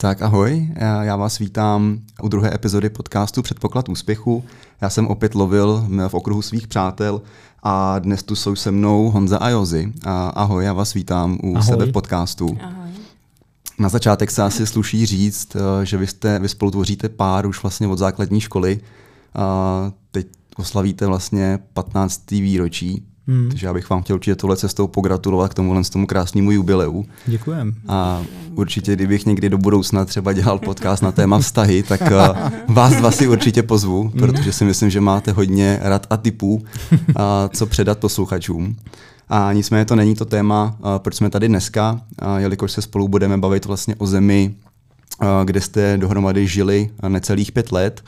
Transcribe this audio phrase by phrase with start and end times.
[0.00, 0.68] Tak ahoj,
[1.02, 4.44] já vás vítám u druhé epizody podcastu Předpoklad úspěchu.
[4.80, 7.22] Já jsem opět lovil v okruhu svých přátel
[7.62, 9.92] a dnes tu jsou se mnou Honza a Jozy.
[10.34, 11.66] Ahoj, já vás vítám u ahoj.
[11.66, 12.58] sebe v podcastu.
[12.62, 12.90] Ahoj.
[13.78, 17.62] Na začátek se asi sluší říct, eh, že vy, jste, vy spolu tvoříte pár už
[17.62, 18.80] vlastně od základní školy.
[19.34, 22.40] A teď oslavíte vlastně 15.
[22.40, 23.48] výročí Hmm.
[23.48, 27.04] Takže já bych vám chtěl určitě tohle cestou pogratulovat k tomuhle tomu krásnému jubileu.
[27.26, 27.74] Děkujem.
[27.88, 28.22] A
[28.54, 33.10] určitě, kdybych někdy do budoucna třeba dělal podcast na téma vztahy, tak uh, vás dva
[33.10, 34.12] si určitě pozvu, hmm.
[34.12, 36.98] protože si myslím, že máte hodně rad a typů, uh,
[37.56, 38.76] co předat posluchačům.
[39.28, 42.00] A nicméně to není to téma, uh, proč jsme tady dneska,
[42.36, 44.54] jelikož se spolu budeme bavit vlastně o zemi,
[45.44, 48.04] kde jste dohromady žili necelých pět let,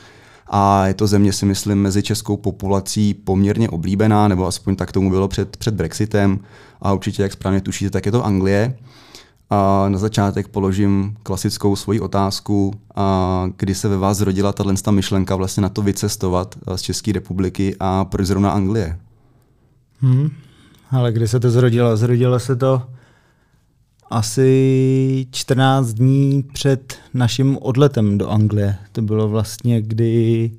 [0.53, 5.09] a je to země, si myslím, mezi českou populací poměrně oblíbená, nebo aspoň tak tomu
[5.09, 6.39] bylo před, před Brexitem.
[6.81, 8.77] A určitě, jak správně tušíte, tak je to Anglie.
[9.49, 15.35] A na začátek položím klasickou svoji otázku, a kdy se ve vás zrodila tato myšlenka
[15.35, 18.99] vlastně na to vycestovat z České republiky a proč zrovna Anglie?
[19.99, 20.29] Hmm.
[20.91, 21.97] Ale kdy se to zrodilo?
[21.97, 22.81] Zrodilo se to
[24.11, 28.75] asi 14 dní před naším odletem do Anglie.
[28.91, 30.51] To bylo vlastně, kdy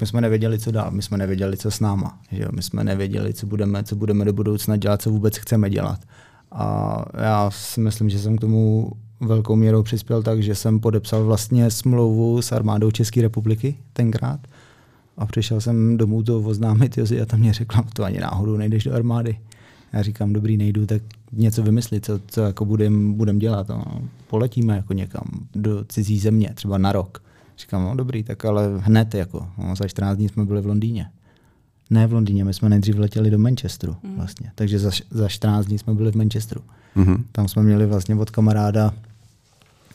[0.00, 2.18] my jsme nevěděli, co dál, my jsme nevěděli, co s náma.
[2.32, 6.00] Že My jsme nevěděli, co budeme, co budeme do budoucna dělat, co vůbec chceme dělat.
[6.52, 11.24] A já si myslím, že jsem k tomu velkou měrou přispěl tak, že jsem podepsal
[11.24, 14.40] vlastně smlouvu s armádou České republiky tenkrát.
[15.16, 18.84] A přišel jsem domů to oznámit Jozi a tam mě řekla, to ani náhodou nejdeš
[18.84, 19.38] do armády.
[19.92, 21.02] Já říkám, dobrý, nejdu, tak
[21.36, 23.68] něco vymyslit, co, co jako budem, budem dělat.
[23.68, 23.84] No.
[24.28, 25.24] Poletíme jako někam
[25.54, 27.22] do cizí země, třeba na rok.
[27.58, 29.46] Říkám, no dobrý, tak ale hned jako.
[29.58, 31.06] No, za 14 dní jsme byli v Londýně.
[31.90, 34.16] Ne v Londýně, my jsme nejdřív letěli do Manchesteru mm.
[34.16, 34.50] vlastně.
[34.54, 36.60] Takže za, za 14 dní jsme byli v Manchesteru.
[36.96, 37.24] Mm-hmm.
[37.32, 38.94] Tam jsme měli vlastně od kamaráda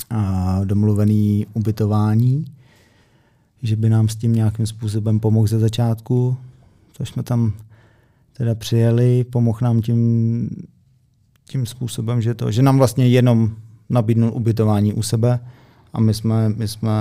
[0.09, 2.45] a domluvený ubytování,
[3.63, 6.37] že by nám s tím nějakým způsobem pomohl ze začátku.
[6.93, 7.53] Což jsme tam
[8.33, 10.49] teda přijeli, pomohl nám tím,
[11.49, 13.55] tím způsobem, že, to, že nám vlastně jenom
[13.89, 15.39] nabídnul ubytování u sebe
[15.93, 16.91] a my jsme, my jsme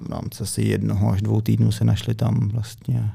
[0.00, 3.10] v rámci asi jednoho až dvou týdnů se našli tam vlastně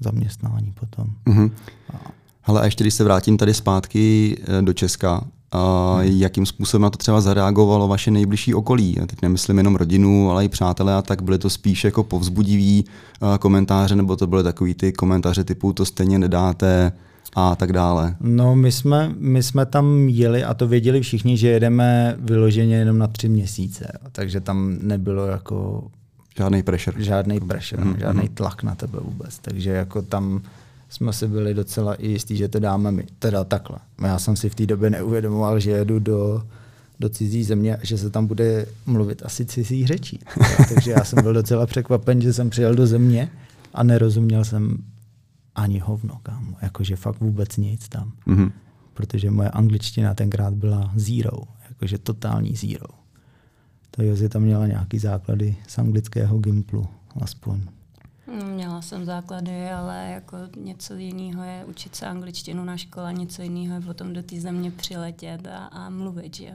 [0.00, 1.06] zaměstnání potom.
[1.26, 1.50] Mm-hmm.
[1.94, 1.96] A...
[2.44, 6.20] Ale a ještě když se vrátím tady zpátky eh, do Česka, a hmm.
[6.20, 8.94] jakým způsobem na to třeba zareagovalo vaše nejbližší okolí?
[8.98, 12.84] Já teď nemyslím jenom rodinu, ale i přátelé a tak byly to spíš jako povzbudivý
[13.22, 16.92] uh, komentáře, nebo to byly takový ty komentáře typu to stejně nedáte
[17.34, 18.16] a tak dále?
[18.20, 22.98] No my jsme, my jsme tam jeli a to věděli všichni, že jedeme vyloženě jenom
[22.98, 25.90] na tři měsíce, takže tam nebylo jako
[26.36, 27.04] Žádný pressure.
[27.04, 27.98] Žádný pressure, mm-hmm.
[27.98, 29.38] žádný tlak na tebe vůbec.
[29.38, 30.42] Takže jako tam
[30.88, 33.06] jsme si byli docela i jistí, že to dáme my.
[33.18, 33.78] Teda takhle.
[34.02, 36.42] Já jsem si v té době neuvědomoval, že jedu do,
[37.00, 40.20] do cizí země a že se tam bude mluvit asi cizí řečí.
[40.74, 43.30] Takže já jsem byl docela překvapen, že jsem přijel do země
[43.74, 44.76] a nerozuměl jsem
[45.54, 46.56] ani hovno, kámo.
[46.62, 48.12] Jakože fakt vůbec nic tam.
[48.26, 48.52] Mm-hmm.
[48.94, 51.38] Protože moje angličtina tenkrát byla zero.
[51.68, 52.86] Jakože totální zero.
[53.90, 56.88] To Jozi tam měla nějaký základy z anglického gimplu,
[57.22, 57.60] aspoň.
[58.54, 63.74] Měla jsem základy, ale jako něco jiného je učit se angličtinu na škole, něco jiného
[63.74, 66.54] je potom do té země přiletět a, a mluvit, že jo.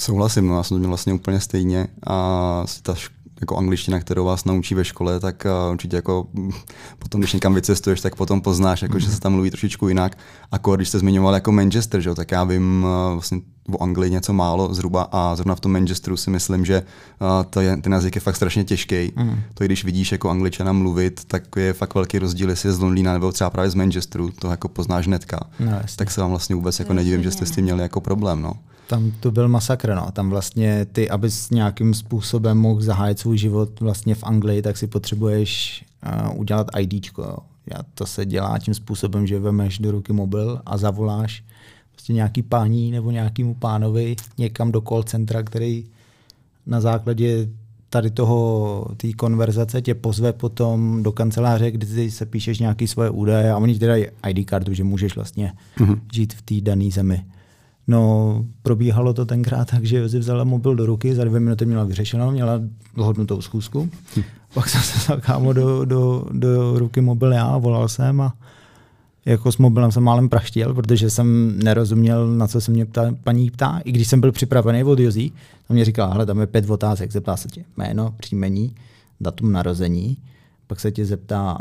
[0.00, 2.94] Souhlasím, no, já jsem to měl vlastně úplně stejně a ta
[3.40, 6.26] jako angličtina, kterou vás naučí ve škole, tak uh, určitě jako
[6.98, 10.18] potom, když někam vycestuješ, tak potom poznáš, jako, že se tam mluví trošičku jinak.
[10.52, 13.40] A když jste zmiňoval jako Manchester, že, tak já vím uh, vlastně
[13.72, 16.82] o Anglii něco málo zhruba a zrovna v tom Manchesteru si myslím, že
[17.20, 19.12] uh, to je, ten jazyk je fakt strašně těžký.
[19.16, 19.40] Mm.
[19.54, 23.12] To když vidíš jako angličana mluvit, tak je fakt velký rozdíl, jestli je z Londýna
[23.12, 25.40] nebo třeba právě z Manchesteru, to jako poznáš hnedka.
[25.60, 28.42] No, tak se vám vlastně vůbec jako nedivím, že jste s tím měli jako problém.
[28.42, 28.52] No.
[28.86, 30.10] Tam to byl masakr, no.
[30.12, 34.86] Tam vlastně ty, abys nějakým způsobem mohl zahájit svůj život vlastně v Anglii, tak si
[34.86, 35.84] potřebuješ
[36.30, 37.22] uh, udělat IDčko.
[37.22, 37.36] Jo.
[37.74, 41.44] Já, to se dělá tím způsobem, že vemeš do ruky mobil a zavoláš
[41.98, 45.84] prostě nějaký pání nebo nějakému pánovi někam do call centra, který
[46.66, 47.48] na základě
[47.90, 53.52] tady toho, té konverzace tě pozve potom do kanceláře, kde se píšeš nějaký svoje údaje
[53.52, 56.00] a oni ti dají ID kartu, že můžeš vlastně mm-hmm.
[56.12, 57.24] žít v té dané zemi.
[57.86, 61.84] No, probíhalo to tenkrát tak, že Jozi vzala mobil do ruky, za dvě minuty měla
[61.84, 62.60] vyřešeno, měla
[62.96, 63.90] dohodnutou schůzku.
[64.54, 68.34] Pak jsem se vzal kámo do, do, do ruky mobil já, volal jsem a
[69.28, 73.50] jako s mobilem jsem málem praštil, protože jsem nerozuměl, na co se mě ptá, paní
[73.50, 73.80] ptá.
[73.84, 75.32] I když jsem byl připravený od Jozí,
[75.66, 78.74] to mě říkala, hele, tam je pět otázek, zeptá se tě jméno, příjmení,
[79.20, 80.16] datum narození,
[80.66, 81.58] pak se tě zeptá,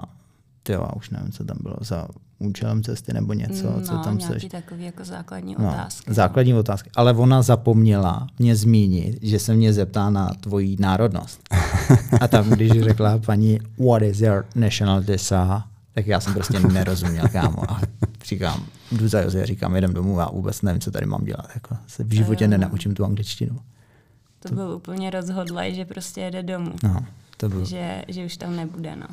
[0.64, 2.08] ty jo, už nevím, co tam bylo, za
[2.40, 4.46] účelem cesty nebo něco, no, co tam seš.
[4.46, 6.14] takový jako základní No, otázky.
[6.14, 6.90] základní otázky.
[6.96, 11.40] Ale ona zapomněla mě zmínit, že se mě zeptá na tvoji národnost.
[12.22, 15.38] A tam, když řekla paní, what is your nationality, sir?
[15.98, 17.72] Tak já jsem prostě nerozuměl, kámo.
[17.72, 17.82] A
[18.26, 21.50] říkám, jdu za Joze, říkám, jedem domů, já vůbec nevím, co tady mám dělat.
[21.56, 22.50] Jako, se v životě Jo.
[22.50, 23.60] nenaučím tu angličtinu.
[24.40, 26.72] To byl úplně rozhodlej, že prostě jede domů.
[26.84, 27.06] No,
[27.38, 27.66] to bylo.
[27.66, 29.08] Že, že už tam nebude, no.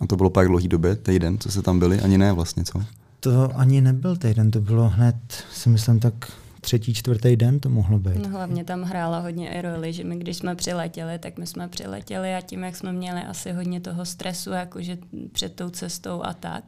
[0.00, 2.82] A to bylo pak dlouhý době, týden, co se tam byli, ani ne vlastně, co?
[3.20, 5.16] To ani nebyl týden, to bylo hned,
[5.52, 6.14] si myslím, tak
[6.60, 8.16] třetí, čtvrtý den to mohlo být.
[8.16, 11.68] No hlavně tam hrála hodně i roli, že my když jsme přiletěli, tak my jsme
[11.68, 14.98] přiletěli a tím, jak jsme měli asi hodně toho stresu, jakože
[15.32, 16.64] před tou cestou a tak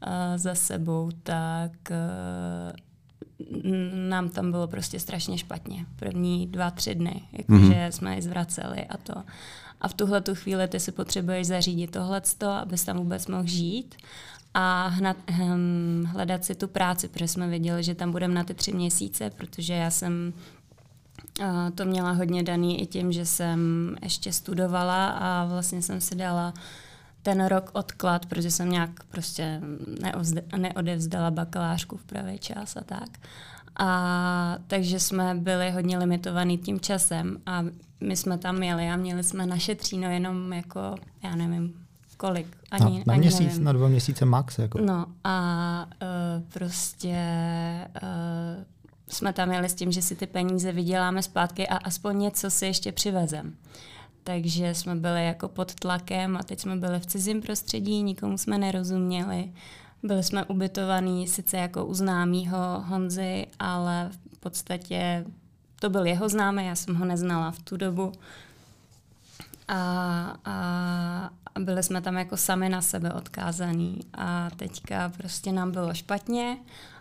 [0.00, 2.72] a za sebou, tak uh,
[4.08, 5.86] nám tam bylo prostě strašně špatně.
[5.96, 7.88] První dva, tři dny, jakože mm-hmm.
[7.88, 9.14] jsme je zvraceli a to.
[9.80, 13.94] A v tuhle tu chvíli ty si potřebuješ zařídit tohleto, abys tam vůbec mohl žít
[14.54, 18.54] a hnat, hm, hledat si tu práci, protože jsme věděli, že tam budeme na ty
[18.54, 20.32] tři měsíce, protože já jsem
[21.40, 23.60] uh, to měla hodně daný i tím, že jsem
[24.02, 26.54] ještě studovala a vlastně jsem si dala
[27.22, 29.60] ten rok odklad, protože jsem nějak prostě
[30.00, 33.08] neovzda- neodevzdala bakalářku v pravý čas a tak.
[33.76, 37.64] A takže jsme byli hodně limitovaný tím časem a
[38.00, 40.94] my jsme tam jeli a měli jsme naše tříno jenom jako,
[41.24, 41.81] já nevím,
[42.22, 42.56] kolik.
[42.70, 43.64] Ani, na, na ani měsíc, nevím.
[43.64, 44.58] na dva měsíce max.
[44.58, 44.78] Jako.
[44.78, 47.16] No a uh, prostě
[48.02, 48.64] uh,
[49.08, 52.66] jsme tam jeli s tím, že si ty peníze vyděláme zpátky a aspoň něco si
[52.66, 53.54] ještě přivezem.
[54.24, 58.58] Takže jsme byli jako pod tlakem a teď jsme byli v cizím prostředí, nikomu jsme
[58.58, 59.52] nerozuměli.
[60.02, 65.24] Byli jsme ubytovaní sice jako u známýho Honzy, ale v podstatě
[65.80, 68.12] to byl jeho známý, já jsem ho neznala v tu dobu.
[69.68, 69.78] A,
[70.44, 75.94] a, a byli jsme tam jako sami na sebe odkázaný a teďka prostě nám bylo
[75.94, 76.58] špatně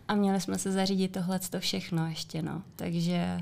[0.07, 2.61] a měli jsme se zařídit tohle všechno ještě, no.
[2.75, 3.41] Takže,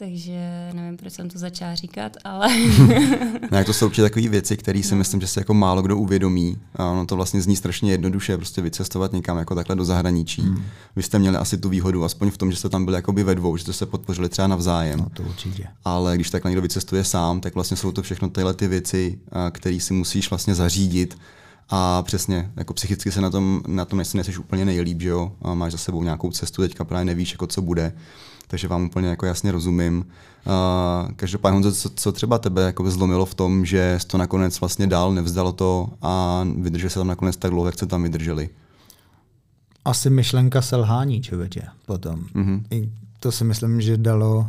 [0.00, 2.48] takže nevím, proč jsem to začala říkat, ale...
[3.50, 5.96] No, jak to jsou určitě takové věci, které si myslím, že si jako málo kdo
[5.96, 6.58] uvědomí.
[6.76, 10.42] A ono to vlastně zní strašně jednoduše, prostě vycestovat někam jako takhle do zahraničí.
[10.42, 10.64] Hmm.
[10.96, 13.34] Vy jste měli asi tu výhodu, aspoň v tom, že jste tam byli jakoby ve
[13.34, 14.98] dvou, že jste se podpořili třeba navzájem.
[14.98, 15.66] No to určitě.
[15.84, 19.18] Ale když takhle někdo vycestuje sám, tak vlastně jsou to všechno tyhle ty věci,
[19.50, 21.18] které si musíš vlastně zařídit.
[21.68, 25.32] A přesně, jako psychicky se na tom, na tom nejsi, nejsi úplně nejlíp, že jo?
[25.42, 27.92] A máš za sebou nějakou cestu, teďka právě nevíš, jako co bude
[28.50, 30.06] takže vám úplně jako jasně rozumím.
[30.46, 34.60] Uh, každopádně, Honzo, co, co třeba tebe jako zlomilo v tom, že jsi to nakonec
[34.60, 38.48] vlastně dál, nevzdalo to a vydrželi se tam nakonec tak dlouho, jak jste tam vydrželi?
[39.84, 42.20] Asi myšlenka selhání, člověče, potom.
[42.34, 42.62] Mm-hmm.
[42.70, 44.46] I to si myslím, že dalo,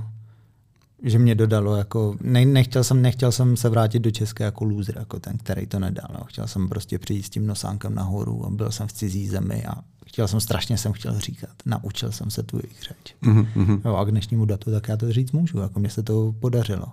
[1.03, 4.97] že mě dodalo, jako, ne, nechtěl, jsem, nechtěl jsem se vrátit do České jako loser,
[4.97, 6.07] jako ten, který to nedal.
[6.13, 6.23] No.
[6.25, 9.73] Chtěl jsem prostě přijít s tím nosánkem nahoru a byl jsem v cizí zemi a
[10.05, 11.49] chtěl jsem, strašně jsem chtěl říkat.
[11.65, 13.15] Naučil jsem se tu jejich řeč.
[13.23, 13.81] Mm-hmm.
[13.85, 16.85] Jo, a k dnešnímu datu tak já to říct můžu, jako mně se to podařilo.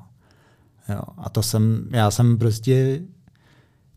[0.88, 3.02] Jo, a to jsem, já jsem prostě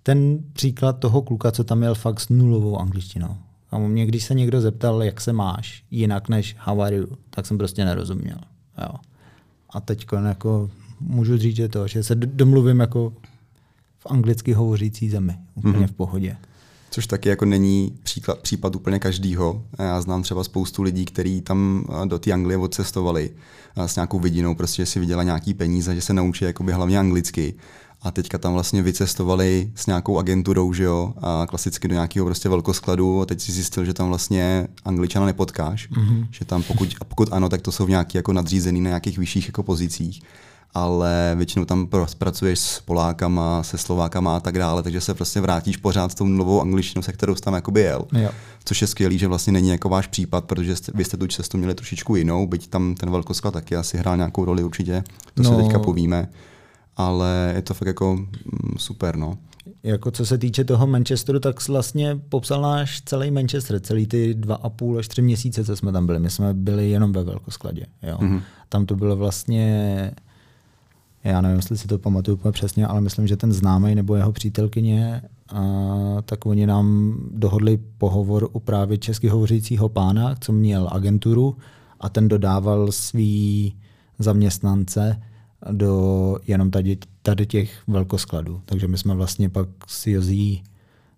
[0.04, 3.38] ten příklad toho kluka, co tam měl fakt s nulovou angličtinou.
[3.72, 7.46] A mě, když se někdo zeptal, jak se máš, jinak než how are you, tak
[7.46, 8.38] jsem prostě nerozuměl.
[8.82, 8.96] Jo.
[9.72, 13.14] A teď jako můžu říct, že to, že se domluvím jako
[14.00, 15.88] v anglicky hovořící zemi, úplně mm-hmm.
[15.88, 16.38] v pohodě.
[16.90, 19.64] Což taky jako není příklad, případ úplně každýho.
[19.80, 23.32] Já znám třeba spoustu lidí, kteří tam do té Anglie odcestovali
[23.76, 27.54] s nějakou vidinou, prostě že si viděla nějaký peníze, že se naučí jakoby hlavně anglicky.
[28.02, 32.50] A teďka tam vlastně vycestovali s nějakou agenturou, že jo, a klasicky do nějakého prostě
[32.50, 36.28] velkoskladu a teď si zjistil, že tam vlastně angličana nepotkáš, mm-hmm.
[36.32, 39.48] že tam pokud, a pokud ano, tak to jsou nějaký jako nadřízený na nějakých vyšších
[39.48, 40.22] jako pozicích
[40.74, 45.78] ale většinou tam pracuješ s Polákama, se Slovákama a tak dále, takže se prostě vrátíš
[45.78, 48.06] pořád s tou novou angličtinou, se kterou jsi tam jakoby jel.
[48.14, 48.30] Jo.
[48.64, 51.58] Což je skvělý, že vlastně není jako váš případ, protože jste, vy jste tu cestu
[51.58, 55.04] měli trošičku jinou, byť tam ten velkosklad taky asi hrál nějakou roli určitě,
[55.34, 55.50] to no.
[55.50, 56.30] se teďka povíme,
[56.98, 59.38] ale je to fakt jako mm, super, no.
[59.84, 64.56] Jako co se týče toho Manchesteru, tak vlastně popsal náš celý Manchester, celý ty dva
[64.56, 66.20] a půl až tři měsíce, co jsme tam byli.
[66.20, 67.86] My jsme byli jenom ve velkoskladě.
[68.04, 68.18] Jo.
[68.18, 68.42] Mm-hmm.
[68.70, 70.12] Tam to bylo vlastně
[71.24, 74.32] já nevím, jestli si to pamatuju úplně přesně, ale myslím, že ten známý nebo jeho
[74.32, 75.22] přítelkyně,
[75.54, 75.62] a,
[76.26, 81.58] tak oni nám dohodli pohovor u právě česky hovořícího pána, co měl agenturu
[82.00, 83.76] a ten dodával svý
[84.20, 85.22] zaměstnance
[85.72, 88.62] do jenom tady, tady těch velkoskladů.
[88.66, 90.64] Takže my jsme vlastně pak s Jozí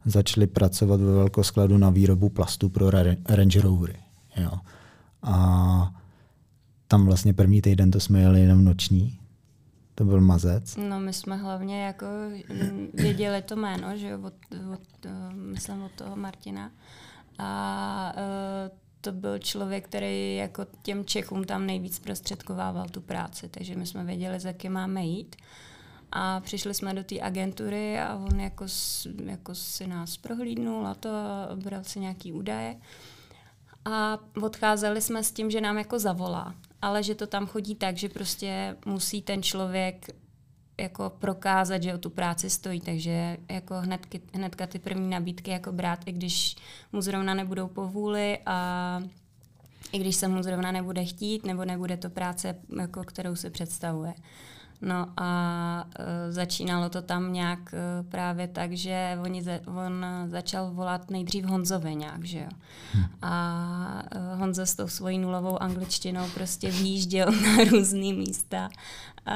[0.05, 2.89] začali pracovat ve velkoskladu na výrobu plastu pro
[3.29, 3.97] Range Rovery.
[4.37, 4.51] Jo.
[5.21, 5.95] A
[6.87, 9.19] tam vlastně první týden to jsme jeli jenom noční,
[9.95, 10.75] to byl mazec.
[10.89, 12.05] No my jsme hlavně jako
[12.93, 14.33] věděli to jméno, že od,
[14.73, 16.71] od, myslím od toho Martina.
[17.39, 23.75] A uh, to byl člověk, který jako těm Čechům tam nejvíc prostředkovával tu práci, takže
[23.75, 25.35] my jsme věděli, za kým máme jít.
[26.11, 28.65] A přišli jsme do té agentury a on jako,
[29.25, 31.09] jako si nás prohlídnul a to
[31.55, 32.75] bral si nějaký údaje.
[33.85, 37.97] A odcházeli jsme s tím, že nám jako zavolá, ale že to tam chodí tak,
[37.97, 40.22] že prostě musí ten člověk
[40.77, 45.71] jako prokázat, že o tu práci stojí, takže jako hnedky, hnedka ty první nabídky jako
[45.71, 46.55] brát, i když
[46.91, 48.99] mu zrovna nebudou povůli a
[49.91, 54.13] i když se mu zrovna nebude chtít, nebo nebude to práce, jako kterou si představuje.
[54.83, 60.71] No a e, začínalo to tam nějak e, právě tak, že oni za, on začal
[60.71, 62.49] volat nejdřív Honzovi nějak, že jo.
[62.95, 63.03] Hm.
[63.21, 68.69] A e, Honza s tou svojí nulovou angličtinou prostě výjížděl na různé místa.
[69.25, 69.35] A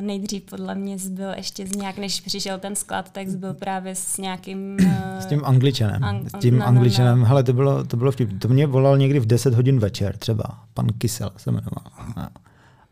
[0.00, 4.18] nejdřív podle mě zbyl ještě z nějak, než přišel ten sklad, tak zbyl právě s
[4.18, 4.76] nějakým...
[5.18, 6.02] S tím angličanem.
[6.02, 7.18] Ang- s tím no, angličanem.
[7.18, 7.28] No, no.
[7.28, 8.40] Hele, to bylo, to bylo vtip.
[8.40, 10.44] To mě volal někdy v 10 hodin večer třeba.
[10.74, 11.84] Pan Kysel se jmenoval.
[12.16, 12.28] No.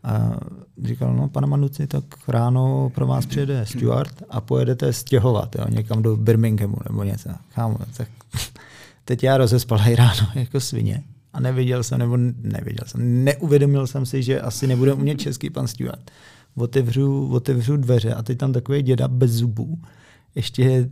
[0.06, 0.40] A
[0.84, 6.02] říkal, no pane Manuci, tak ráno pro vás přijede Stuart a pojedete stěhovat jo, někam
[6.02, 7.30] do Birminghamu nebo něco.
[7.54, 8.08] Kámo, tak
[9.04, 14.22] teď já rozespalej ráno jako svině a neviděl jsem, nebo neviděl jsem, neuvědomil jsem si,
[14.22, 16.10] že asi nebude umět český pan Stuart.
[16.54, 19.78] Otevřu, otevřu dveře a teď tam takový děda bez zubů,
[20.34, 20.90] ještě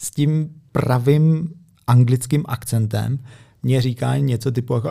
[0.00, 1.54] s tím pravým
[1.86, 3.18] anglickým akcentem,
[3.62, 4.90] mě říká něco typu jako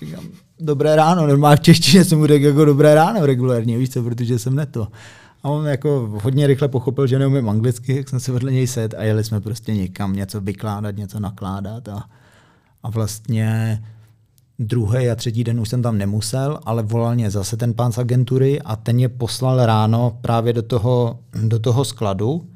[0.00, 0.24] říkám,
[0.60, 4.38] dobré ráno, normálně v češtině jsem mu řekl jako dobré ráno regulárně, víš co, protože
[4.38, 4.88] jsem neto.
[5.42, 8.94] A on jako hodně rychle pochopil, že neumím anglicky, jak jsem se vedle něj set
[8.94, 12.04] a jeli jsme prostě někam něco vykládat, něco nakládat a,
[12.82, 13.82] a vlastně
[14.58, 17.98] druhý a třetí den už jsem tam nemusel, ale volal mě zase ten pán z
[17.98, 22.46] agentury a ten mě poslal ráno právě do toho, do toho skladu,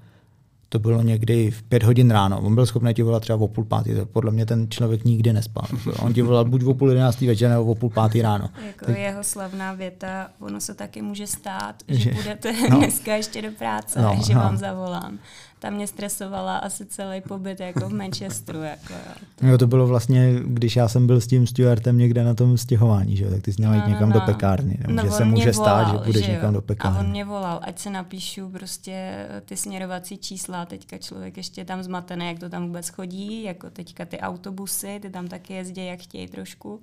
[0.72, 2.40] to bylo někdy v pět hodin ráno.
[2.40, 3.90] On byl schopný ti volat třeba o půl pátý.
[4.12, 5.64] Podle mě ten člověk nikdy nespal.
[5.98, 8.48] On ti volal buď o půl jedenáctý večer nebo o půl pátý ráno.
[8.66, 8.98] Jako tak...
[8.98, 12.78] jeho slavná věta, ono se taky může stát, že, že budete no.
[12.78, 14.40] dneska ještě do práce, no, že no.
[14.40, 15.18] vám zavolám
[15.62, 18.62] ta mě stresovala asi celý pobyt jako v Manchesteru.
[18.62, 19.48] Jako, jo.
[19.48, 23.16] jo, to bylo vlastně, když já jsem byl s tím Stuartem někde na tom stěhování,
[23.16, 23.30] že?
[23.30, 24.14] tak ty jsi měla jít no, no, někam no.
[24.14, 24.78] do pekárny.
[24.88, 26.98] No, že se může volal, stát, že půjdeš že někam do pekárny.
[26.98, 31.82] A on mě volal, ať se napíšu prostě ty směrovací čísla, teďka člověk ještě tam
[31.82, 36.00] zmatený, jak to tam vůbec chodí, jako teďka ty autobusy, ty tam taky jezdí, jak
[36.00, 36.80] chtějí trošku.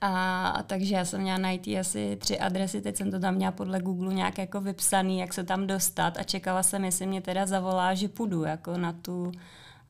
[0.00, 3.52] A, a takže já jsem měla najít asi tři adresy, teď jsem to tam měla
[3.52, 7.46] podle Google nějak jako vypsaný, jak se tam dostat a čekala jsem, jestli mě teda
[7.46, 9.32] zavolá, že půjdu jako na tu,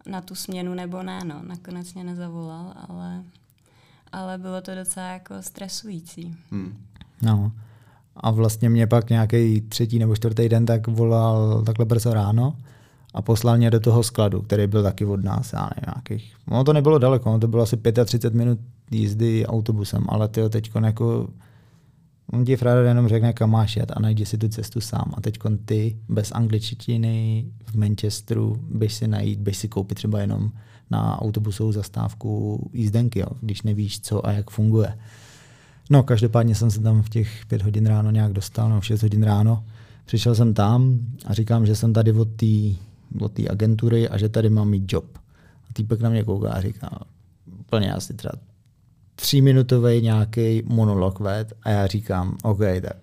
[0.07, 1.21] na tu směnu nebo ne.
[1.25, 1.43] No.
[1.43, 3.23] Nakonec mě nezavolal, ale,
[4.13, 6.37] ale bylo to docela jako stresující.
[6.51, 6.77] Hmm.
[7.23, 7.53] No.
[8.17, 12.57] A vlastně mě pak nějaký třetí nebo čtvrtý den tak volal takhle brzo ráno
[13.17, 16.65] a poslal mě do toho skladu, který byl taky od nás, já nevím, nějakých, no
[16.65, 18.59] to nebylo daleko, no to bylo asi 35 minut
[18.91, 21.29] jízdy autobusem, ale ty teď jako
[22.33, 25.13] On ti Frada jenom řekne, kam máš jet a najdi si tu cestu sám.
[25.17, 30.51] A teď ty bez angličtiny v Manchesteru běž si najít, běž si koupit třeba jenom
[30.91, 34.99] na autobusovou zastávku jízdenky, jo, když nevíš, co a jak funguje.
[35.91, 39.03] No, každopádně jsem se tam v těch pět hodin ráno nějak dostal, no, v šest
[39.03, 39.65] hodin ráno.
[40.05, 42.47] Přišel jsem tam a říkám, že jsem tady od té
[43.21, 45.05] od té agentury a že tady mám mít job.
[45.71, 46.99] A týpek na mě kouká a říká,
[47.61, 48.33] úplně asi třeba
[49.15, 52.97] tříminutový nějaký monolog ved a já říkám, OK, tak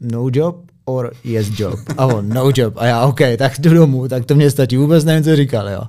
[0.00, 1.78] no job or yes job.
[1.96, 2.74] A on, no job.
[2.76, 4.76] A já, OK, tak jdu domů, tak to mě stačí.
[4.76, 5.82] Vůbec nevím, co říkal, jo.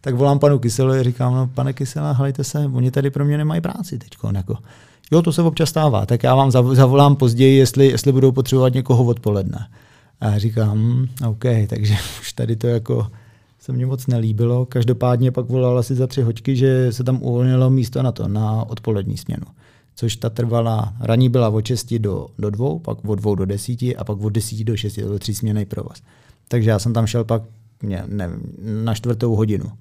[0.00, 3.38] Tak volám panu Kyselovi a říkám, no pane Kysela, hlejte se, oni tady pro mě
[3.38, 4.10] nemají práci teď.
[4.34, 4.56] Jako.
[5.12, 9.04] Jo, to se občas stává, tak já vám zavolám později, jestli, jestli budou potřebovat někoho
[9.04, 9.68] odpoledne.
[10.20, 13.06] A říkám, hm, OK, takže už tady to jako
[13.58, 14.66] se mně moc nelíbilo.
[14.66, 18.64] Každopádně pak volal asi za tři hoďky, že se tam uvolnilo místo na to, na
[18.64, 19.46] odpolední směnu.
[19.94, 23.82] Což ta trvala, raní byla od 6 do, do 2, pak od 2 do 10
[23.82, 26.02] a pak od 10 do 6, to byl tři směny provoz.
[26.48, 27.42] Takže já jsem tam šel pak
[27.82, 28.52] ne, nevím,
[28.84, 29.72] na čtvrtou hodinu.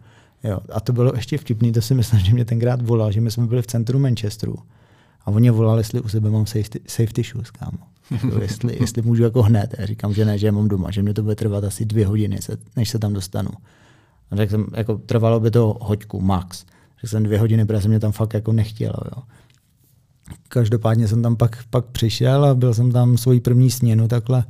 [0.43, 0.59] Jo.
[0.71, 3.47] A to bylo ještě vtipný, to si myslím, že mě tenkrát volal, že my jsme
[3.47, 4.55] byli v centru Manchesteru
[5.25, 7.77] a oni volali, jestli u sebe mám safety, safety shoes, kámo.
[8.11, 9.75] Jako jestli, jestli můžu jako hned.
[9.77, 12.39] Já říkám, že ne, že mám doma, že mě to bude trvat asi dvě hodiny,
[12.75, 13.49] než se tam dostanu.
[14.31, 16.65] A tak jsem, jako, trvalo by to hoďku, max.
[17.01, 18.93] Řekl jsem dvě hodiny, protože jsem mě tam fakt jako nechtěl.
[19.15, 19.23] Jo.
[20.47, 24.43] každopádně jsem tam pak, pak přišel a byl jsem tam svoji první směnu takhle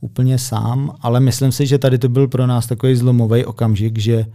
[0.00, 4.26] úplně sám, ale myslím si, že tady to byl pro nás takový zlomový okamžik, že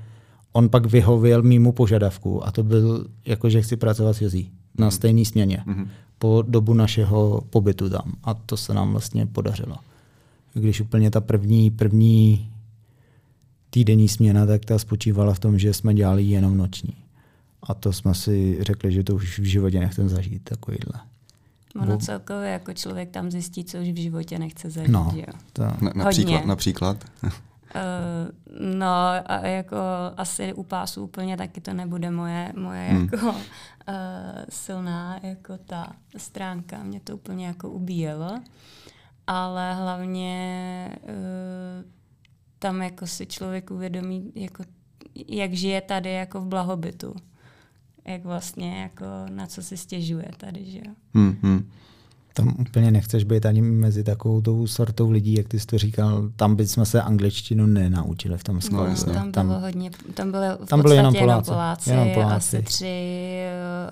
[0.52, 4.86] on pak vyhověl mýmu požadavku a to byl jako, že chci pracovat s Jozí na
[4.86, 4.92] mhm.
[4.92, 5.88] stejné směně mm-hmm.
[6.20, 9.78] Po dobu našeho pobytu tam a to se nám vlastně podařilo.
[10.54, 12.52] Když úplně ta první, první
[13.70, 16.94] týdenní směna, tak ta spočívala v tom, že jsme dělali jenom noční.
[17.64, 21.02] A to jsme si řekli, že to už v životě nechceme zažít takovýhle.
[21.76, 21.98] Ono Bo...
[21.98, 24.92] celkově jako člověk tam zjistí, co už v životě nechce zažít.
[24.92, 25.34] No, jo.
[25.54, 25.64] To...
[25.64, 27.06] Na, například, například?
[27.24, 27.30] Uh,
[28.78, 28.86] no
[29.26, 29.78] a jako
[30.18, 33.10] asi u pásu úplně taky to nebude moje, moje hmm.
[33.12, 33.36] jako
[33.88, 33.94] uh,
[34.50, 36.84] silná jako ta stránka.
[36.84, 38.42] Mě to úplně jako ubíjelo.
[39.28, 41.92] Ale hlavně uh,
[42.60, 44.64] tam jako si člověk uvědomí, jako,
[45.28, 47.16] jak žije tady jako v blahobytu.
[48.06, 50.94] Jak vlastně, jako na co si stěžuje tady, že jo.
[51.14, 51.72] Hmm, hmm.
[52.38, 56.30] Tam úplně nechceš být ani mezi takovou tou sortou lidí, jak ty jsi to říkal.
[56.36, 58.88] Tam bychom se angličtinu nenaučili v tom skolu.
[59.08, 62.10] No, tam, tam bylo hodně, tam byly v tam byly jenom Poláci, jenom Poláci, jenom
[62.14, 62.58] Poláci.
[62.58, 63.44] asi tři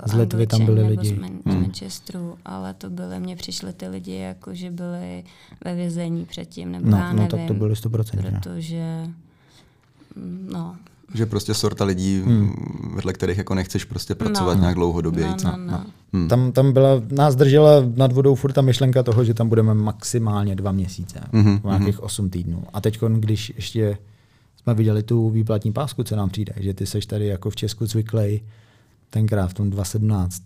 [0.06, 1.08] z Litvy tam byli lidi.
[1.08, 1.62] Z, Man- hmm.
[1.62, 5.24] Manchesteru, ale to byly, mně přišli ty lidi, jako že byli
[5.66, 7.22] ve vězení předtím, nebo no, já nevím.
[7.22, 8.40] No tak to byly 100%.
[8.40, 9.08] Protože,
[10.52, 10.76] no,
[11.14, 12.54] že prostě sorta lidí, hmm.
[12.96, 14.60] vedle kterých jako nechceš prostě pracovat no.
[14.60, 15.28] nějak dlouhodobě.
[15.28, 15.72] No, no, no.
[15.72, 15.86] no.
[16.14, 16.28] Hmm.
[16.28, 20.56] Tam, tam byla, nás držela nad vodou furt ta myšlenka toho, že tam budeme maximálně
[20.56, 21.60] dva měsíce, mm-hmm.
[21.66, 22.64] nějakých osm týdnů.
[22.74, 23.98] A teď, když ještě
[24.62, 27.86] jsme viděli tu výplatní pásku, co nám přijde, že ty seš tady jako v Česku
[27.86, 28.42] zvyklý
[29.10, 30.44] tenkrát v tom 2017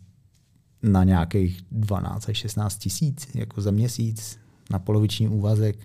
[0.83, 4.37] na nějakých 12 až 16 tisíc jako za měsíc
[4.71, 5.77] na poloviční úvazek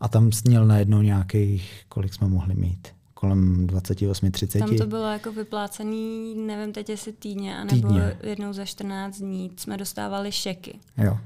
[0.00, 2.88] a tam sněl najednou nějakých, kolik jsme mohli mít,
[3.26, 4.58] kolem 28-30.
[4.58, 8.18] Tam to bylo jako vyplácený, nevím teď jestli týdně, anebo týdně.
[8.22, 10.78] jednou za 14 dní jsme dostávali šeky.
[10.98, 11.18] Jo.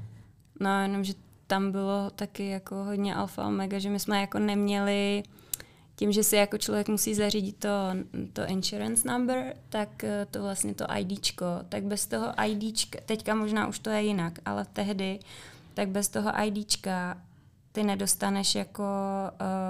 [0.59, 1.13] No jenom, že
[1.47, 5.23] tam bylo taky jako hodně alfa omega, že my jsme jako neměli
[5.95, 7.69] tím, že si jako člověk musí zařídit to,
[8.33, 13.67] to insurance number, tak eh, to vlastně to IDčko, tak bez toho IDčka, teďka možná
[13.67, 15.19] už to je jinak, ale tehdy,
[15.73, 17.17] tak bez toho IDčka
[17.71, 18.83] ty nedostaneš jako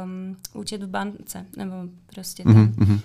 [0.04, 2.72] um, účet v bance, nebo prostě ten.
[2.72, 3.00] Mm-hmm.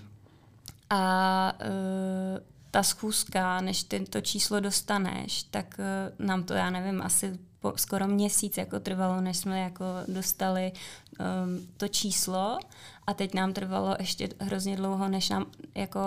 [0.90, 2.38] A uh,
[2.70, 5.80] ta schůzka, než ty to číslo dostaneš, tak
[6.18, 10.72] uh, nám to, já nevím, asi po, skoro měsíc jako trvalo, než jsme jako dostali
[10.72, 12.58] um, to číslo
[13.06, 16.00] a teď nám trvalo ještě hrozně dlouho, než nám jako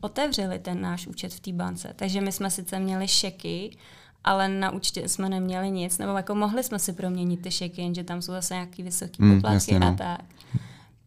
[0.00, 1.92] otevřeli ten náš účet v té bance.
[1.96, 3.76] Takže my jsme sice měli šeky,
[4.24, 8.04] ale na účtě jsme neměli nic, nebo jako mohli jsme si proměnit ty šeky, jenže
[8.04, 9.86] tam jsou zase nějaký vysoký mm, poplatky jasně, no.
[9.88, 10.20] a tak.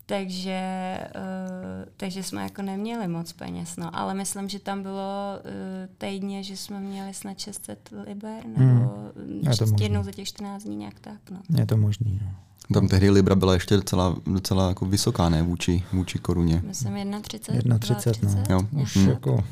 [0.07, 3.95] Takže, uh, takže jsme jako neměli moc peněz, no.
[3.95, 5.51] ale myslím, že tam bylo uh,
[5.97, 9.75] týdně, že jsme měli snad 600 liber, nebo hmm.
[9.79, 11.19] jednou za těch 14 dní nějak tak.
[11.31, 11.39] No.
[11.59, 12.19] Je to možný.
[12.23, 12.31] No.
[12.73, 16.61] Tam tehdy Libra byla ještě docela, docela jako vysoká, ne, vůči, vůči koruně.
[16.65, 17.59] Myslím 1,30.
[17.59, 18.43] 1,30, no.
[18.49, 18.81] Jo.
[18.81, 19.09] Už hmm.
[19.09, 19.43] jako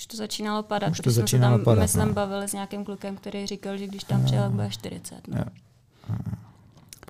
[0.00, 2.14] už to začínalo padat, už to začínalo jsme se tam, padat, myslím, no.
[2.14, 5.28] bavili s nějakým klukem, který říkal, že když tam přijel, bude 40.
[5.28, 5.44] No.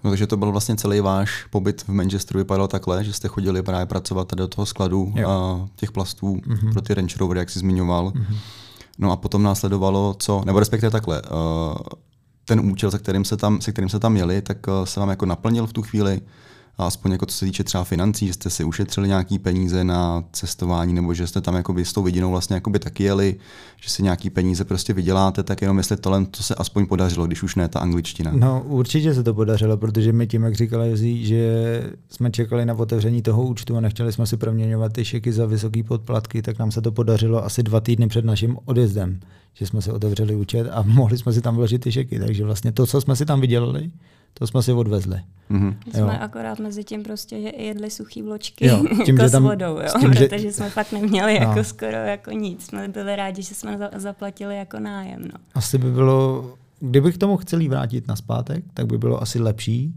[0.04, 3.62] No, takže to byl vlastně celý váš pobyt v Manchesteru vypadal takhle, že jste chodili
[3.62, 6.72] právě pracovat tady do toho skladu a těch plastů mm-hmm.
[6.72, 8.10] pro ty Range Rover, jak jsi zmiňoval.
[8.10, 8.36] Mm-hmm.
[8.98, 11.76] No a potom následovalo co, nebo respektive takhle, uh,
[12.44, 15.08] ten účel, se kterým se tam, se kterým se tam jeli, tak uh, se vám
[15.08, 16.20] jako naplnil v tu chvíli
[16.78, 20.24] a aspoň jako co se týče třeba financí, že jste si ušetřili nějaký peníze na
[20.32, 23.36] cestování, nebo že jste tam jako s tou vidinou vlastně jako by taky jeli,
[23.80, 27.42] že si nějaký peníze prostě vyděláte, tak jenom jestli tohle to se aspoň podařilo, když
[27.42, 28.30] už ne ta angličtina.
[28.34, 32.74] No určitě se to podařilo, protože my tím, jak říkala Jozí, že jsme čekali na
[32.74, 36.72] otevření toho účtu a nechtěli jsme si proměňovat ty šeky za vysoké podplatky, tak nám
[36.72, 39.20] se to podařilo asi dva týdny před naším odjezdem,
[39.54, 42.18] že jsme si otevřeli účet a mohli jsme si tam vložit ty šeky.
[42.18, 43.90] Takže vlastně to, co jsme si tam vydělali,
[44.34, 45.20] to jsme si odvezli.
[45.50, 45.74] Mm-hmm.
[45.94, 49.78] Jsme akorát mezi tím prostě jedli suchý vločky jo, tím, jako že tam, s vodou,
[49.78, 49.88] jo?
[50.00, 50.52] Tím, protože že...
[50.52, 51.46] jsme fakt neměli no.
[51.46, 52.66] jako skoro jako nic.
[52.66, 55.22] Jsme byli rádi, že jsme za, zaplatili jako nájem.
[55.22, 55.38] No.
[55.54, 59.94] Asi by bylo, kdybych tomu chceli vrátit na zpátek, tak by bylo asi lepší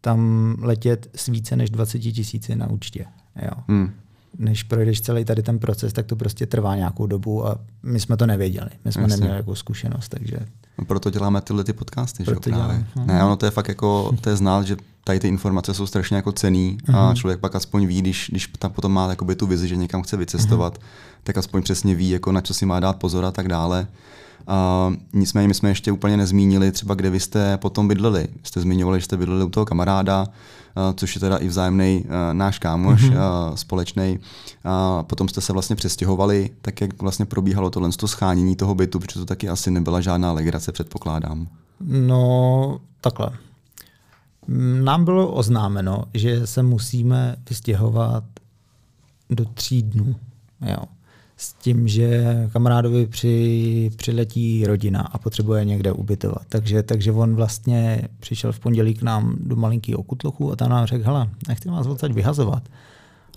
[0.00, 3.06] tam letět s více než 20 tisíci na účtě.
[3.42, 3.62] Jo.
[3.68, 3.92] Hmm
[4.38, 8.16] než projdeš celý tady ten proces, tak to prostě trvá nějakou dobu a my jsme
[8.16, 8.70] to nevěděli.
[8.84, 9.16] My jsme Jasně.
[9.16, 10.36] neměli jako zkušenost, takže...
[10.78, 12.86] No proto děláme tyhle ty podcasty, proto že právě.
[12.96, 13.06] No.
[13.06, 16.16] Ne, ono to je fakt jako, to je znát, že tady ty informace jsou strašně
[16.16, 16.96] jako cený uh-huh.
[16.96, 17.16] a mhm.
[17.16, 20.16] člověk pak aspoň ví, když, když tam potom má jakoby tu vizi, že někam chce
[20.16, 20.82] vycestovat, uh-huh.
[21.22, 23.86] tak aspoň přesně ví, jako na co si má dát pozor a tak dále.
[24.48, 28.28] Uh, nicméně my jsme ještě úplně nezmínili třeba, kde vy jste potom bydleli.
[28.42, 32.10] Jste zmiňovali, že jste bydleli u toho kamaráda, uh, což je teda i vzájemný uh,
[32.32, 33.48] náš kámoš mm-hmm.
[33.48, 34.18] uh, společný.
[34.18, 38.98] Uh, potom jste se vlastně přestěhovali, tak jak vlastně probíhalo tohle to schánění toho bytu,
[38.98, 41.48] protože to taky asi nebyla žádná legrace, předpokládám.
[41.80, 43.30] No, takhle.
[44.82, 48.24] Nám bylo oznámeno, že se musíme vystěhovat
[49.30, 50.14] do tří dnů.
[50.66, 50.84] Jo.
[51.36, 56.42] S tím, že kamarádovi při, přiletí rodina a potřebuje někde ubytovat.
[56.48, 60.86] Takže, takže on vlastně přišel v pondělí k nám do malinkého okutlochu a tam nám
[60.86, 62.62] řekl, hele, nechci vás odsaď vyhazovat,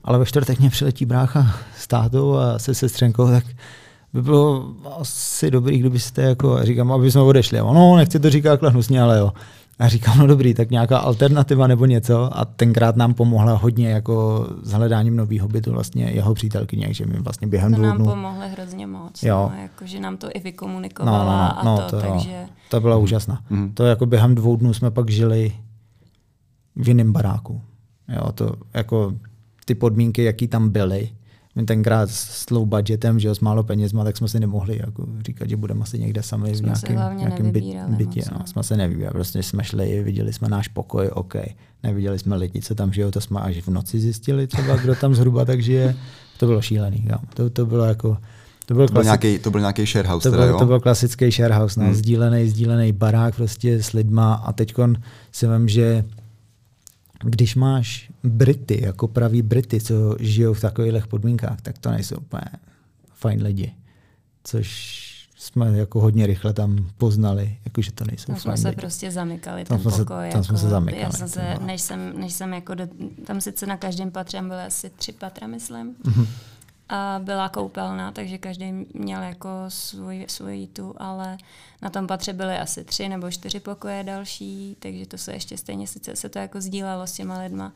[0.03, 3.45] ale ve čtvrtek mě přiletí brácha s tátou a se sestřenkou, tak
[4.13, 7.61] by bylo asi dobrý, kdybyste jako, říkám, aby jsme odešli.
[7.61, 9.31] Ono, nechci to říkat hnusně, ale jo.
[9.79, 12.37] A říkám, no dobrý, tak nějaká alternativa nebo něco.
[12.39, 17.19] A tenkrát nám pomohla hodně jako s hledáním nového bytu vlastně jeho přítelkyně, že mi
[17.19, 18.05] vlastně během to dvou nám dnů.
[18.05, 19.23] pomohly hrozně moc.
[19.23, 19.51] Jo.
[19.55, 22.11] No, jako, že nám to i No, vykomunikovala no, a no, to, to, jo.
[22.13, 22.45] takže...
[22.69, 23.41] to byla úžasná.
[23.49, 23.71] Mhm.
[23.73, 25.51] To jako během dvou dnů jsme pak žili
[26.75, 27.61] v jiném baráku.
[28.15, 29.13] Jo, to jako
[29.65, 31.09] ty podmínky, jaký tam byly,
[31.57, 35.05] my tenkrát s low budgetem, že jo, s málo penězma, tak jsme si nemohli jako
[35.25, 38.21] říkat, že budeme asi někde sami v nějakém, nějakém byt, bytě.
[38.31, 38.37] no.
[38.39, 38.47] no.
[38.47, 41.35] Jsme se nevybírali, prostě jsme šli, viděli jsme náš pokoj, OK.
[41.83, 45.15] Neviděli jsme lidi, co tam žijou, to jsme až v noci zjistili třeba, kdo tam
[45.15, 45.95] zhruba tak žije.
[46.37, 47.17] To bylo šílený, jo.
[47.33, 48.17] To, to bylo jako,
[48.65, 50.59] to bylo To byl nějaký, to byl nějaký sharehouse, to teda, byl, jo?
[50.59, 51.95] to byl klasický sharehouse, no, hmm.
[51.95, 54.73] sdílený, sdílený barák prostě s lidma a teď
[55.31, 56.03] si vím, že
[57.23, 62.41] když máš Brity, jako praví Brity, co žijou v takových podmínkách, tak to nejsou úplně
[63.13, 63.73] fajn lidi.
[64.43, 64.97] Což
[65.39, 68.81] jsme jako hodně rychle tam poznali, jako že to nejsou Tam jsme se lidi.
[68.81, 70.29] prostě zamykali, Tam ten jsme se- pokoj.
[70.31, 72.87] tam jsme jako, se zamykali, Já jsem se, než jsem, než jsem jako, do,
[73.25, 75.95] tam sice na každém patře tam byly asi tři patra, myslím.
[76.05, 76.27] Mhm.
[76.89, 81.37] A byla koupelna, takže každý měl jako svůj, svůj tu, ale
[81.81, 85.87] na tom patře byly asi tři nebo čtyři pokoje další, takže to se ještě stejně
[85.87, 87.73] sice se to jako sdílelo s těma lidma.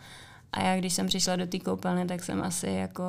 [0.53, 3.03] A já, když jsem přišla do té koupelny, tak jsem asi jako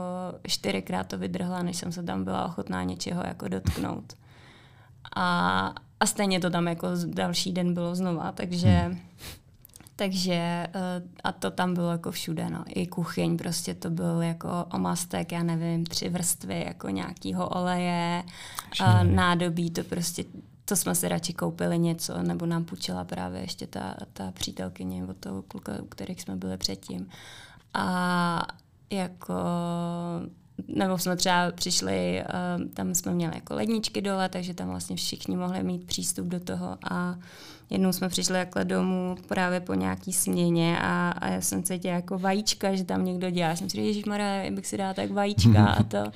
[0.46, 4.16] čtyřikrát to vydrhla, než jsem se tam byla ochotná něčeho jako dotknout.
[5.16, 8.98] A, a stejně to tam jako další den bylo znova, takže, hmm.
[9.96, 10.70] Takže eh,
[11.24, 12.64] a to tam bylo jako všude, no.
[12.68, 18.22] I kuchyň prostě to byl jako omastek, já nevím, tři vrstvy jako nějakýho oleje,
[18.80, 20.24] a nádobí, to prostě
[20.64, 25.16] to jsme si radši koupili něco, nebo nám půjčila právě ještě ta, ta přítelkyně od
[25.16, 27.08] toho kluka, u kterých jsme byli předtím.
[27.74, 28.46] A
[28.90, 29.34] jako
[30.68, 32.24] nebo jsme třeba přišli,
[32.58, 36.40] uh, tam jsme měli jako ledničky dole, takže tam vlastně všichni mohli mít přístup do
[36.40, 37.18] toho a
[37.72, 42.18] jednou jsme přišli takhle domů právě po nějaký směně a, a já jsem cítila jako
[42.18, 43.48] vajíčka, že tam někdo dělá.
[43.48, 45.98] Já jsem si říkala, ježišmarja, bych si dala tak vajíčka a to.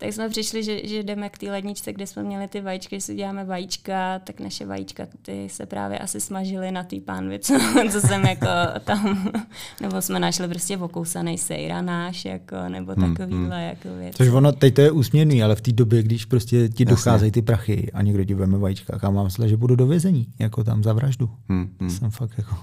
[0.00, 3.00] Tak jsme přišli, že, že jdeme k té ledničce, kde jsme měli ty vajíčky, že
[3.00, 7.54] si děláme vajíčka, tak naše vajíčka ty se právě asi smažily na té pánvi, co,
[7.92, 8.46] co jsem jako
[8.84, 9.32] tam,
[9.80, 14.16] nebo jsme našli prostě okousaný sejra náš, jako, nebo Hmm, takovýhle jako věc.
[14.16, 16.84] Což ono, teď to je úsměvný, ale v té době, když prostě ti Jasně.
[16.86, 20.26] docházejí ty prachy a někdo ti veme vajíčka, kam mám myslet, že budu do vězení,
[20.38, 21.30] jako tam za vraždu.
[21.48, 21.90] Hmm, hmm.
[21.90, 22.56] Jsem fakt jako,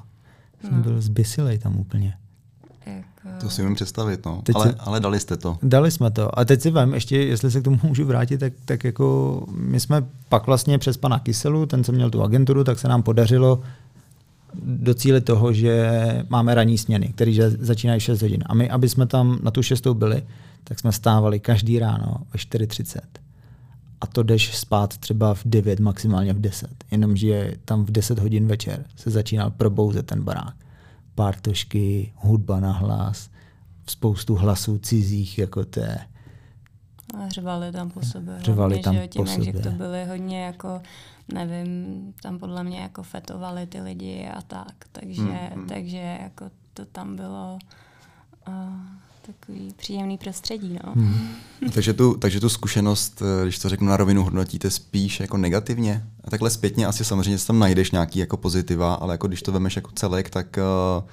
[0.61, 0.83] jsem No.
[0.83, 2.13] byl zbysilej tam úplně.
[3.41, 4.41] To si umím představit, no.
[4.43, 5.57] Teď Ale, si- ale dali jste to.
[5.63, 6.39] Dali jsme to.
[6.39, 9.79] A teď si vím, ještě, jestli se k tomu můžu vrátit, tak, tak jako my
[9.79, 13.61] jsme pak vlastně přes pana Kyselu, ten, co měl tu agenturu, tak se nám podařilo
[14.63, 15.89] docílit toho, že
[16.29, 18.43] máme ranní směny, které začínají 6 hodin.
[18.45, 20.23] A my, aby jsme tam na tu šestou byli,
[20.63, 22.99] tak jsme stávali každý ráno ve 4.30.
[24.01, 26.69] A to jdeš spát třeba v 9, maximálně v 10.
[26.91, 30.53] Jenomže tam v 10 hodin večer se začínal probouzet ten barák.
[31.17, 33.29] Pártošky, hudba na hlas,
[33.89, 35.97] spoustu hlasů cizích, jako té.
[37.17, 38.37] a řvali tam po sobě.
[38.39, 39.61] Řvali hlavně, tam že tím, po jak, že sobě.
[39.61, 40.81] to byly hodně jako,
[41.33, 44.73] nevím, tam podle mě jako fetovali ty lidi a tak.
[44.91, 45.67] Takže, Hmm, hmm, hmm.
[45.67, 47.59] takže jako to tam bylo
[48.47, 48.53] uh,
[49.27, 50.93] takový příjemný prostředí, no.
[50.95, 51.29] Hmm.
[51.73, 56.05] Takže tu, takže tu zkušenost, eh, když to řeknu na rovinu, hodnotíte spíš jako negativně?
[56.23, 59.75] A takhle zpětně asi samozřejmě tam najdeš nějaký jako pozitiva, ale jako když to vemeš
[59.75, 60.59] jako celek, tak
[60.97, 61.03] uh,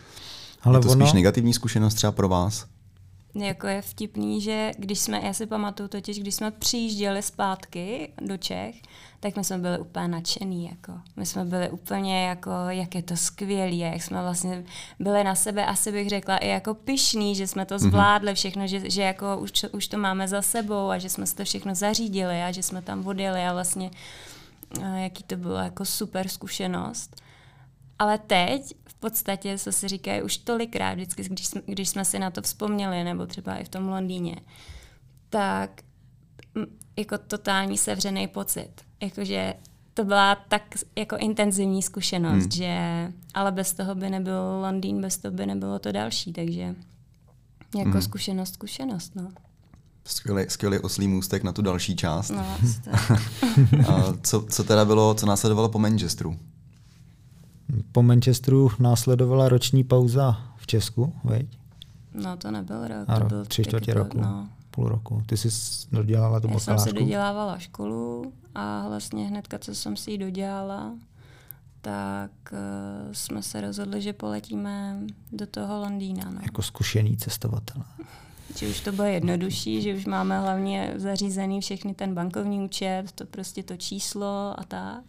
[0.62, 2.66] Ale je to spíš ono- negativní zkušenost třeba pro vás?
[3.34, 8.36] Jako je vtipný, že když jsme, já si pamatuju totiž, když jsme přijížděli zpátky do
[8.36, 8.74] Čech,
[9.20, 10.66] tak my jsme byli úplně nadšený.
[10.66, 10.92] Jako.
[11.16, 14.64] My jsme byli úplně jako, jak je to skvělý, a jak jsme vlastně
[14.98, 18.90] byli na sebe, asi bych řekla, i jako pyšný, že jsme to zvládli všechno, že,
[18.90, 21.74] že jako už, to- už to máme za sebou a že jsme si to všechno
[21.74, 23.90] zařídili a že jsme tam odjeli a vlastně
[24.82, 27.23] a jaký to bylo jako super zkušenost.
[28.04, 32.18] Ale teď v podstatě, co si říkají už tolikrát, vždycky, když jsme, když jsme si
[32.18, 34.36] na to vzpomněli, nebo třeba i v tom Londýně,
[35.30, 35.70] tak
[36.96, 38.70] jako totální sevřený pocit.
[39.02, 39.54] jakože
[39.94, 40.62] to byla tak
[40.98, 42.50] jako intenzivní zkušenost, Hmm.
[42.50, 42.78] že
[43.34, 46.74] ale bez toho by nebyl Londýn, bez toho by nebylo to další, takže
[47.78, 48.02] jako Hmm.
[48.02, 49.28] zkušenost, zkušenost, no.
[50.04, 52.30] Skvělý, skvělý oslý můstek na tu další část.
[52.30, 52.46] no.
[53.88, 56.36] A co, co teda bylo, co následovalo po Manchesteru?
[57.92, 61.46] Po Manchesteru následovala roční pauza v Česku, veď?
[62.14, 64.48] no to nebyl rok, A to byl tři čtvrtě roku, No.
[64.70, 65.22] půl roku.
[65.26, 65.48] Ty jsi
[65.92, 66.96] dodělala tu Já jsem bakalářku?
[66.98, 70.92] si dodělávala školu a vlastně hnedka, co jsem si ji dodělala,
[71.80, 74.98] tak uh, jsme se rozhodli, že poletíme
[75.32, 76.30] do toho Londýna.
[76.30, 76.40] No.
[76.42, 77.82] Jako zkušený cestovatel.
[78.58, 83.26] Že už to bude jednodušší, že už máme hlavně zařízený všechny ten bankovní účet, to
[83.26, 85.04] prostě to číslo a tak.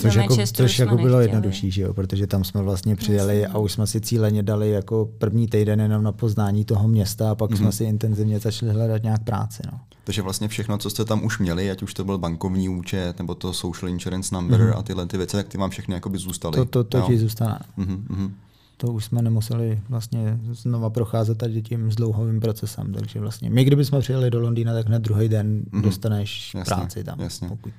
[0.00, 1.24] Což Do jako, což jako bylo nechtěli.
[1.24, 1.94] jednodušší, že jo?
[1.94, 6.02] protože tam jsme vlastně přijeli a už jsme si cíleně dali jako první týden jenom
[6.02, 7.58] na poznání toho města a pak Mhm.
[7.58, 9.62] jsme si intenzivně začali hledat nějak práci.
[9.72, 9.80] No.
[10.04, 13.34] Takže vlastně všechno, co jste tam už měli, ať už to byl bankovní účet, nebo
[13.34, 14.78] to social insurance number mm-hmm.
[14.78, 16.54] a tyhle ty věci, tak ty vám všechny jakoby zůstaly.
[16.56, 17.04] To, to, to jo?
[17.06, 17.58] ti zůstane.
[17.76, 18.34] Mhm, mhm.
[18.76, 22.92] To už jsme nemuseli vlastně znova procházet tady tím zdlouhovým procesem.
[22.92, 25.82] Takže vlastně my, kdybychom přijeli do Londýna, tak hned druhý den Mhm.
[25.82, 27.20] dostaneš Jasně, práci tam.
[27.20, 27.48] jasně.
[27.48, 27.72] Pokud.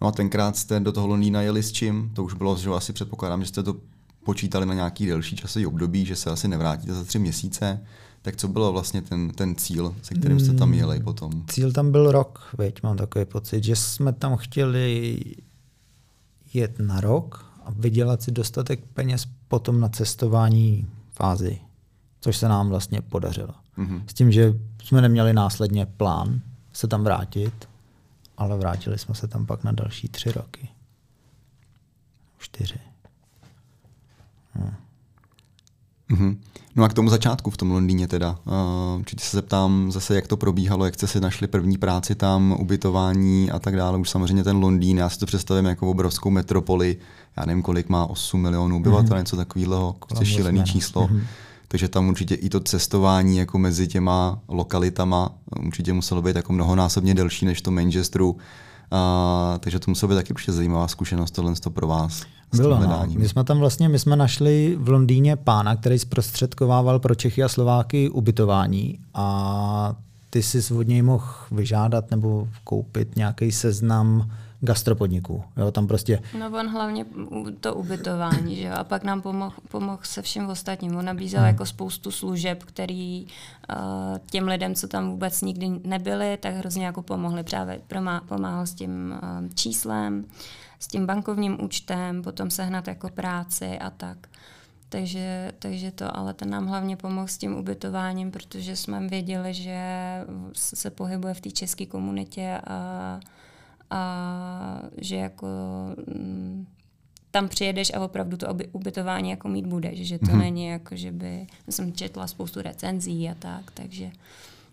[0.00, 2.10] No a tenkrát jste do toho Londýna jeli s čím?
[2.14, 3.76] To už bylo, že asi předpokládám, že jste to
[4.24, 7.80] počítali na nějaký delší časový období, že se asi nevrátíte za tři měsíce.
[8.22, 11.30] Tak co bylo vlastně ten, ten cíl, se kterým jste tam jeli potom?
[11.46, 15.20] Cíl tam byl rok, veď, mám takový pocit, že jsme tam chtěli
[16.54, 21.58] jet na rok a vydělat si dostatek peněz potom na cestování fázi,
[22.20, 23.54] což se nám vlastně podařilo.
[23.76, 24.02] Mhm.
[24.06, 26.40] S tím, že jsme neměli následně plán
[26.72, 27.68] se tam vrátit,
[28.38, 30.68] ale vrátili jsme se tam pak na další tři roky.
[32.38, 32.78] Čtyři.
[36.08, 36.40] Mhm.
[36.76, 38.38] No a k tomu začátku v tom Londýně teda.
[38.44, 42.56] Uh, určitě se zeptám zase, jak to probíhalo, jak jste si našli první práci tam,
[42.58, 43.98] ubytování a tak dále.
[43.98, 46.96] Už samozřejmě ten Londýn, já si to představím jako obrovskou metropoli,
[47.36, 49.18] já nevím, kolik má 8 milionů obyvatel, mm-hmm.
[49.18, 50.64] něco takového, prostě šílený no.
[50.64, 51.06] číslo.
[51.06, 51.22] Mm-hmm.
[51.68, 55.34] Takže tam určitě i to cestování jako mezi těma lokalitama
[55.66, 58.30] určitě muselo být jako mnohonásobně delší než to Manchesteru.
[58.30, 58.38] Uh,
[59.60, 62.22] takže to muselo být taky určitě zajímavá zkušenost tohle to pro vás.
[62.56, 63.06] Bylo, no.
[63.18, 67.48] My jsme tam vlastně, my jsme našli v Londýně pána, který zprostředkovával pro Čechy a
[67.48, 69.96] Slováky ubytování a
[70.30, 75.44] ty si od něj mohl vyžádat nebo koupit nějaký seznam gastropodniků.
[75.56, 77.06] Jo, tam prostě No on hlavně
[77.60, 80.96] to ubytování, že jo, a pak nám pomohl pomoh se vším ostatním.
[80.96, 81.48] On nabízel Hmm.
[81.48, 87.02] jako spoustu služeb, který uh, těm lidem, co tam vůbec nikdy nebyli, tak hrozně jako
[87.02, 87.44] pomohli.
[87.44, 87.80] Právě
[88.28, 90.24] pomáhal s tím uh, číslem,
[90.78, 94.18] s tím bankovním účtem, potom sehnat jako práci a tak.
[94.88, 99.80] Takže, takže to, ale ten nám hlavně pomohl s tím ubytováním, protože jsme věděli, že
[100.52, 103.20] se pohybuje v té české komunitě a,
[103.90, 105.46] a že jako
[106.14, 106.66] mm,
[107.30, 110.34] tam přijedeš a opravdu to oby- ubytování jako mít budeš, že to Mhm.
[110.34, 110.40] mm-hmm.
[110.42, 114.04] není jako, že by, já jsem četla spoustu recenzí a tak, takže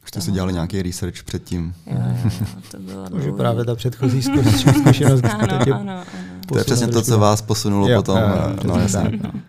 [0.04, 1.74] Už jste si dělali nějaký research předtím.
[1.88, 5.26] jo, jo, jo, to bylo to je právě ta předchozí zku- zkušenost.
[5.26, 6.04] ano, ano, ano.
[6.48, 8.18] To je přesně to, co vás posunulo Jo, potom.
[8.18, 9.20] jo, jo, eh, no, přesně jasně.
[9.20, 9.40] tak, no.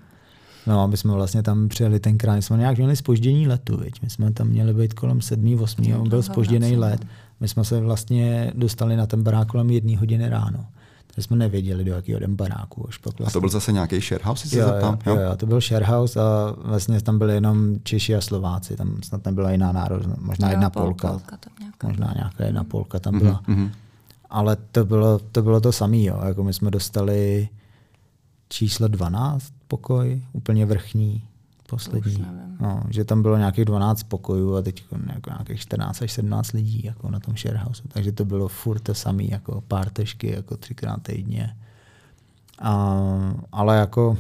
[0.66, 4.02] No a my jsme vlastně tam přijeli tenkrát, my jsme nějak měli spoždění letu, viď?
[4.02, 6.80] my jsme tam měli být kolem sedmý, osmý a on byl spožděný no.
[6.80, 7.06] let.
[7.40, 10.66] My jsme se vlastně dostali na ten barák kolem jedné hodiny ráno.
[11.06, 12.86] Takže jsme nevěděli, do jakého jdem baráku.
[12.88, 13.32] Až pak A vlastně.
[13.32, 14.98] to byl zase nějaký sharehouse, jestli se jo, zeptám?
[15.06, 18.96] jo, jo, jo, to byl sharehouse a vlastně tam byli jenom Češi a Slováci, tam
[19.04, 21.88] snad nebyla jiná národnost, možná Jo, jedna pol- Polka, Polka tam nějaká.
[21.88, 23.40] možná nějaká jedna Polka tam byla.
[23.46, 23.70] Mhm.
[24.30, 25.96] Ale to bylo to, bylo to samé.
[25.96, 27.48] Jako my jsme dostali
[28.48, 31.22] číslo 12 pokoj, úplně vrchní,
[31.66, 32.26] poslední.
[32.60, 36.80] No, že tam bylo nějakých 12 pokojů a teď jako nějakých 14 až 17 lidí
[36.84, 37.82] jako na tom sharehouse.
[37.88, 41.56] Takže to bylo furt to samé, jako pár tešky, jako třikrát týdně.
[42.58, 43.04] A,
[43.52, 44.18] ale jako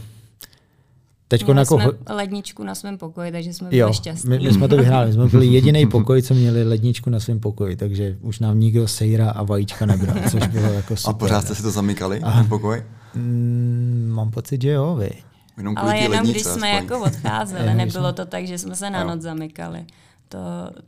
[1.28, 1.80] teď Měli jako...
[1.80, 4.30] jsme ledničku na svém pokoji, takže jsme byli Jo, šťastní.
[4.30, 5.06] my, my, jsme to vyhráli.
[5.06, 8.88] My jsme byli jediný pokoj, co měli ledničku na svém pokoji, takže už nám nikdo
[8.88, 11.14] sejra a vajíčka nebral, což bylo jako A super.
[11.18, 12.82] pořád jste si to zamykali, ten pokoj?
[13.14, 15.10] Mm, mám pocit, že jo, vy.
[15.58, 16.84] Jenom kvůli Ale jenom když lednice jsme aspoň.
[16.84, 19.86] jako odcházeli, Jenom když nebylo jsme- to tak, že jsme se na noc zamykali.
[20.28, 20.38] To,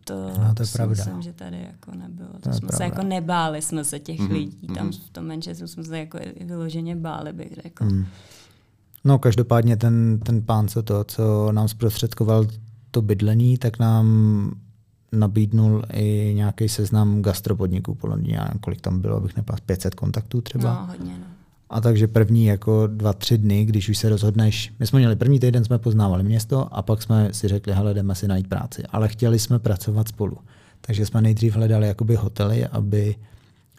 [0.05, 0.91] to, No, to je si pravda.
[1.05, 2.29] myslím, že tady jako nebylo.
[2.41, 2.85] To, je jsme se pravda.
[2.85, 4.67] jako nebáli jsme se těch Mhm, lidí.
[4.75, 4.93] Tam mhm.
[4.93, 7.85] v tom Manchesteru jsme se jako vyloženě báli, bych řekl.
[7.85, 8.07] Mm.
[9.05, 12.47] No každopádně ten, ten pán, co to, co nám zprostředkoval
[12.91, 14.07] to bydlení, tak nám
[15.13, 20.75] nabídnul i nějaký seznam gastropodniků po Londýně, kolik tam bylo, abych nepal 500 kontaktů třeba.
[20.75, 21.18] No, hodně.
[21.71, 25.41] A takže první jako dva, tři dny, když už se rozhodneš, my jsme měli první
[25.41, 28.83] týden, jsme poznávali město a pak jsme si řekli, hele, jdeme si najít práci.
[28.91, 30.39] Ale chtěli jsme pracovat spolu.
[30.81, 33.17] Takže jsme nejdřív hledali jakoby hotely, aby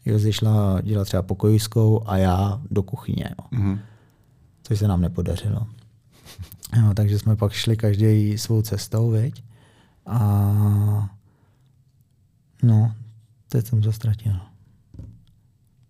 [0.06, 3.30] Jozi šla dělat třeba pokojiskou a já do kuchyně.
[3.30, 3.60] Jo.
[3.60, 3.80] Mm-hmm.
[4.64, 5.68] Což se nám nepodařilo.
[6.78, 9.44] Jo, takže jsme pak šli každý svou cestou, viď?
[10.06, 11.10] A
[12.64, 12.94] no,
[13.48, 14.34] teď jsem to ztratil.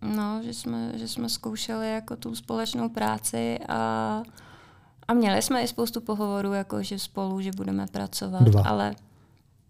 [0.02, 4.22] No, že jsme, že jsme zkoušeli jako tu společnou práci a,
[5.08, 8.62] a měli jsme i spoustu pohovorů, jako že spolu, že budeme pracovat, Dva.
[8.62, 8.94] ale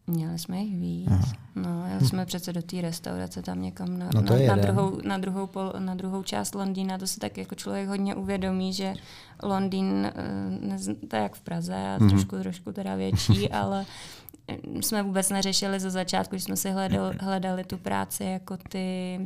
[0.07, 1.09] měli jsme jich víc.
[1.11, 1.33] Aha.
[1.57, 5.19] No, jeli jsme přece do té restaurace tam někam na, No na, na, druhou, na,
[5.19, 6.99] druhou pol, na druhou část Londýna.
[6.99, 8.95] To si tak jako člověk hodně uvědomí, že
[9.43, 12.11] Londýn, eh, to je jak v Praze, a Mhm.
[12.11, 13.87] trošku, trošku teda větší, ale
[14.49, 19.19] eh, jsme vůbec neřešili ze začátku, že jsme si hledali, hledali tu práci jako ty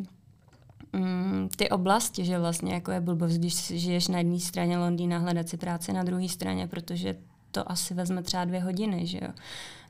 [0.95, 5.49] mm, ty oblasti, že vlastně jako je blbost, když žiješ na jedné straně Londýna, hledat
[5.49, 7.17] si práci na druhé straně, protože
[7.55, 9.29] to asi vezme třeba dvě hodiny, že jo,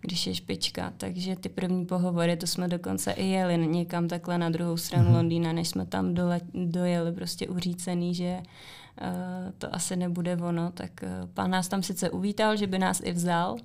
[0.00, 0.92] když je špička.
[0.96, 5.14] Takže ty první pohovory, to jsme dokonce i jeli někam takhle na druhou stranu mm-hmm.
[5.14, 10.90] Londýna, než jsme tam dole, dojeli prostě uřícený, že uh, to asi nebude ono, tak
[11.02, 13.56] uh, pán nás tam sice uvítal, že by nás i vzal,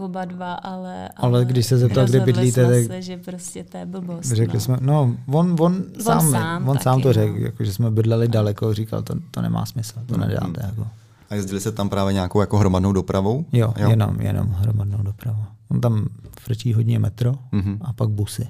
[0.00, 1.08] oba dva, ale...
[1.16, 4.26] Ale když se zeptal, kde bydlíte, jsme tak- se, že prostě to je blbost.
[4.32, 4.60] Řekli no.
[4.60, 7.12] jsme, no, on, on, sám, sám on taky, sám to no.
[7.12, 10.66] řekl, jako, že jsme bydleli daleko, říkal, to, to nemá smysl, to Mm, nedáte.
[10.66, 10.86] Jako.
[11.30, 13.44] A jezdili se tam právě nějakou jako hromadnou dopravou?
[13.52, 15.44] Jo, jo, jenom, jenom hromadnou dopravu.
[15.68, 16.06] On tam
[16.40, 17.78] frčí hodně metro Mhm.
[17.80, 18.48] a pak busy.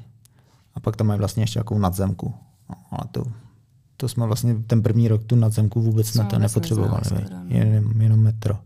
[0.74, 2.34] A pak tam mají vlastně ještě takovou nadzemku.
[2.70, 3.24] No, ale to,
[3.96, 7.02] to jsme vlastně ten první rok tu nadzemku vůbec jsme Jsme to nepotřebovali.
[7.32, 7.40] no.
[7.48, 8.58] jenom, jenom metro.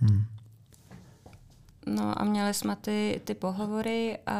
[0.00, 0.22] Hm.
[1.86, 4.36] No a měli jsme ty, ty pohovory a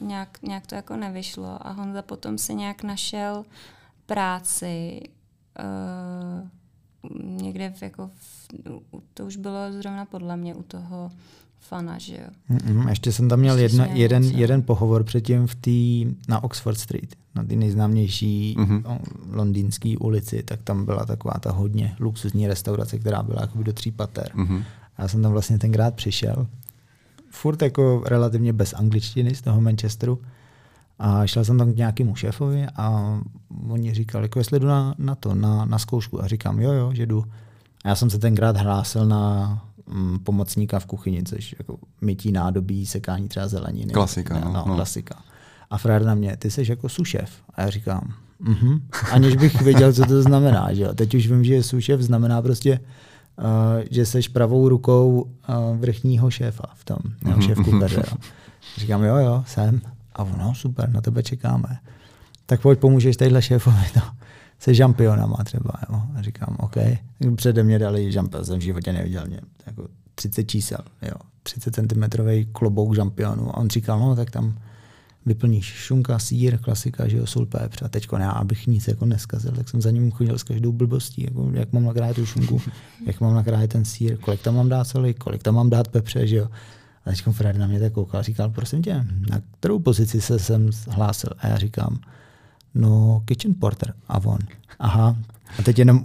[0.00, 3.44] uh, nějak, nějak to jako nevyšlo a Honza potom si nějak našel
[4.06, 5.00] práci
[6.42, 6.48] uh,
[7.42, 8.48] někde v, jako v,
[8.92, 11.10] u- to už bylo zrovna podle mě u toho
[11.60, 12.56] fana, že jo.
[12.56, 14.36] Mm-mm, ještě jsem tam měl Ještě jedna, jsme jeden, něco.
[14.38, 18.78] jeden pohovor předtím v tý, na Oxford Street, na ty nejznámější Mhm.
[18.78, 18.98] mm-hmm.
[19.30, 23.90] londýnské ulici, tak tam byla taková ta hodně luxusní restaurace, která byla jakoby do tří
[23.90, 24.30] pater.
[24.34, 24.64] Mhm.
[25.00, 26.46] A já jsem tam vlastně tenkrát přišel,
[27.30, 30.18] furt jako relativně bez angličtiny z toho Manchesteru,
[30.98, 33.18] a šel jsem tam k nějakému šéfovi a
[33.68, 36.22] oni říkali, jako jestli jdu na, na to, na, na zkoušku.
[36.22, 37.24] A říkám, jo, jo, že jdu.
[37.84, 42.86] A já jsem se tenkrát hlásil na mm, pomocníka v kuchyni, což jako mytí nádobí,
[42.86, 43.92] sekání třeba zeleniny.
[43.92, 44.74] Klasika, Ne, no, no, no.
[44.74, 45.16] klasika.
[45.70, 47.30] A frér na mě, ty jsi jako sušef.
[47.54, 48.80] A já říkám, mhm.
[49.12, 50.72] Aniž bych věděl, co to znamená.
[50.72, 50.94] Že jo?
[50.94, 52.80] Teď už vím, že sušef znamená prostě,
[53.90, 55.30] že seš pravou rukou
[55.74, 58.02] vrchního šéfa v tom, no, šéf kuchaře.
[58.10, 58.16] Jo.
[58.76, 59.80] Říkám, jo, jo, jsem.
[60.14, 61.78] A ono, super, na tebe čekáme.
[62.46, 64.00] Tak pojď pomůžeš tadyhle šéfovi, to
[64.58, 65.72] se žampionama třeba.
[65.90, 66.02] Jo.
[66.16, 66.76] A říkám, OK.
[67.36, 69.40] Přede mě dali žampion, jsem v životě neviděl mě.
[69.66, 71.14] Jako 30 čísel, jo.
[71.42, 72.02] 30 cm
[72.52, 73.48] klobouk žampionu.
[73.48, 74.58] A on říkal, no tak tam
[75.30, 77.82] vyplníš šunka, sír, klasika, že jo, sůl, pepř.
[77.82, 81.24] A teďko já, abych nic jako neskazil, tak jsem za ním chodil s každou blbostí,
[81.24, 82.60] jako, jak mám nakrájet tu šunku,
[83.06, 86.26] jak mám nakrájet ten sír, kolik tam mám dát soli, kolik tam mám dát pepře,
[86.26, 86.48] že jo.
[87.04, 90.38] A teď Fred na mě tak koukal a říkal, prosím tě, na kterou pozici se
[90.38, 91.30] jsem hlásil?
[91.38, 91.98] A já říkám,
[92.74, 93.94] no kitchen porter.
[94.08, 94.38] A on,
[94.78, 95.16] aha.
[95.58, 96.04] A teď jenom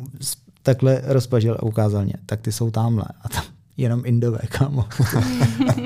[0.63, 3.05] takhle rozpažil a ukázal mě, tak ty jsou tamhle.
[3.21, 3.43] A tam
[3.77, 4.85] jenom indové, kámo.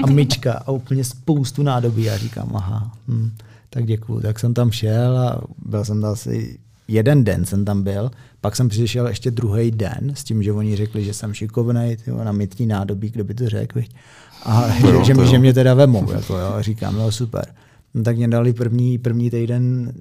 [0.04, 2.04] a myčka a úplně spoustu nádobí.
[2.04, 3.32] Já říkám, aha, hm,
[3.70, 4.22] tak děkuju.
[4.22, 8.56] Tak jsem tam šel a byl jsem tam asi jeden den jsem tam byl, pak
[8.56, 12.32] jsem přišel ještě druhý den s tím, že oni řekli, že jsem šikovnej, tyjo, na
[12.32, 13.80] mytní nádobí, kdo by to řekl.
[13.80, 13.96] viď?
[14.44, 16.12] A jo, že, že, že mě teda vemou.
[16.12, 16.56] Jako, jo.
[16.60, 17.46] Říkám, no super.
[17.94, 19.94] No, tak mě dali první, první týden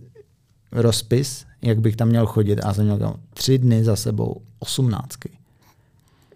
[0.72, 2.60] rozpis, jak bych tam měl chodit.
[2.60, 5.30] A jsem měl tam tři dny za sebou, osmnáctky.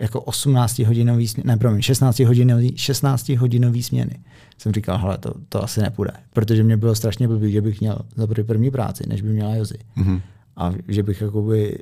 [0.02, 4.20] Jako 18 hodinový směny, ne, promiň, 16 hodinový, 16 hodinový směny.
[4.58, 7.98] Jsem říkal, hele, to, to asi nepůjde, protože mě bylo strašně blbý, že bych měl
[8.16, 9.78] za první, první práci, než by měla Jozi.
[9.96, 10.20] Mhm.
[10.56, 11.78] A že bych jakoby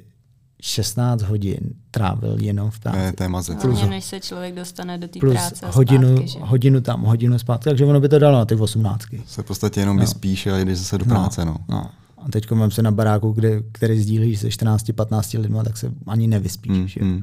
[0.61, 3.17] 16 hodin trávil jenom v práci.
[3.17, 3.63] to je mazec.
[3.63, 6.39] Hlavně než se člověk dostane do té Plus práce a hodinu, zpátky, že?
[6.43, 9.03] hodinu tam, hodinu zpátky, takže ono by to dalo na ty 18.
[9.27, 11.45] Se v podstatě jenom vyspíš a jdeš zase do práce.
[11.45, 11.57] No.
[11.69, 11.91] no.
[12.19, 16.27] A teď mám se na baráku, kde, který sdílíš se 14-15 lidmi, tak se ani
[16.27, 16.73] nevyspíš.
[16.73, 17.07] Mm, že jo.
[17.07, 17.23] mm.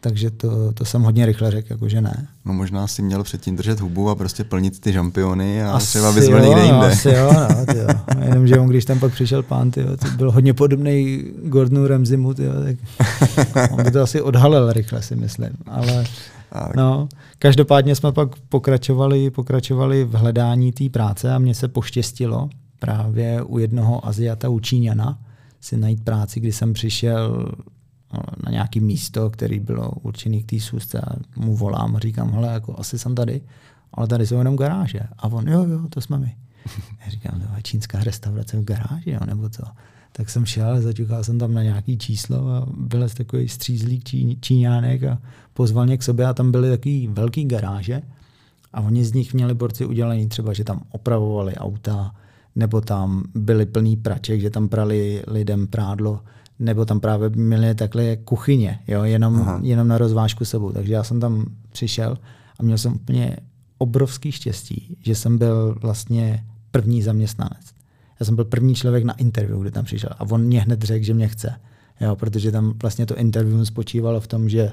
[0.00, 2.28] Takže to, to jsem hodně rychle řekl, jako že ne.
[2.44, 6.10] No možná si měl předtím držet hubu a prostě plnit ty žampiony a Asi třeba
[6.10, 6.86] vyzval jo, někde no, jinde.
[6.86, 7.88] Asi jo, no, tyjo.
[8.24, 12.52] Jenomže on, když tam pak přišel pán, tyjo, to byl hodně podobný Gordonu Ramzimu, tyjo,
[12.64, 12.76] tak
[13.70, 15.50] on by to asi odhalil rychle, si myslím.
[15.66, 16.04] Ale
[16.76, 17.08] no,
[17.38, 22.48] každopádně jsme pak pokračovali, pokračovali v hledání té práce a mně se poštěstilo
[22.78, 25.18] právě u jednoho Aziata, u Číňana,
[25.60, 27.48] si najít práci, kdy jsem přišel
[28.44, 32.52] na nějaké místo, který bylo určený k té sůzce a mu volám a říkám, hele,
[32.52, 33.40] jako asi jsem tady,
[33.94, 35.00] ale tady jsou jenom garáže.
[35.18, 36.36] A on, jo, jo, to jsme my.
[37.04, 39.62] Já říkám, to je čínská restaurace v garáži, jo, nebo co.
[40.12, 45.02] Tak jsem šel, zaťukal jsem tam na nějaký číslo a byl takový střízlý čí, číňánek
[45.02, 45.18] a
[45.54, 48.02] pozval mě k sobě a tam byly takový velký garáže
[48.72, 52.14] a oni z nich měli borci udělaný třeba, že tam opravovali auta,
[52.56, 56.20] nebo tam byly plný praček, že tam prali lidem prádlo,
[56.60, 60.72] nebo tam právě měli takhle kuchyně, jo, jenom, jenom na rozvážku sebou.
[60.72, 62.18] Takže já jsem tam přišel
[62.58, 63.36] a měl jsem úplně
[63.78, 67.66] obrovský štěstí, že jsem byl vlastně první zaměstnanec.
[68.20, 71.04] Já jsem byl první člověk na interview, kdy tam přišel a on mě hned řekl,
[71.04, 71.60] že mě chce.
[72.00, 74.72] Jo, protože tam vlastně to interview spočívalo v tom, že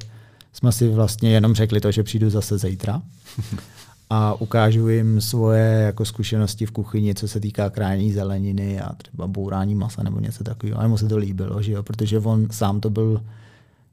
[0.53, 3.01] jsme si vlastně jenom řekli to, že přijdu zase zítra
[4.09, 9.27] a ukážu jim svoje jako zkušenosti v kuchyni, co se týká krájení zeleniny a třeba
[9.27, 10.81] bourání masa nebo něco takového.
[10.81, 11.83] A mu se to líbilo, že jo?
[11.83, 13.21] protože on sám to byl,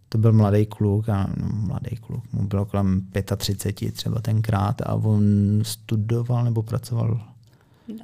[0.08, 3.02] to byl mladý kluk, a, no, mladý kluk, mu bylo kolem
[3.36, 5.22] 35 třeba tenkrát a on
[5.62, 7.34] studoval nebo pracoval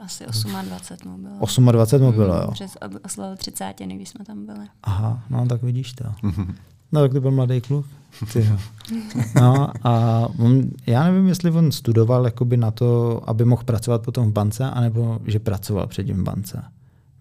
[0.00, 1.72] asi 28 mu bylo.
[1.72, 2.50] 28 mu bylo, jo.
[2.52, 4.66] Přes oslavil 30, když jsme tam byli.
[4.82, 6.04] Aha, no tak vidíš to.
[6.92, 7.86] No tak to byl mladý kluk.
[8.32, 8.58] Tyjo.
[9.34, 14.30] No a on, já nevím, jestli on studoval jakoby na to, aby mohl pracovat potom
[14.30, 16.62] v bance, anebo že pracoval předtím v bance.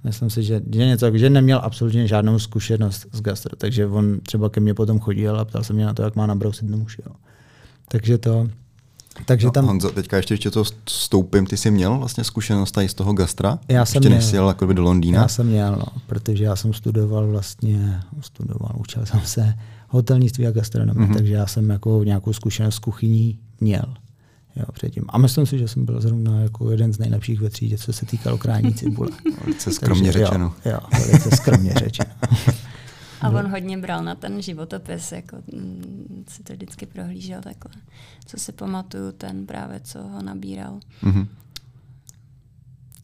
[0.03, 4.49] Myslím si, že, že něco, že neměl absolutně žádnou zkušenost z gastro, takže on třeba
[4.49, 6.97] ke mně potom chodil a ptal se mě na to, jak má nabrousit nůž.
[7.05, 7.15] Jo.
[7.88, 8.49] Takže to,
[9.26, 9.65] takže no, tam...
[9.65, 13.59] Honzo, teďka ještě, ještě to stoupím, ty jsi měl vlastně zkušenost tady z toho gastra?
[13.67, 15.22] Já ještě jsem než jsi jel jako do Londýna?
[15.22, 19.53] Já jsem měl, no, protože já jsem studoval vlastně, studoval, učil jsem se
[19.89, 21.13] hotelnictví a gastronomii, mm-hmm.
[21.13, 23.93] takže já jsem jako nějakou zkušenost s kuchyní měl.
[24.55, 25.03] Jo, předtím.
[25.09, 28.05] A myslím si, že jsem byl zrovna jako jeden z nejlepších ve třídě, co se
[28.05, 29.09] týkalo krání cibule.
[29.41, 30.53] velice skromně takže, řečeno.
[30.65, 32.09] Jo, jo, velice skromně řečeno.
[33.22, 37.82] A on hodně bral na ten životopis, jako mm, si to vždycky prohlížel takhle.
[38.26, 40.80] Co si pamatuju, ten právě, co ho nabíral.
[41.03, 41.28] Mm-hmm.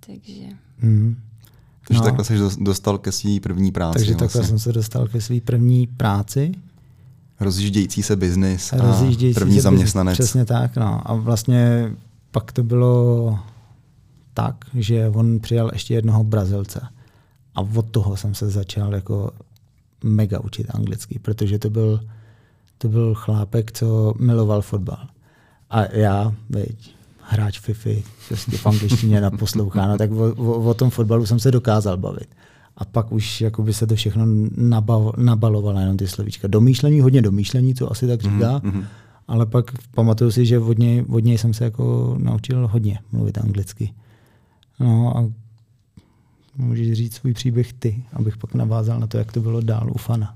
[0.07, 0.43] Takže...
[0.83, 1.15] Mm-hmm.
[1.87, 2.05] Takže no.
[2.05, 3.93] takhle jsi dostal ke své první práci.
[3.93, 4.27] Takže vlastně.
[4.27, 6.51] takhle jsem se dostal ke své první práci.
[7.39, 10.17] Rozjíždějící se biznis a Rozjíždějící první zaměstnanec.
[10.17, 10.75] Business, přesně tak.
[10.75, 11.11] No.
[11.11, 11.91] A vlastně
[12.31, 13.39] pak to bylo
[14.33, 16.87] tak, že on přijal ještě jednoho Brazilce.
[17.55, 19.31] A od toho jsem se začal jako
[20.05, 21.99] mega učit anglicky, protože to byl,
[22.77, 25.07] to byl chlápek, co miloval fotbal.
[25.69, 27.89] A já, veď, hráč FIFA,
[28.27, 32.27] prostě v angličtině naposloucháno, tak o, o, o tom fotbalu jsem se dokázal bavit.
[32.77, 34.25] A pak už jakoby se to všechno
[34.57, 36.47] nabav, nabalovalo, jenom ty slovíčka.
[36.47, 38.85] Domýšlení, hodně domýšlení, co asi tak říká, mm-hmm.
[39.27, 43.37] ale pak pamatuju si, že od něj, od něj jsem se jako naučil hodně mluvit
[43.37, 43.93] anglicky.
[44.79, 45.25] No a
[46.57, 49.97] můžeš říct svůj příběh ty, abych pak navázal na to, jak to bylo dál u
[49.97, 50.35] Fana.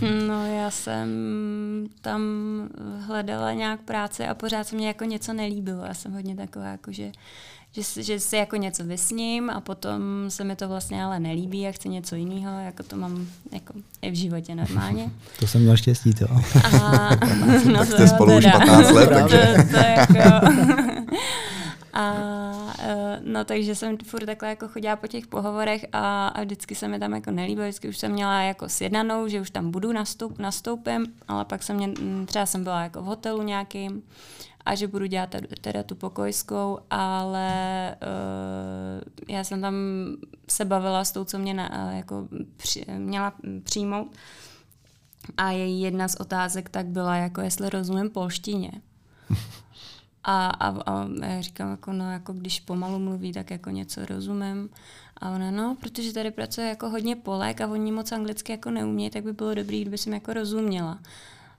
[0.26, 1.08] No já jsem
[2.00, 2.22] tam
[3.06, 5.84] hledala nějak práci a pořád se mě jako něco nelíbilo.
[5.84, 7.12] Já jsem hodně taková, jako že,
[7.72, 11.72] že, že si jako něco vysním a potom se mi to vlastně ale nelíbí a
[11.72, 15.10] chci něco jiného, jako to mám jako i v životě normálně.
[15.38, 16.26] To jsem měl štěstí, to.
[16.82, 17.10] A,
[17.72, 19.54] no tak jste spolu už 15 let, takže...
[19.56, 20.46] To, to jako,
[21.98, 26.74] a uh, no takže jsem furt takhle jako chodila po těch pohovorech a, a vždycky
[26.74, 29.92] se mi tam jako nelíbilo, vždycky už jsem měla jako sjednanou, že už tam budu,
[29.92, 34.02] nastup, nastoupím, ale pak jsem mě, mm, třeba jsem byla jako v hotelu nějakým
[34.64, 39.74] a že budu dělat teda tu pokojskou, ale uh, já jsem tam
[40.48, 43.32] se bavila s tou, co mě na, jako při, měla
[43.62, 44.16] přijmout.
[45.36, 48.72] A její jedna z otázek tak byla, jako jestli rozumím polštině.
[50.30, 54.70] A, a, a já říkám, jako, no, jako když pomalu mluví, tak jako něco rozumím.
[55.16, 59.10] A ona, no, protože tady pracuje jako hodně Polek a oni moc anglicky jako neumí,
[59.10, 60.98] tak by bylo dobrý, kdyby jsem jako rozuměla.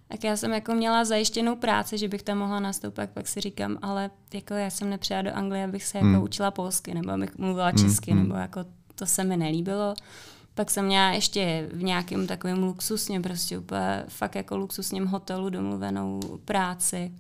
[0.08, 3.78] Tak já jsem jako měla zajištěnou práci, že bych tam mohla nastoupit, pak si říkám,
[3.82, 6.24] ale jako já jsem nepřijela do Anglie, abych se jako hmm.
[6.24, 8.24] učila polsky, nebo abych mluvila hmm, česky, hmm.
[8.24, 8.66] nebo jako
[8.96, 9.94] to se mi nelíbilo.
[10.54, 16.20] Pak jsem měla ještě v nějakém takovém luxusně, prostě úplně fakt jako luxusním hotelu domluvenou
[16.46, 17.12] práci,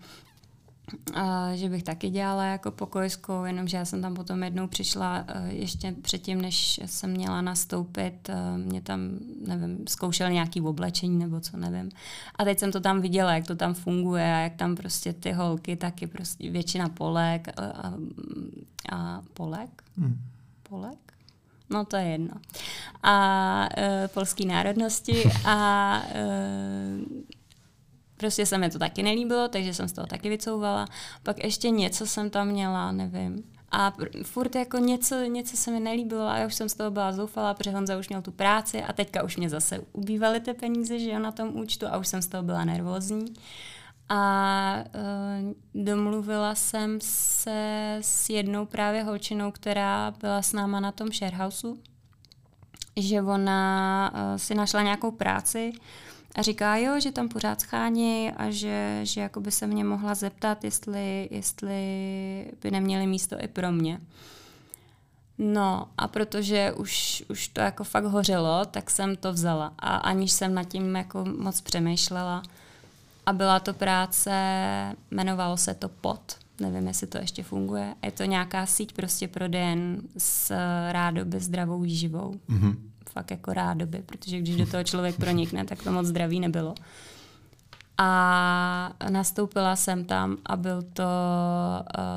[1.14, 5.54] a že bych taky dělala jako pokojskou, jenomže já jsem tam potom jednou přišla eh,
[5.54, 9.00] ještě předtím, než jsem měla nastoupit, eh, mě tam,
[9.48, 11.90] nevím, zkoušel nějaký oblečení nebo co, nevím.
[12.36, 15.32] A teď jsem to tam viděla, jak to tam funguje a jak tam prostě ty
[15.32, 17.94] holky taky prostě většina Polek a, a,
[18.92, 19.84] a Polek?
[19.98, 20.18] Hmm.
[20.70, 21.10] Polek?
[21.70, 22.34] No to je jedno.
[23.04, 26.20] A e, polský národnosti a e,
[28.20, 30.88] Prostě se mi to taky nelíbilo, takže jsem z toho taky vycouvala.
[31.24, 33.44] Pak ještě něco jsem tam měla, nevím.
[33.72, 33.94] A
[34.24, 37.54] furt jako něco, něco se mi nelíbilo a já už jsem z toho byla zoufalá,
[37.54, 41.10] protože Honza už měl tu práci a teďka už mě zase ubývaly ty peníze, že
[41.10, 43.34] jo, na tom účtu a už jsem z toho byla nervózní.
[44.10, 51.08] A uh, domluvila jsem se s jednou právě holčinou, která byla s náma na tom
[51.08, 51.78] sharehouseu,
[52.98, 55.72] že ona uh, si našla nějakou práci
[56.36, 60.16] a říká, jo, že tam pořád schání a že, že jako by se mě mohla
[60.16, 61.82] zeptat, jestli, jestli
[62.62, 64.02] by neměli místo i pro mě.
[65.38, 70.32] No a protože už, už to jako fakt hořelo, tak jsem to vzala a aniž
[70.32, 72.44] jsem nad tím jako moc přemýšlela.
[73.26, 74.32] A byla to práce,
[75.12, 77.96] jmenovalo se to POT, nevím, jestli to ještě funguje.
[78.04, 80.54] Je to nějaká síť prostě prodejen s
[80.92, 82.40] rádoby zdravou výživou.
[82.50, 82.76] Mm-hmm.
[83.14, 86.76] Fakt jako rádoby, protože když do toho člověk pronikne, tak to moc zdraví nebylo.
[87.98, 91.04] A nastoupila jsem tam a byl to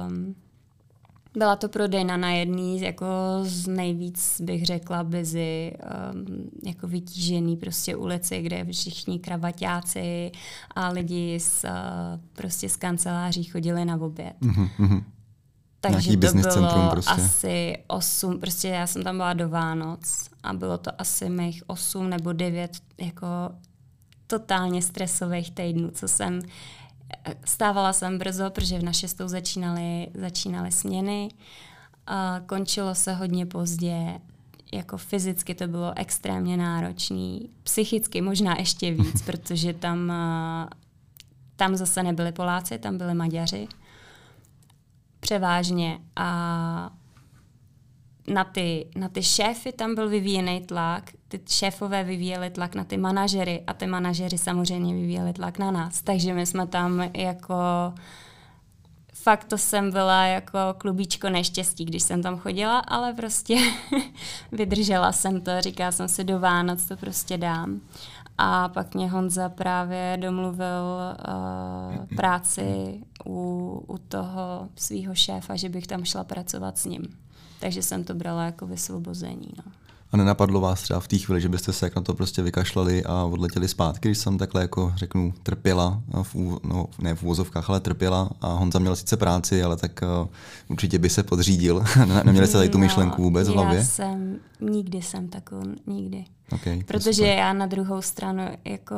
[0.09, 0.35] um,
[1.35, 3.07] byla to prodejna na jedný jako
[3.43, 5.73] z nejvíc, bych řekla, busy,
[6.15, 10.33] um, jako vytížený prostě ulici, kde všichni kravaťáci
[10.75, 11.71] a lidi z, uh,
[12.33, 14.37] prostě z kanceláří chodili na oběd.
[14.41, 15.03] Mm-hmm.
[15.83, 17.13] Takže to bylo prostě.
[17.13, 22.11] asi osm, prostě já jsem tam byla do Vánoc a bylo to asi mých osm
[22.11, 23.27] nebo devět jako
[24.27, 26.43] totálně stresových týdnů, co jsem
[27.45, 31.29] Stávala jsem brzo, protože v na šestou začínaly, začínaly směny.
[32.07, 34.21] A končilo se hodně pozdě.
[34.73, 37.51] Jako fyzicky to bylo extrémně náročný.
[37.63, 40.13] Psychicky možná ještě víc, protože tam,
[41.57, 43.69] tam zase nebyli Poláci, tam byli Maďaři.
[45.23, 45.99] Převážně.
[46.17, 46.91] A
[48.29, 52.97] na ty, na ty šéfy tam byl vyvíjený tlak, ty šéfové vyvíjeli tlak na ty
[52.97, 56.03] manažery a ty manažery samozřejmě vyvíjeli tlak na nás.
[56.03, 57.55] Takže my jsme tam jako
[59.15, 63.59] fakt to jsem byla jako klubíčko neštěstí, když jsem tam chodila, ale prostě
[64.53, 67.81] vydržela jsem to, říkala jsem si do Vánoc to prostě dám.
[68.39, 70.85] A pak mě Honza právě domluvil
[71.29, 77.03] uh, práci u, u toho svého šéfa, že bych tam šla pracovat s ním.
[77.61, 79.49] Takže jsem to brala jako vysvobození.
[79.57, 79.73] No.
[80.13, 83.05] A nenapadlo vás třeba v té chvíli, že byste se jak na to prostě vykašlali
[83.05, 87.81] a odletěli zpátky, když jsem takhle jako řeknu trpěla, v, no, ne v úvozovkách, ale
[87.81, 90.29] trpěla a Honza měl sice práci, ale tak uh,
[90.69, 91.85] určitě by se podřídil.
[92.25, 93.79] Neměli jste tady tu myšlenku vůbec v hlavě?
[93.79, 96.25] Já jsem, nikdy jsem takovou, nikdy.
[96.53, 98.97] Okay, Protože já na druhou stranu jako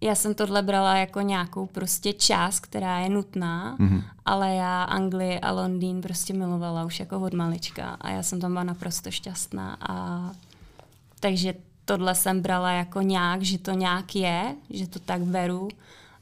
[0.00, 4.02] já jsem tohle brala jako nějakou prostě část, která je nutná, mm-hmm.
[4.24, 8.52] ale já Anglii a Londýn prostě milovala už jako od malička a já jsem tam
[8.52, 10.30] byla naprosto šťastná a
[11.20, 15.68] takže tohle jsem brala jako nějak, že to nějak je, že to tak beru,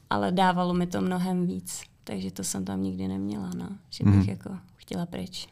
[0.09, 4.13] ale dávalo mi to mnohem víc, takže to jsem tam nikdy neměla, no, že bych
[4.13, 4.29] mm-hmm.
[4.29, 5.47] jako chtěla pryč.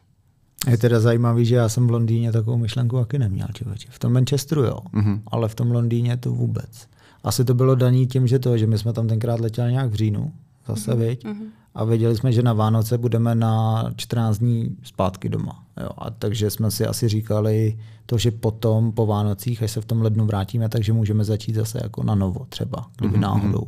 [0.67, 3.87] Je teda zajímavý, že já jsem v Londýně takovou myšlenku taky neměl, člověče.
[3.91, 5.21] V tom Manchesteru jo, mm-hmm.
[5.27, 6.87] ale v tom Londýně to vůbec.
[7.23, 9.93] Asi to bylo daný tím, že to, že my jsme tam tenkrát letěli nějak v
[9.93, 10.31] říjnu,
[10.67, 10.97] zase, mm-hmm.
[10.97, 11.25] viď?
[11.25, 11.45] Mm-hmm.
[11.75, 15.63] A věděli jsme, že na Vánoce budeme na 14 dní zpátky doma.
[15.81, 15.89] Jo.
[15.97, 20.01] A takže jsme si asi říkali to, že potom po Vánocích, až se v tom
[20.01, 23.19] lednu vrátíme, takže můžeme začít zase jako na novo třeba, kdyby mm-hmm.
[23.19, 23.67] náhodou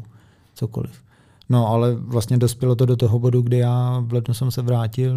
[0.56, 1.02] cokoliv.
[1.50, 5.16] No ale vlastně dospělo to do toho bodu, kdy já v lednu jsem se vrátil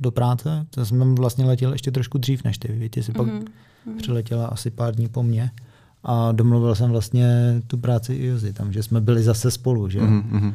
[0.00, 0.66] do práce.
[0.70, 2.72] To jsem vlastně letěl ještě trošku dřív než ty.
[2.72, 3.16] Víte, si mm-hmm.
[3.16, 3.96] pak mm-hmm.
[3.96, 5.50] přiletěla asi pár dní po mně
[6.04, 10.00] a domluvil jsem vlastně tu práci i Jozi tam, že jsme byli zase spolu, že
[10.00, 10.54] mm-hmm.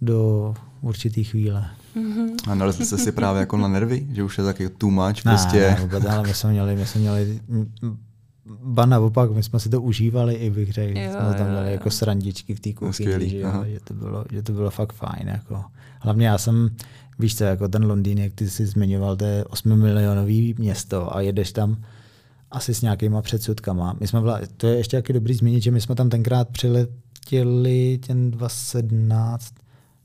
[0.00, 1.66] do určitý chvíle.
[1.96, 2.50] Mm-hmm.
[2.50, 5.60] A nalezli jste si právě jako na nervy, že už je taky too much prostě.
[5.60, 7.40] Ne, ne vůbec, ale my jsme měli, my jsme měli
[8.62, 11.90] ba naopak, my jsme si to užívali i bych řekl, jo, jsme tam měli jako
[11.90, 15.28] srandičky v té kuchyni, že, že, to bylo, že to bylo fakt fajn.
[15.28, 15.64] Jako.
[16.00, 16.70] Hlavně já jsem,
[17.18, 21.20] víš co, jako ten Londýn, jak ty jsi zmiňoval, to je 8 milionový město a
[21.20, 21.76] jedeš tam
[22.50, 23.96] asi s nějakýma předsudkama.
[24.00, 27.98] My jsme byla, to je ještě taky dobrý zmínit, že my jsme tam tenkrát přiletěli
[28.06, 29.54] ten 2017,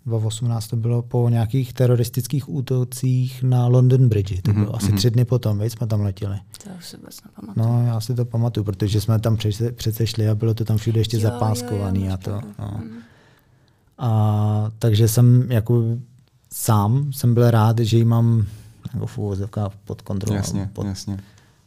[0.05, 4.41] 2018 to bylo po nějakých teroristických útocích na London Bridge.
[4.41, 4.75] To bylo mm-hmm.
[4.75, 4.97] asi mhm.
[4.97, 6.39] tři dny potom, veď jsme tam letěli.
[6.63, 7.65] To už si vůbec nepamatuju.
[7.67, 10.77] No, já si to pamatuju, protože jsme tam přece, přece šli a bylo to tam
[10.77, 12.41] všude ještě jo, zapáskovaný jo, jo, a to.
[12.59, 12.81] No.
[12.83, 12.91] Mm.
[13.97, 15.83] A takže jsem jako
[16.53, 18.45] sám jsem byl rád, že ji mám
[18.93, 20.37] jako v pod kontrolou.
[20.37, 21.19] Jasně, pod, jasně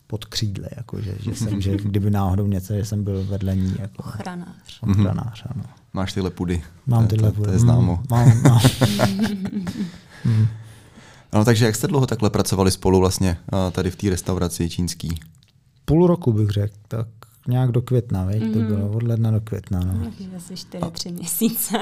[0.07, 3.75] pod křídle, jako že, že, jsem, že kdyby náhodou něco, že jsem byl vedle ní.
[3.79, 4.79] Jako, ochranář.
[4.81, 5.65] Ochranář, ano.
[5.93, 6.63] Máš tyhle pudy.
[6.87, 7.43] Mám tyhle pudy.
[7.43, 7.97] To, to je známo.
[7.97, 8.61] Mm, mám, mám.
[10.25, 10.47] mm.
[11.33, 13.37] No, takže jak jste dlouho takhle pracovali spolu vlastně
[13.73, 15.21] tady v té restauraci čínský?
[15.85, 17.07] Půl roku bych řekl, tak
[17.47, 18.43] nějak do května, veď?
[18.43, 18.53] Mm.
[18.53, 18.69] to mhm.
[18.69, 19.81] bylo od ledna do května.
[19.81, 20.13] No.
[20.37, 21.79] Asi 4-3 měsíce.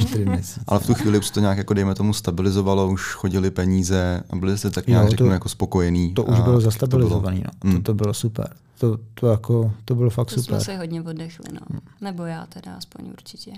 [0.00, 0.60] 4 měsíce.
[0.66, 4.36] Ale v tu chvíli už to nějak, jako dejme tomu, stabilizovalo, už chodili peníze a
[4.36, 6.14] byli jste tak nějak, jo, to, řeknu, jako spokojení.
[6.14, 7.70] To už bylo zastabilizovaný, to bylo, no.
[7.70, 7.76] Mm.
[7.76, 8.54] to, to bylo super.
[8.78, 10.60] To, to, jako, to bylo fakt to super.
[10.60, 11.60] jsme se hodně oddechli, no.
[11.70, 11.80] Mm.
[12.00, 13.52] Nebo já teda aspoň určitě.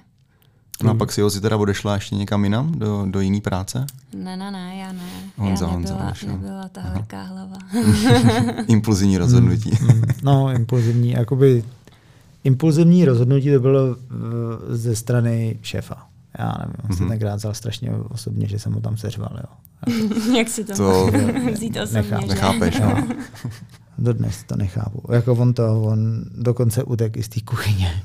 [0.83, 3.87] No a pak si Jozi teda odešla ještě někam jinam, do, do jiný práce?
[4.14, 5.01] Ne, ne, ne, já ne.
[5.37, 6.29] Honza, já nebyla, Honza odešel.
[6.29, 7.57] nebyla ta horká hlava.
[8.66, 9.70] Impulzivní rozhodnutí.
[10.22, 11.64] No, impulzivní, jakoby
[12.45, 13.97] impulzivní rozhodnutí to bylo
[14.68, 16.07] ze strany šéfa.
[16.39, 19.57] Já nevím, on si tenkrát vzal strašně osobně, že jsem mu tam seřval, jo.
[20.37, 22.27] Jak si to, To to vzít osobně, že?
[22.27, 23.07] Nechápeš, no.
[23.99, 25.03] Dodnes to nechápu.
[25.12, 28.03] Jako on to, on dokonce utek i z té kuchyně.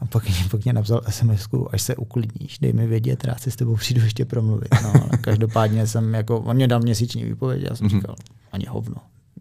[0.00, 3.50] A pak, mě- pak mě napsal sms až se uklidníš, dej mi vědět, rád si
[3.50, 4.68] s tebou přijdu ještě promluvit.
[4.82, 8.00] No, každopádně jsem, jako, on mě dal měsíční výpověď, já jsem Mhm.
[8.00, 8.14] říkal,
[8.52, 8.96] ani hovno,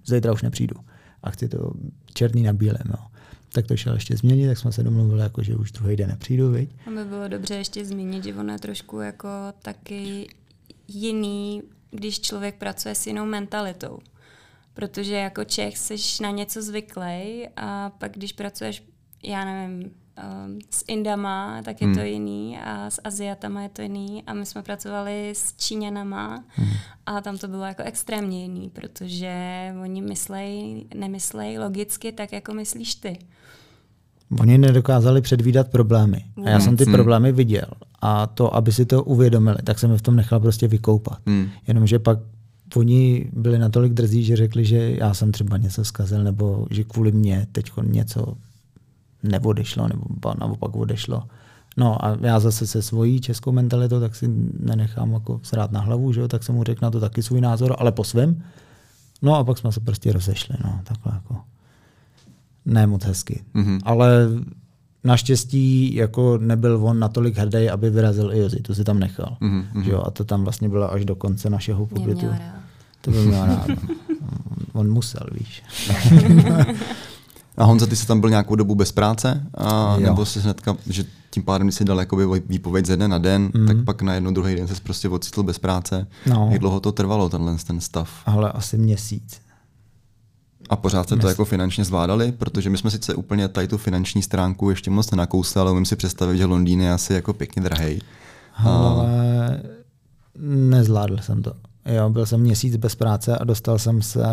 [0.05, 0.76] zítra už nepřijdu.
[1.24, 1.72] A chci to
[2.14, 3.07] černý na bílém, no.
[3.51, 6.51] Tak to šel ještě změnit, tak jsme se domluvili, jako, že už druhý den nepřijdu,
[6.51, 6.70] viď?
[6.88, 9.28] A by bylo dobře ještě zmínit, že ono je trošku jako
[9.62, 10.28] taky
[10.88, 13.99] jiný, když člověk pracuje s jinou mentalitou.
[14.74, 18.84] Protože jako Čech jsi na něco zvyklý a pak když pracuješ,
[19.24, 19.91] já nevím,
[20.45, 21.95] um, s Indama, tak je Hmm.
[21.95, 26.70] to jiný a s Aziatama je to jiný a my jsme pracovali s Číňanama Hmm.
[27.05, 29.34] a tam to bylo jako extrémně jiný, protože
[29.84, 33.20] oni myslej, nemyslej logicky tak, jako myslíš ty.
[34.39, 36.26] Oni nedokázali předvídat problémy.
[36.45, 36.93] A já jsem ty Hmm.
[36.93, 37.67] problémy viděl.
[38.01, 41.20] A to, aby si to uvědomili, tak jsem je v tom nechal prostě vykoupat.
[41.28, 41.49] Hmm.
[41.67, 42.20] Jenomže pak
[42.76, 47.11] oni byli natolik drzí, že řekli, že já jsem třeba něco zkazil, nebo že kvůli
[47.11, 48.34] mě teď něco
[49.24, 51.24] neodešlo, nebo naopak odešlo.
[51.78, 54.28] No a já zase se svojí českou mentalitou, tak si
[54.59, 56.28] nenechám jako srát na hlavu, že jo?
[56.28, 58.43] tak jsem mu řekl na to taky svůj názor, ale po svém.
[59.22, 61.36] No a pak jsme se prostě rozešli, no, takhle jako
[62.65, 63.43] ne moc hezky.
[63.53, 63.80] Mhm.
[63.84, 64.28] Ale
[65.03, 69.38] naštěstí jako nebyl on natolik hrdý, aby vyrazil i Jozi, to si tam nechal.
[69.39, 69.84] Mhm, mhm.
[69.84, 70.03] Že jo?
[70.05, 72.28] A to tam vlastně bylo až do konce našeho pobytu.
[73.01, 73.67] To byl měl rád.
[74.74, 75.63] On musel, víš.
[77.60, 79.43] A Honza, ty jsi tam byl nějakou dobu bez práce?
[79.53, 80.05] A, Jo.
[80.05, 83.51] nebo jsi hnedka, že tím pádem, když jsi dal jakoby výpověď ze dne na den,
[83.53, 83.68] mm.
[83.68, 86.07] tak pak na jedno druhý den jsi prostě ocitl bez práce.
[86.26, 86.49] No.
[86.51, 88.10] Jak dlouho to trvalo, tenhle ten stav?
[88.26, 89.41] Ale asi měsíc.
[90.70, 92.32] A pořád jste to jako finančně zvládali?
[92.32, 95.95] Protože my jsme sice úplně tady tu finanční stránku ještě moc nenakousli, ale umím si
[95.95, 98.01] představit, že Londýn je asi jako pěkně drahej.
[98.55, 99.62] Ale
[100.70, 101.53] nezvládl jsem to.
[101.86, 104.30] Jo, byl jsem měsíc bez práce a dostal jsem se a,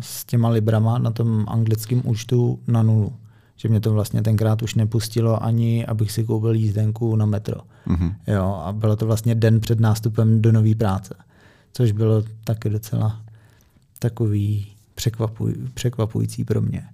[0.00, 3.12] s těma librama na tom anglickém účtu na nulu.
[3.56, 7.60] Že mě to vlastně tenkrát už nepustilo ani, abych si koupil jízdenku na metro.
[7.86, 8.14] Mhm.
[8.26, 11.14] Jo, a bylo to vlastně den před nástupem do nové práce.
[11.72, 13.20] Což bylo taky docela
[13.98, 16.84] takový překvapuj, překvapující pro mě.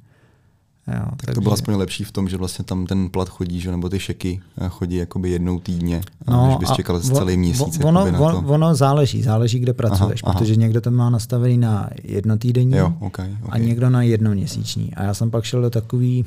[0.94, 3.70] Jo, Tak to bylo aspoň lepší v tom, že vlastně tam ten plat chodí, že,
[3.70, 7.80] nebo ty šeky eh, chodí jakoby jednou týdně, no, než bys a čekal celý měsíc.
[7.84, 8.38] Ono, na to.
[8.46, 10.32] ono, záleží, záleží, kde pracuješ, aha.
[10.32, 13.60] protože někdo to má nastavený na jednotýdenní Jo, okay, a okay.
[13.60, 14.94] někdo na jednoměsíční.
[14.94, 16.24] A já jsem pak šel do takový,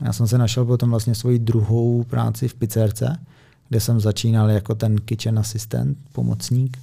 [0.00, 3.18] já jsem se našel potom vlastně svoji druhou práci v pizzerce,
[3.68, 6.78] kde jsem začínal jako ten kitchen assistant, pomocník.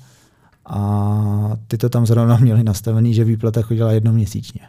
[0.66, 4.62] A ty to tam zrovna měli nastavený, že výplata chodila jednoměsíčně.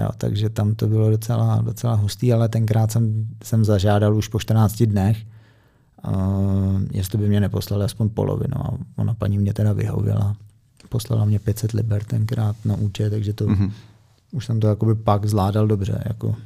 [0.00, 4.38] Jo, takže tam to bylo docela, docela hustý, ale tenkrát jsem, jsem zažádal už po
[4.40, 5.18] 14 dnech,
[6.08, 6.12] uh,
[6.90, 8.56] jestli by mě neposlali aspoň polovinu.
[8.66, 10.36] A ona paní mě teda vyhověla.
[10.88, 13.72] Poslala mě 500 liber tenkrát na účet, takže to Mhm.
[14.32, 16.02] už jsem to jakoby pak zvládal dobře.
[16.06, 16.36] Jako.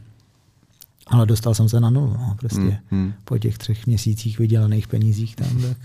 [1.07, 2.78] Ale dostal jsem se na nulu, no, prostě.
[2.90, 3.12] Mhm.
[3.24, 5.76] Po těch třech měsících vydělaných penízích tam, tak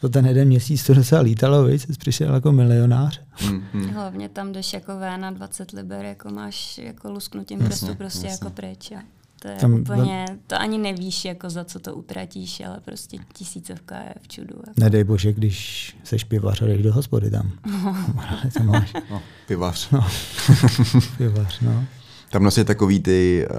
[0.00, 3.20] to ten jeden měsíc to docela lítalo, víc, jsi přišel jako milionář.
[3.50, 3.88] Mm, mm.
[3.94, 8.26] Hlavně tam jdeš jako V na 20 liber, jako máš jako lusknutím Jasně, prstu prostě
[8.26, 8.44] jasně.
[8.44, 8.92] jako pryč.
[8.92, 9.02] A
[9.40, 13.18] to je Tam- tam, úplně, to ani nevíš, jako za co to utratíš, ale prostě
[13.32, 14.54] tisícovka je v čudu.
[14.66, 14.72] Jako.
[14.80, 17.52] Nedej bože, když seš pivař a jdeš do hospody tam.
[18.58, 19.88] to máš No, pivař.
[21.18, 21.84] pivař, no.
[22.30, 23.58] Tam nosí takový ty, uh,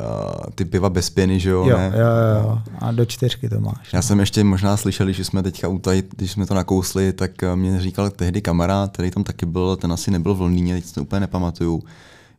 [0.55, 1.65] ty piva bez pěny, že jo?
[1.70, 1.91] Jo, ne?
[1.95, 2.61] jo, jo, jo.
[2.80, 3.93] A do čtyřky to máš.
[3.93, 7.43] Já jsem ještě možná slyšel, že jsme teďka u tady, když jsme to nakousli, tak
[7.43, 10.86] eh, mě říkal tehdy kamarád, který tam taky byl, ten asi nebyl v Londýně, teď
[10.86, 11.84] si to úplně nepamatuju,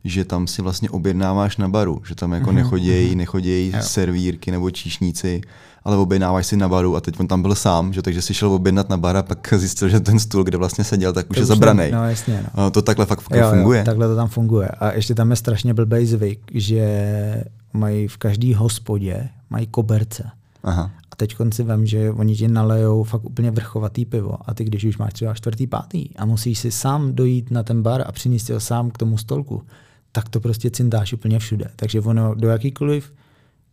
[0.03, 3.81] že tam si vlastně objednáváš na baru, že tam jako nechodějí, nechodějí Jo.
[3.81, 5.41] servírky nebo číšníci,
[5.83, 8.51] ale objednáváš si na baru a teď on tam byl sám, že takže si šel
[8.51, 11.39] objednat na bar a pak zjistil, že ten stůl, kde vlastně seděl, tak už To
[11.39, 11.91] je už zabraný.
[11.91, 12.71] No jasně, no.
[12.71, 13.83] To takhle fakt Jo, jo, funguje.
[13.83, 14.67] takhle to tam funguje.
[14.67, 20.29] A ještě tam je strašně blbý zvyk, že mají v každý hospodě mají koberce.
[20.63, 20.91] Aha.
[21.11, 24.83] A teď si vem, že oni ti nalejou fakt úplně vrchovatý pivo a ty, když
[24.83, 28.49] už máš třeba čtvrtý, pátý a musíš si sám dojít na ten bar a přinést
[28.49, 29.63] ho sám k tomu stolku,
[30.11, 31.65] tak to prostě cindáš úplně všude.
[31.75, 33.11] Takže ono do jakýkoliv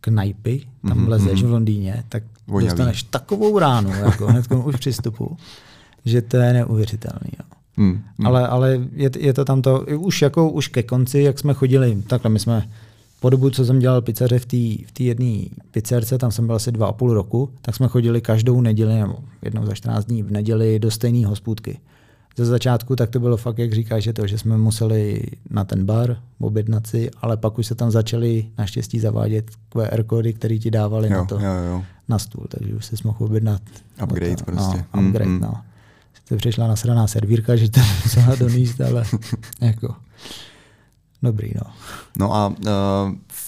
[0.01, 1.09] knajpy tam mm-hmm.
[1.09, 2.67] lezeš v Londýně, tak Vonavý.
[2.69, 5.37] dostaneš takovou ránu, jako hned už při vstupu,
[6.05, 7.31] že to je neuvěřitelný.
[7.39, 7.45] Jo.
[7.77, 8.03] Hmm.
[8.17, 8.27] Hmm.
[8.27, 12.03] Ale, ale je, je, to tam to, už jako už ke konci, jak jsme chodili,
[12.07, 12.69] takhle my jsme
[13.19, 14.57] po dobu, co jsem dělal pizzaře v té
[14.93, 18.61] v jedné pizzerce, tam jsem byl asi dva a půl roku, tak jsme chodili každou
[18.61, 21.79] neděli, nebo jednou za 14 dní v neděli do stejné hospůdky.
[22.37, 25.85] Ze začátku tak to bylo fakt, jak říkáš, že to, že jsme museli na ten
[25.85, 30.71] bar objednat si, ale pak už se tam začaly naštěstí zavádět QR kódy, které ti
[30.71, 31.83] dávali Jo, na to, jo, jo.
[32.07, 33.61] na stůl, takže už se mohl objednat.
[34.03, 34.85] Upgrade to, prostě.
[34.95, 35.41] No, upgrade, Mm, mm.
[35.41, 35.61] no.
[36.29, 39.03] To přišla nasraná servírka, že to musela donést, ale
[39.61, 39.95] jako
[41.23, 41.71] dobrý, no.
[42.19, 42.55] No a uh,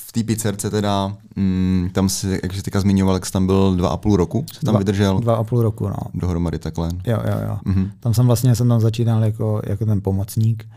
[0.09, 3.75] v té pizzerce teda, mm, tam si, jak jsi teďka zmiňoval, jak jsi tam byl
[3.75, 5.95] dva a půl roku, jsi tam Dva- vydržel Dva a půl roku, no.
[6.13, 6.89] dohromady takhle.
[7.07, 7.57] Jo, jo, jo.
[7.65, 7.91] Mhm.
[7.99, 10.67] Tam jsem vlastně jsem tam začínal jako, jako ten pomocník,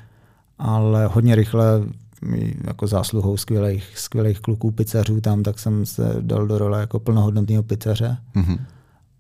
[0.59, 1.65] ale hodně rychle
[2.67, 7.63] jako zásluhou skvělých, skvělých kluků pizzařů tam, tak jsem se dal do role jako plnohodnotného
[7.63, 8.17] pizzaře.
[8.35, 8.59] Mhm.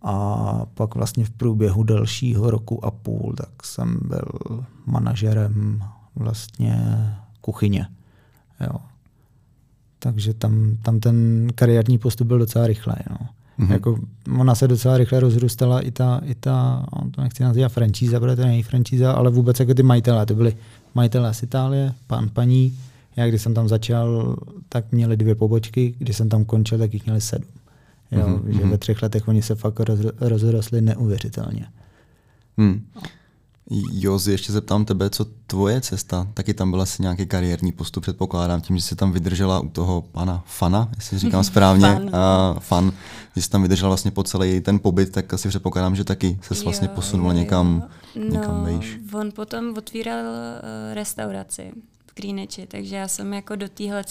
[0.02, 5.82] A pak vlastně v průběhu dalšího roku a půl, tak jsem byl manažerem
[6.14, 6.76] vlastně
[7.40, 7.86] kuchyně.
[8.60, 8.76] Jo.
[10.02, 12.96] Takže tam, tam ten kariérní postup byl docela rychlej.
[13.10, 13.16] No.
[13.58, 13.68] Mhm.
[13.68, 13.72] Mm-hmm.
[13.72, 13.98] Jako,
[14.38, 18.36] ona se docela rychle rozrůstala i ta, i ta on to nechci nazývat franšíza, protože
[18.36, 20.26] to není franšíza, ale vůbec jako ty majitelé.
[20.26, 20.56] To byli
[20.94, 22.78] majitelé z Itálie, pan, paní.
[23.16, 24.36] Já když jsem tam začal,
[24.68, 27.48] tak měli dvě pobočky, když jsem tam končil, tak jich měli sedm.
[28.10, 28.52] Jo, Mhm, mm-hmm.
[28.52, 28.70] že mhm.
[28.70, 31.66] ve třech letech oni se fakt roz, rozrostli neuvěřitelně.
[32.58, 32.82] Hmm.
[33.92, 36.28] Jozi, ještě zeptám tebe, co tvoje cesta?
[36.34, 40.02] Taky tam byl asi nějaký kariérní postup, předpokládám, tím, že jsi tam vydržela u toho
[40.02, 42.16] pana Fana, jestli říkám správně, Fan.
[42.16, 42.92] a fan,
[43.36, 46.64] že jsi tam vydržela vlastně po celý ten pobyt, tak asi předpokládám, že taky se
[46.64, 48.24] vlastně posunula jo, někam, jo.
[48.24, 48.98] někam no, vejš.
[49.12, 51.72] On potom otvíral uh, restauraci
[52.06, 54.04] v Greenwichi, takže já jsem jako do téhle,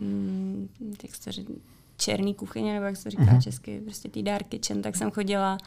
[0.00, 0.68] mm,
[1.02, 1.52] jak se to říká,
[1.96, 3.42] černý kuchyně, nebo jak se to říká uh-huh.
[3.42, 5.58] česky, prostě tý dark kitchen, tak jsem chodila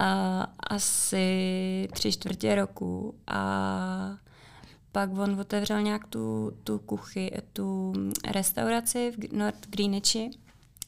[0.00, 4.16] uh, asi tři čtvrtě roku a
[4.92, 7.92] pak on otevřel nějak tu, tu kuchy, tu
[8.28, 10.30] restauraci v North Greenwichi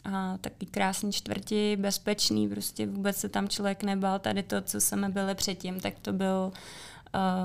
[0.04, 4.18] a taky krásný čtvrti, bezpečný, prostě vůbec se tam člověk nebal.
[4.18, 6.52] Tady to, co jsme byli předtím, tak to byl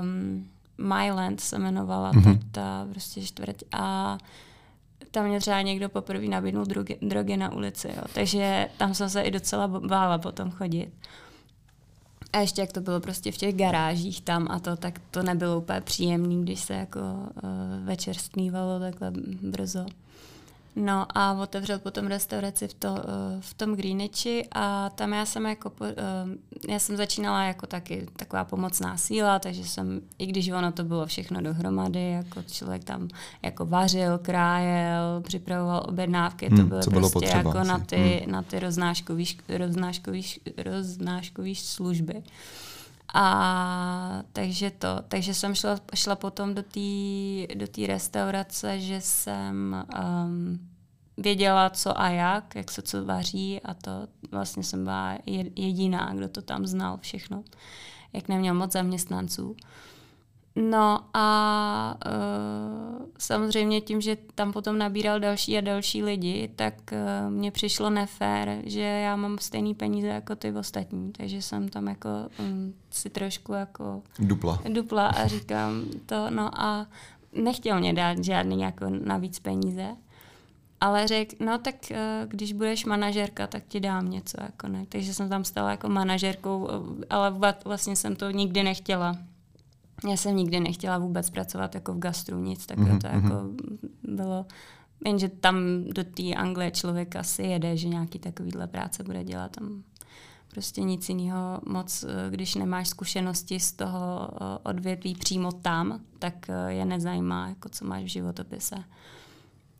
[0.01, 0.47] um,
[0.77, 2.39] Myland se jmenovala mm-hmm.
[2.51, 4.17] ta, ta prostě čtvrť a
[5.11, 8.03] tam mě třeba někdo poprvé nabídnul drogy, drogy na ulici, jo.
[8.13, 10.91] takže tam jsem se i docela bála potom chodit.
[12.37, 15.57] A ještě jak to bylo prostě v těch garážích tam a to, tak to nebylo
[15.57, 19.11] úplně příjemný, když se jako uh, večer stmívalo takhle
[19.41, 19.85] brzo.
[20.79, 22.97] No a otevřel potom restauraci v, to, uh,
[23.39, 25.87] v tom Greenwichi a tam já jsem jako, uh,
[26.69, 31.05] já jsem začínala jako taky taková pomocná síla, takže jsem, i když ono to bylo
[31.05, 33.07] všechno dohromady, jako člověk tam
[33.43, 37.67] jako vařil, krájel, připravoval objednávky, to Hmm, bylo co bylo prostě potřeba jako asi.
[37.69, 40.23] na ty, na ty roznáškový, roznáškový,
[40.57, 42.23] roznáškový služby.
[43.13, 49.85] A takže to, takže jsem šla, šla potom do té do tý restaurace, že jsem
[49.99, 50.69] um,
[51.17, 53.91] věděla, co a jak, jak se co vaří a to
[54.31, 57.43] vlastně jsem byla je- jediná, kdo to tam znal všechno,
[58.13, 59.55] jak neměl moc zaměstnanců.
[60.61, 67.33] No a uh, samozřejmě tím, že tam potom nabíral další a další lidi, tak uh,
[67.33, 72.09] mně přišlo nefér, že já mám stejný peníze jako ty ostatní, takže jsem tam jako
[72.39, 74.59] um, si trošku jako Dupla.
[74.69, 76.87] dupla a říkám to, no a
[77.33, 79.87] nechtěl mě dát žádný jako navíc peníze,
[80.81, 81.97] ale řekl, no tak uh,
[82.27, 84.85] když budeš manažerka, tak ti dám něco, jako ne.
[84.89, 86.69] Takže jsem tam stala jako manažerkou,
[87.09, 87.35] ale
[87.65, 89.17] vlastně jsem to nikdy nechtěla.
[90.05, 93.49] Já jsem nikdy nechtěla vůbec pracovat jako v gastru, nic takového Mhm, to jako
[94.03, 94.45] bylo.
[95.05, 99.51] Jenže tam do té Anglie člověk asi jede, že nějaký takovýhle práce bude dělat.
[99.51, 99.83] Tam
[100.47, 106.49] prostě nic jiného moc, eh, když nemáš zkušenosti z toho eh, odvětví přímo tam, tak
[106.49, 108.75] eh, je nezajímá, jako co máš v životopise.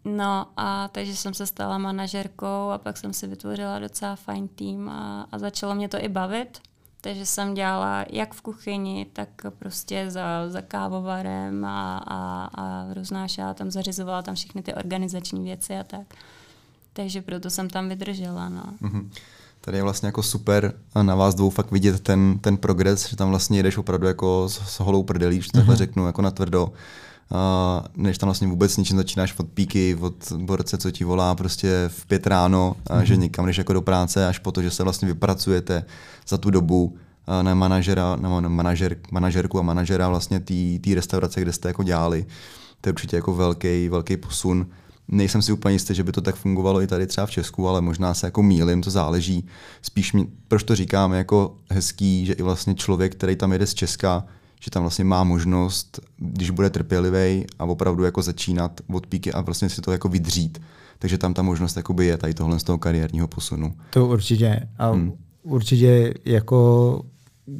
[0.05, 4.89] No a takže jsem se stala manažerkou a pak jsem si vytvořila docela fajn tým
[4.89, 6.61] a, a začalo mě to i bavit.
[7.01, 9.29] Takže jsem dělala jak v kuchyni, tak
[9.59, 15.77] prostě za, za kávovarem a, a, a roznášela tam, zařizovala tam všechny ty organizační věci
[15.77, 16.13] a tak.
[16.93, 18.49] Takže proto jsem tam vydržela.
[18.49, 18.63] No.
[18.81, 19.11] Mhm.
[19.61, 23.29] Tady je vlastně jako super na vás dvou fakt vidět ten, ten progres, že tam
[23.29, 26.73] vlastně jedeš opravdu jako s, s holou prdelí, že takhle řeknu, jako na tvrdo.
[27.32, 31.86] A než tam vlastně vůbec ničím začínáš od píky, od borce, co ti volá prostě
[31.88, 34.84] v pět ráno, a že někam jdeš jako do práce, až po to, že se
[34.84, 35.86] vlastně vypracujete
[36.28, 36.97] za tu dobu
[37.41, 40.39] na manažera, na na manažer, manažerku a manažera vlastně
[40.80, 42.25] té restaurace, kde jste jako dělali.
[42.82, 44.67] To je určitě jako velký, velký posun.
[45.07, 47.82] Nejsem si úplně jistý, že by to tak fungovalo i tady třeba v Česku, ale
[47.82, 49.47] možná se jako mýlim, to záleží.
[49.82, 53.73] Spíš mi, proč to říkám, jako hezký, že i vlastně člověk, který tam jede z
[53.73, 54.25] Česka,
[54.60, 59.41] že tam vlastně má možnost, když bude trpělivý a opravdu jako začínat od píky a
[59.41, 60.62] vlastně si to jako vydřít.
[60.99, 63.74] Takže tam ta možnost jakoby je tady tohle z toho kariérního posunu.
[63.89, 64.70] To určitě.
[64.78, 65.14] A hmm.
[65.43, 67.01] určitě jako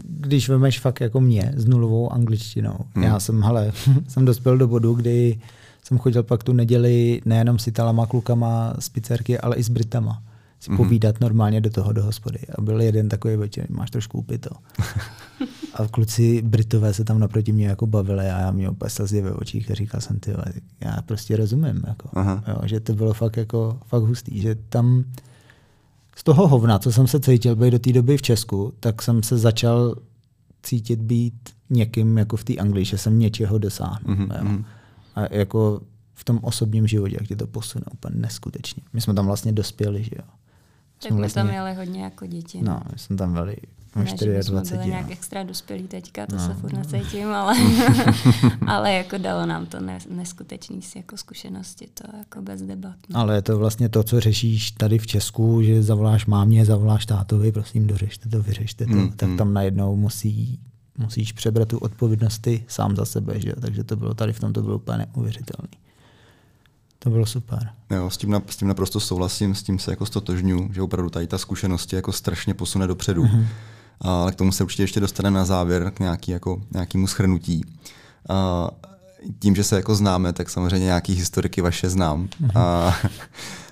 [0.08, 2.78] když vemeš fakt jako mě s nulovou angličtinou.
[2.93, 3.04] Hmm.
[3.04, 3.72] Já jsem, hele,
[4.08, 5.39] jsem dospěl do bodu, kdy
[5.84, 10.24] jsem chodil pak tu neděli nejenom s Italama, klukama z pizzerky, ale i s Britama
[10.60, 10.78] si mm-hmm.
[10.78, 12.39] povídat normálně do toho do hospody.
[12.58, 14.49] A byl jeden takový večer, máš trošku upito.
[15.74, 19.32] a kluci Britové se tam naproti mě jako bavili a já měl úplně slzy ve
[19.32, 20.32] očích a říkal jsem, ty,
[20.82, 22.10] já prostě rozumím, jako,
[22.47, 25.03] jo, že to bylo fakt jako fakt hustý, že tam
[26.16, 29.24] z toho hovna, co jsem se cítil být do té doby v Česku, tak jsem
[29.24, 29.95] se začal
[30.64, 31.34] cítit být
[31.70, 33.99] někým jako v té Anglii, že jsem něčeho dosáhl.
[34.05, 34.66] Mm-hmm.
[35.16, 35.82] A jako
[36.14, 38.84] v tom osobním životě, jak tě to posune úplně neskutečně.
[38.93, 40.24] My jsme tam vlastně dospěli, že jo.
[41.02, 42.62] Tak my vlastně, tam jeli hodně jako děti.
[42.62, 43.56] No, my jsme tam byli
[43.95, 44.43] ne, 24.
[44.43, 44.84] Jsme byli no.
[44.84, 46.45] nějak extra dospělí teďka, to no.
[46.48, 47.56] se furt necítím, ale,
[48.68, 49.78] ale jako dalo nám to
[50.10, 52.95] neskutečný jako zkušenosti, to jako bez debat.
[53.10, 53.20] No.
[53.20, 57.52] Ale je to vlastně to, co řešíš tady v Česku, že zavoláš mámě, zavoláš tátovi,
[57.52, 59.38] prosím, dořešte to, vyřešte to, mm, tak mm.
[59.38, 60.60] tam najednou musí
[60.98, 63.54] musíš přebrat tu odpovědnost ty sám za sebe, že?
[63.62, 65.86] takže to bylo tady v tom to bylo úplně neuvěřitelné.
[67.00, 67.70] To bylo super.
[67.89, 71.10] Jo, s tím, na, s tím naprosto souhlasím, s tím se jako stotožňu, že opravdu
[71.10, 73.24] tady ta zkušenost jako strašně posune dopředu.
[73.24, 73.45] Mm-hmm.
[74.02, 77.66] Ale k tomu se určitě ještě dostaneme na závěr k nějaký, jako, nějakému schrnutí.
[78.30, 78.70] A
[79.39, 82.28] tím, že se jako známe, tak samozřejmě nějaký historiky vaše znám.
[82.28, 82.52] Mm-hmm.
[82.56, 82.95] A,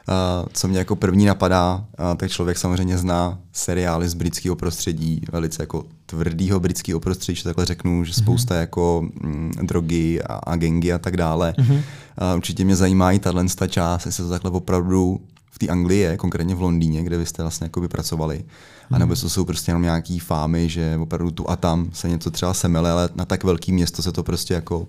[0.07, 5.21] a, co mě jako první napadá, a, tak člověk samozřejmě zná seriály z britského prostředí,
[5.31, 8.23] velice jako tvrdýho britského prostředí, že takhle řeknu, že mhm.
[8.23, 8.59] spousta mm-hmm.
[8.59, 11.53] jako mm, drogy a, a gengy a tak dále.
[11.57, 11.81] Mm-hmm.
[12.17, 16.17] A určitě mě zajímá i tahle část, jestli to takhle opravdu v té Anglii je,
[16.17, 18.45] konkrétně v Londýně, kde vy jste vlastně jako pracovali.
[18.91, 22.31] A nebo to jsou prostě jenom nějaký fámy, že opravdu tu a tam se něco
[22.31, 24.87] třeba semele, ale na tak velký město se to prostě jako, uh,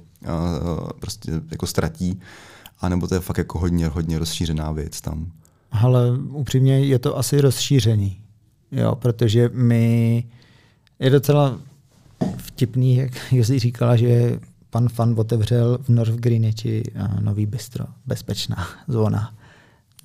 [1.01, 2.21] prostě jako ztratí.
[2.81, 5.33] A nebo to je fakt jako hodně, hodně rozšířená věc tam.
[5.73, 8.21] Ale upřímně je to asi rozšíření.
[8.73, 10.25] Jo, protože my
[10.99, 11.59] je docela
[12.37, 14.41] vtipný, jak Josí říkala, že
[14.77, 16.83] pan Fan otevřel v North Greenwichi
[17.21, 19.35] nový bistro, bezpečná zóna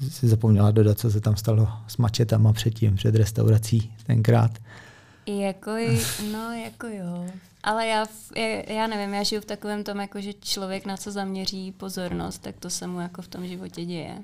[0.09, 4.51] si zapomněla dodat, co se tam stalo s mačetama předtím, před restaurací tenkrát.
[5.25, 5.71] Jako,
[6.31, 7.25] no, jako jo.
[7.63, 8.05] Ale já,
[8.67, 12.55] já nevím, já žiju v takovém tom, jako že člověk na co zaměří pozornost, tak
[12.59, 14.17] to se mu jako v tom životě děje.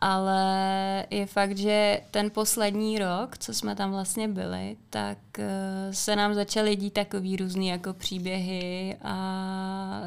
[0.00, 5.44] Ale je fakt, že ten poslední rok, co jsme tam vlastně byli, tak uh,
[5.90, 10.00] se nám začaly dít takový různý jako příběhy a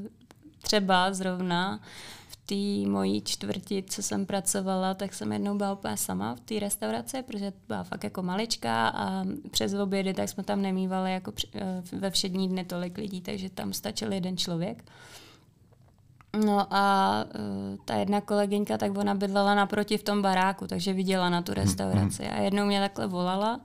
[0.00, 0.06] uh,
[0.62, 1.80] třeba zrovna
[2.48, 7.22] té mojí čtvrti, co jsem pracovala, tak jsem jednou byla úplně sama v té restauraci,
[7.22, 12.10] protože byla fakt jako maličká a přes obědy tak jsme tam nemývali jako eh, ve
[12.10, 14.84] všední dny tolik lidí, takže tam stačil jeden člověk.
[16.44, 21.30] No a uh, ta jedna kolegyňka, tak ona bydlela naproti v tom baráku, takže viděla
[21.30, 22.26] na tu mhm, restauraci.
[22.26, 23.60] A jednou mě takhle volala,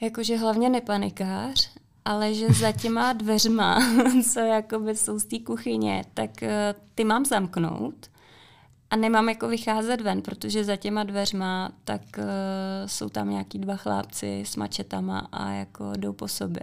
[0.00, 1.70] jakože hlavně nepanikář,
[2.04, 3.78] ale že za těma dveřma,
[4.32, 6.48] co jakoby jsou z té kuchyně, tak uh,
[6.94, 8.10] ty mám zamknout
[8.90, 12.24] a nemám jako vycházet ven, protože za těma dveřma tak uh,
[12.86, 16.62] jsou tam nějaký dva chlápci s mačetama a jako jdou po sobě.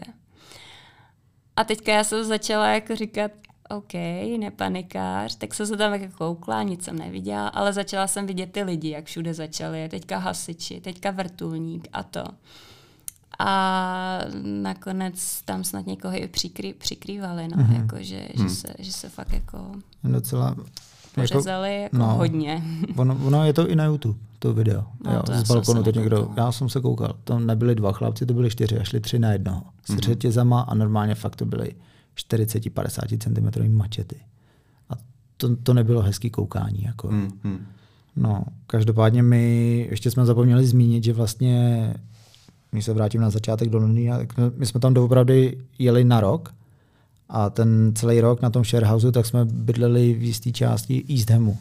[1.56, 3.32] A teďka já jsem začala jako říkat,
[3.70, 3.94] OK,
[4.40, 8.64] nepanikář, tak jsem se tam jako koukla, nic jsem neviděla, ale začala jsem vidět ty
[8.64, 12.24] lidi, jak všude začali, teďka hasiči, teďka vrtulník a to
[13.40, 17.82] a nakonec tam snad někoho i přikrý, přikrývali, no, mm-hmm.
[17.82, 18.44] jako, že, mm.
[18.44, 19.72] že, se, že se fakt jako
[20.04, 20.56] docela
[21.16, 22.64] pořezali jako, jako no, hodně.
[22.96, 24.84] Ono, ono je to i na YouTube, to video.
[25.06, 28.26] No, jo, to z balkonu to někdo, já jsem se koukal, tam nebyli dva chlapci,
[28.26, 29.62] to byli čtyři, a šli tři na jednoho.
[29.84, 30.00] S mm-hmm.
[30.00, 31.76] řetězama a normálně fakt to byly
[32.16, 34.16] 40-50 cm mačety.
[34.90, 34.94] A
[35.38, 36.84] to, to nebylo hezký koukání.
[36.84, 37.08] Jako.
[37.08, 37.58] Mm-hmm.
[38.16, 41.94] No, každopádně my ještě jsme zapomněli zmínit, že vlastně
[42.72, 46.54] když se vrátím na začátek do Londýna, tak my jsme tam doopravdy jeli na rok
[47.30, 51.58] a ten celý rok na tom sharehouse, tak jsme bydleli v jisté části East Hamu,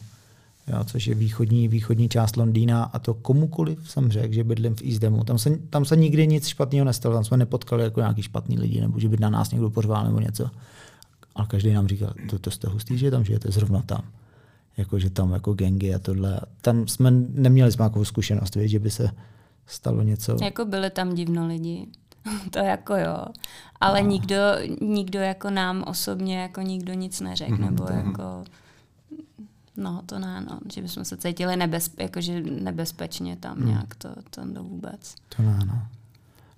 [0.67, 4.81] jo, což je východní, východní část Londýna a to komukoliv jsem řekl, že bydlím v
[4.81, 5.23] East Hamu.
[5.23, 8.81] Tam se, tam se nikdy nic špatného nestalo, tam jsme nepotkali jako nějaký špatný lidi,
[8.81, 10.49] nebo že by na nás někdo pořval nebo něco.
[11.35, 14.01] A každý nám říkal, to, to jste hustý, že tam žijete zrovna tam.
[14.77, 16.39] Jako, že tam jako gengy a tohle.
[16.61, 19.09] Tam jsme neměli jsme takovou zkušenost, věc, že by se
[19.65, 20.37] stalo něco.
[20.43, 21.87] Jako byly tam divno lidi.
[22.51, 23.25] to jako jo.
[23.81, 24.09] Ale no.
[24.09, 24.35] nikdo,
[24.81, 27.65] nikdo jako nám osobně jako nikdo nic neřekl, mm-hmm.
[27.65, 28.43] nebo jako
[29.77, 30.59] No, to ne, no.
[30.73, 33.67] Že bychom se cítili nebezpe, jakože nebezpečně tam mm.
[33.67, 35.15] nějak, to, to vůbec.
[35.35, 35.81] To ne, no.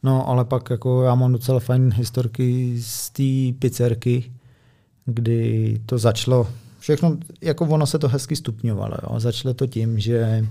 [0.03, 4.31] No, ale pak jako já mám docela fajn historky z té pizzerky,
[5.05, 6.47] kdy to začalo,
[6.79, 8.97] všechno, jako ono se to hezky stupňovalo.
[9.03, 9.19] Jo.
[9.19, 10.47] Začalo to tím, že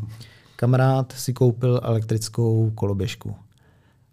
[0.57, 3.37] kamarád si koupil elektrickou koloběžku.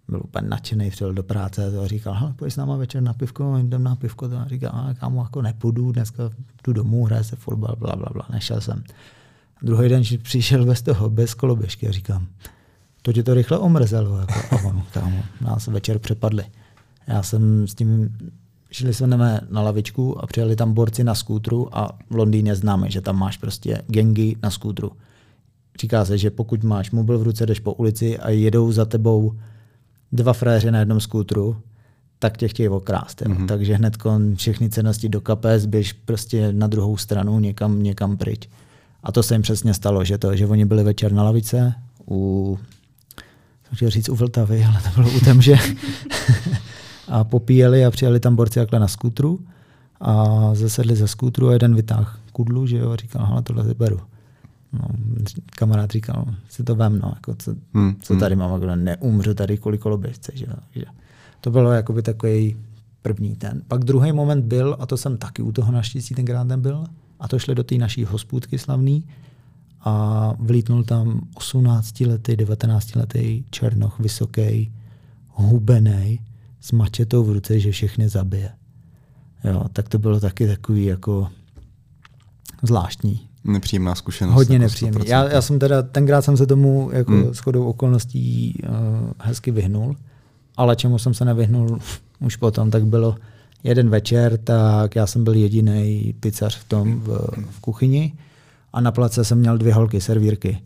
[0.07, 3.57] Byl úplně nadšený, přijel do práce a říkal, hele, pojď s náma večer na pivko,
[3.57, 4.25] jdem na pivko.
[4.25, 6.29] A říkal, a kámo, jako nepůjdu, dneska
[6.63, 8.83] jdu domů, hraje se fotbal, bla, bla, bla, nešel jsem.
[9.61, 12.27] Druhý den přišel bez toho, bez koloběžky a říkám,
[13.01, 14.17] to tě to rychle omrzelo.
[14.17, 16.43] Jako, a on, kámo, nás večer přepadli.
[17.07, 18.17] Já jsem s tím,
[18.71, 23.01] šli jsme na lavičku a přijeli tam borci na skútru a v Londýně známe, že
[23.01, 24.91] tam máš prostě gengy na skútru.
[25.81, 29.33] Říká se, že pokud máš mobil v ruce, jdeš po ulici a jedou za tebou
[30.13, 31.55] dva frajeři na jednom skútru,
[32.19, 33.21] tak tě chtějí okrást.
[33.21, 33.45] Mm-hmm.
[33.45, 33.97] Takže hned
[34.35, 38.49] všechny cenosti do kapes, běž prostě na druhou stranu někam, někam pryč.
[39.03, 41.73] A to se jim přesně stalo, že to, že oni byli večer na lavice
[42.07, 42.59] u
[43.75, 45.55] chtěl říct u Vltavy, ale to bylo u Temže.
[47.07, 49.39] a popíjeli a přijeli tam borci jakhle na skutru
[50.01, 53.73] a zasedli za skutru a jeden vytáhl kudlu, že jo, a říkal, hele, tohle si
[53.73, 53.99] beru.
[54.73, 54.87] No,
[55.55, 58.43] kamarád říkal, si to vem, no, jako co, hmm, co tady hmm.
[58.43, 60.45] mám, jako neumřu tady kvůli koloběžce, že.
[60.71, 60.85] Že
[61.41, 62.57] to bylo jakoby takový
[63.01, 63.61] první ten.
[63.67, 66.83] Pak druhý moment byl, a to jsem taky u toho naštěstí tenkrát nebyl,
[67.19, 69.03] a to šli do té naší hospůdky slavný,
[69.83, 74.71] a vlítnul tam 18-letý, 19-letý černoch, vysoký,
[75.27, 76.19] hubený,
[76.61, 78.51] s mačetou v ruce, že všechny zabije.
[79.43, 81.27] Jo, tak to bylo taky takový jako
[82.61, 83.29] zvláštní.
[83.43, 84.35] Nepříjemná zkušenost.
[84.35, 85.07] Hodně jako nepříjemný.
[85.07, 87.33] Já, já jsem teda, tenkrát jsem se tomu jako hmm.
[87.33, 88.75] shodou okolností uh,
[89.19, 89.95] hezky vyhnul,
[90.57, 91.79] ale čemu jsem se nevyhnul
[92.19, 93.15] už potom, tak bylo
[93.63, 97.07] jeden večer, tak já jsem byl jediný pizzař v tom v,
[97.49, 98.13] v kuchyni
[98.73, 100.61] a na place jsem měl dvě holky, servírky.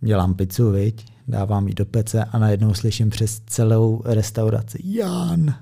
[0.00, 1.10] Dělám pizzu, viď?
[1.30, 5.54] dávám ji do pece a najednou slyším přes celou restauraci Jan.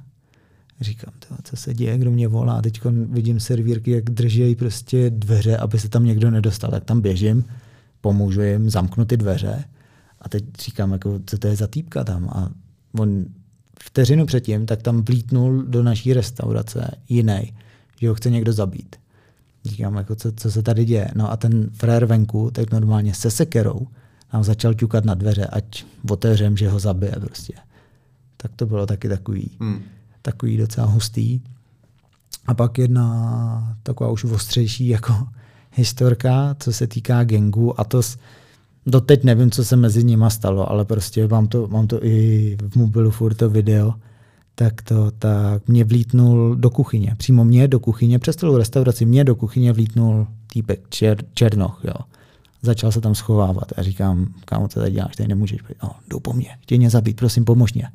[0.81, 2.63] Říkám, co se děje, kdo mě volá.
[2.63, 6.71] Teď vidím servírky, jak drží prostě dveře, aby se tam někdo nedostal.
[6.71, 7.45] Tak tam běžím,
[8.01, 9.65] pomůžu jim, zamknu ty dveře
[10.21, 12.29] a teď říkám, jako, co to je za týpka tam.
[12.29, 12.51] A
[12.99, 13.25] on
[13.83, 17.53] vteřinu předtím, tak tam vlítnul do naší restaurace jiný,
[18.01, 18.97] že ho chce někdo zabít.
[19.65, 21.11] Říkám, jako, co, co se tady děje.
[21.15, 23.87] No a ten frér venku, tak normálně se sekerou,
[24.33, 27.53] nám začal ťukat na dveře, ať otevřem, že ho zabije prostě.
[28.37, 29.83] Tak to bylo taky takový, hmm.
[30.23, 31.41] Takový docela hustý.
[32.47, 35.13] A pak jedna taková už ostřejší jako
[35.75, 38.01] historka, co se týká gengu a to
[38.87, 42.77] doteď nevím, co se mezi nimi stalo, ale prostě mám to, mám to i v
[42.77, 43.95] mobilu furt to video,
[44.55, 47.15] tak to tak mě vlítnul do kuchyně.
[47.19, 51.81] Přímo mě do kuchyně, přes celou restauraci mě do kuchyně vlítnul týpek čer, Černoch.
[51.85, 51.95] Jo.
[52.63, 55.77] Začal se tam schovávat a říkám, kámo, co tady děláš, tady nemůžeš být.
[55.83, 57.89] No, jdu po mně, chtěj mě zabít, prosím, pomož mě.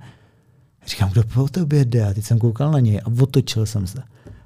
[0.87, 2.05] Říkám, kdo po tobě jde?
[2.05, 4.03] A teď jsem koukal na něj a otočil jsem se.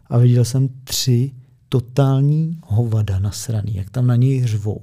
[0.08, 1.32] A viděl jsem tři
[1.70, 4.82] totální hovada nasraný, jak tam na něj řvou.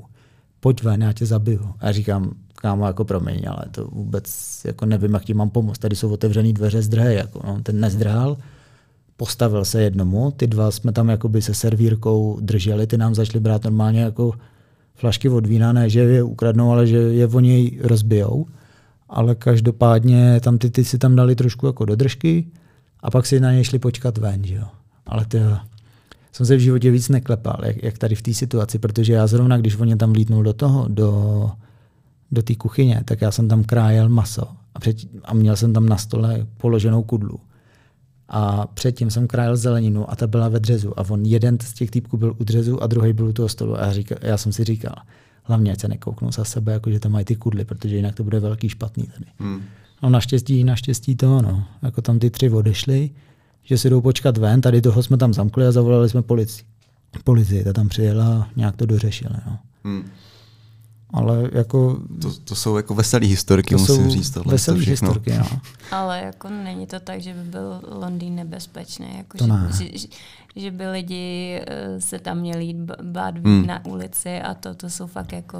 [0.61, 1.75] Pojď ven, já tě zabiju.
[1.81, 4.25] A říkám, kámo, jako promiň, ale to vůbec
[4.65, 5.79] jako nevím, jak ti mám pomoct.
[5.79, 8.37] Tady jsou otevřené dveře, zdrhej, jako, no, ten nezdrhal,
[9.17, 13.65] postavil se jednomu, ty dva jsme tam jakoby se servírkou drželi, ty nám začali brát
[13.65, 14.33] normálně jako
[14.95, 18.47] flašky od vína, ne, že je ukradnou, ale že je o něj rozbijou.
[19.15, 22.47] Ale každopádně tam ty, ty si tam dali trošku jako do držky
[23.01, 24.67] a pak si na něj šli počkat ven, že jo.
[25.07, 25.39] Ale ty
[26.33, 29.57] jsem se v životě víc neklepal, jak, jak tady v té situaci, protože já zrovna,
[29.57, 31.51] když on tam vlítnul do toho, do,
[32.31, 35.87] do té kuchyně, tak já jsem tam krájel maso a, před, a měl jsem tam
[35.87, 37.41] na stole položenou kudlu.
[38.29, 41.01] A předtím jsem krájel zeleninu a ta byla ve dřezu.
[41.01, 43.77] A on jeden z těch týpků byl u dřezu a druhý byl u toho stolu.
[43.77, 44.95] A já, říkal, já jsem si říkal,
[45.45, 48.25] hlavně ať se nekouknou za sebe, jako že tam mají ty kudly, protože jinak to
[48.25, 49.25] bude velký špatný tady.
[49.39, 49.63] Hmm.
[50.03, 51.65] No naštěstí, naštěstí to, no.
[51.83, 53.11] Jako tam ty tři odešly,
[53.63, 56.65] že si jdou počkat ven, tady toho jsme tam zamkli a zavolali jsme policii.
[57.25, 59.41] Policii, ta tam přijela, nějak to dořešila.
[59.47, 59.59] No.
[59.85, 60.05] Hmm
[61.15, 62.01] ale jako...
[62.23, 64.31] To, to jsou jako veselé historky, to musím říct.
[64.31, 65.61] Tohle veselé historky, no.
[65.91, 69.07] Ale jako není to tak, že by byl Londýn nebezpečný.
[69.17, 69.69] Jako to že, ne.
[69.79, 70.09] Že, že,
[70.57, 73.67] že by lidi eh, se tam měli jít bát hmm.
[73.67, 75.59] na ulici a to, to jsou fakt jako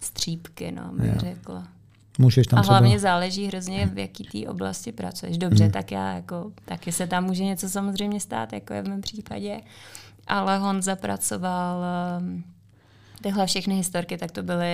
[0.00, 1.20] střípky, no, bych jo.
[1.20, 1.64] řekla.
[2.18, 3.10] Můžeš tam a hlavně třeba...
[3.10, 5.38] záleží hrozně, v jaký té oblasti pracuješ.
[5.38, 5.72] Dobře, hmm.
[5.72, 9.60] tak já jako, taky se tam může něco samozřejmě stát, jako je v mém případě.
[10.26, 11.84] Ale Honza pracoval
[12.20, 12.44] um,
[13.22, 14.66] tyhle všechny historky, tak to byly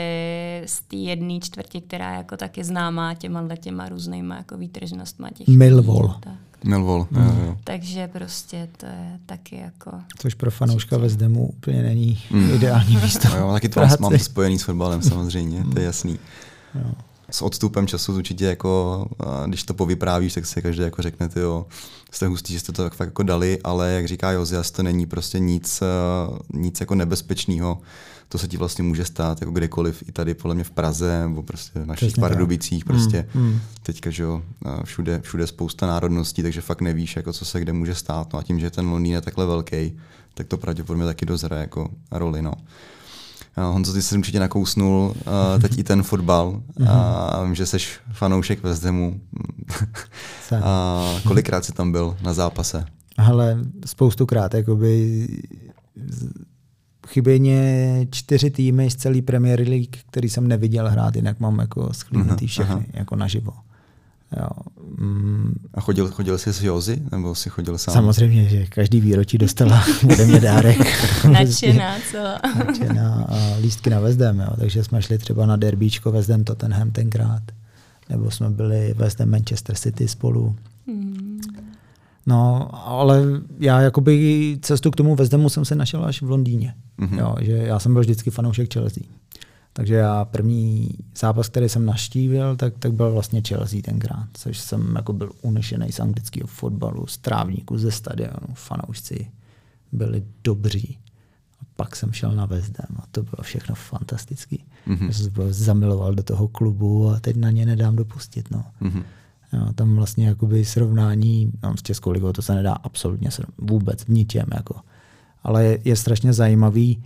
[0.66, 6.14] z té jedné čtvrti, která jako taky známá těma těma různýma jako výtržnostma těch Milvol.
[6.64, 7.22] Milvol, mm.
[7.22, 7.56] jo, jo.
[7.64, 9.90] Takže prostě to je taky jako...
[10.18, 12.50] Což pro fanouška ve Zdemu úplně není mm.
[12.50, 13.28] ideální místo.
[13.28, 16.18] No jo, taky to mám, mám spojený s fotbalem samozřejmě, to je jasný.
[16.74, 16.92] Jo.
[17.30, 19.06] S odstupem času určitě jako,
[19.46, 21.66] když to povyprávíš, tak si každý jako řekne, ty jo,
[22.10, 25.06] jste hustý, že jste to tak fakt jako dali, ale jak říká Jozias, to není
[25.06, 25.82] prostě nic,
[26.54, 27.78] nic jako nebezpečného.
[28.28, 31.42] To se ti vlastně může stát jako kdekoliv, i tady podle mě v Praze, nebo
[31.42, 33.60] prostě v našich Pardubicích, prostě mm, mm.
[33.82, 34.42] teďka, že jo,
[34.84, 38.32] všude, všude spousta národností, takže fakt nevíš, jako co se kde může stát.
[38.32, 39.98] No a tím, že ten Londýn je takhle velký,
[40.34, 42.52] tak to pravděpodobně taky dozere jako roli, no.
[43.56, 46.62] Honzo, ty jsi určitě nakousnul uh, teď i ten fotbal.
[46.78, 46.88] Mhm.
[46.88, 47.78] A vím, že jsi
[48.12, 49.20] fanoušek West Hamu.
[50.62, 52.84] a kolikrát jsi tam byl na zápase?
[53.18, 55.28] Ale spoustukrát, jakoby
[57.08, 61.92] chybí mě čtyři týmy z celé Premier League, který jsem neviděl hrát, jinak mám jako
[61.92, 62.84] schlídnutý všechny, aha.
[62.92, 63.52] jako naživo.
[64.40, 64.48] Jo.
[64.98, 65.54] Mm.
[65.74, 67.94] A chodil, chodil jsi s Jozy, nebo jsi chodil sám?
[67.94, 70.78] Samozřejmě, že každý výročí dostala ode mě dárek.
[71.32, 72.40] Nadšená celá.
[72.58, 74.50] Nadšená a lístky na Vezdem, jo.
[74.58, 77.42] takže jsme šli třeba na derbíčko Vezdem Tottenham tenkrát.
[78.10, 80.56] Nebo jsme byli Vezdem Manchester City spolu.
[80.86, 81.40] Mm.
[82.26, 83.22] No, ale
[83.58, 86.74] já jakoby cestu k tomu Vezdemu jsem se našel až v Londýně.
[86.98, 87.18] Mm-hmm.
[87.18, 89.02] Jo, že já jsem byl vždycky fanoušek Chelsea.
[89.72, 94.94] Takže já první zápas, který jsem naštívil, tak, tak byl vlastně Chelsea tenkrát, což jsem
[94.96, 99.30] jako byl unešený z anglického fotbalu, z trávníku, ze stadionu, fanoušci
[99.92, 100.98] byli dobří.
[101.60, 104.64] A pak jsem šel na Vezdem a to bylo všechno fantastický.
[104.86, 105.06] Mm-hmm.
[105.06, 108.50] Já jsem se zamiloval do toho klubu a teď na ně nedám dopustit.
[108.50, 108.64] No.
[108.82, 109.02] Mm-hmm.
[109.52, 114.08] Jo, tam vlastně jakoby srovnání no, s Českou ligou to se nedá absolutně vůbec v
[114.08, 114.46] ničem.
[114.54, 114.80] Jako.
[115.42, 117.02] Ale je, je strašně zajímavý,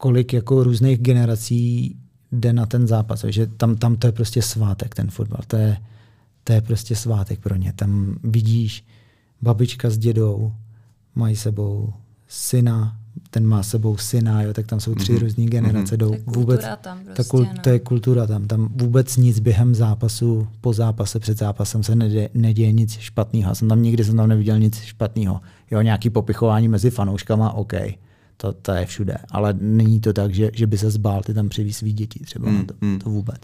[0.00, 1.96] kolik jako různých generací
[2.32, 3.24] jde na ten zápas.
[3.28, 5.40] že tam, tam to je prostě svátek, ten fotbal.
[5.46, 5.76] To je,
[6.44, 7.72] to je prostě svátek pro ně.
[7.72, 8.84] Tam vidíš,
[9.42, 10.52] babička s dědou
[11.14, 11.92] mají sebou
[12.28, 12.96] syna,
[13.30, 15.18] ten má sebou syna, jo, tak tam jsou tři mm-hmm.
[15.18, 15.94] různé generace.
[15.94, 15.98] Mm-hmm.
[15.98, 17.62] Jdou vůbec, tam prostě, ta kul, no.
[17.62, 18.46] To je kultura tam.
[18.46, 23.54] Tam vůbec nic během zápasu, po zápase, před zápasem se neděje, neděje nic špatného.
[23.54, 25.40] Jsem tam nikdy jsem tam neviděl nic špatného.
[25.70, 27.72] Jo, nějaký popichování mezi fanouškama, OK
[28.40, 29.18] to, to je všude.
[29.30, 32.50] Ale není to tak, že, že by se zbál ty tam přivíz svý děti třeba.
[32.50, 32.98] Mm, to, mm.
[32.98, 33.40] to vůbec.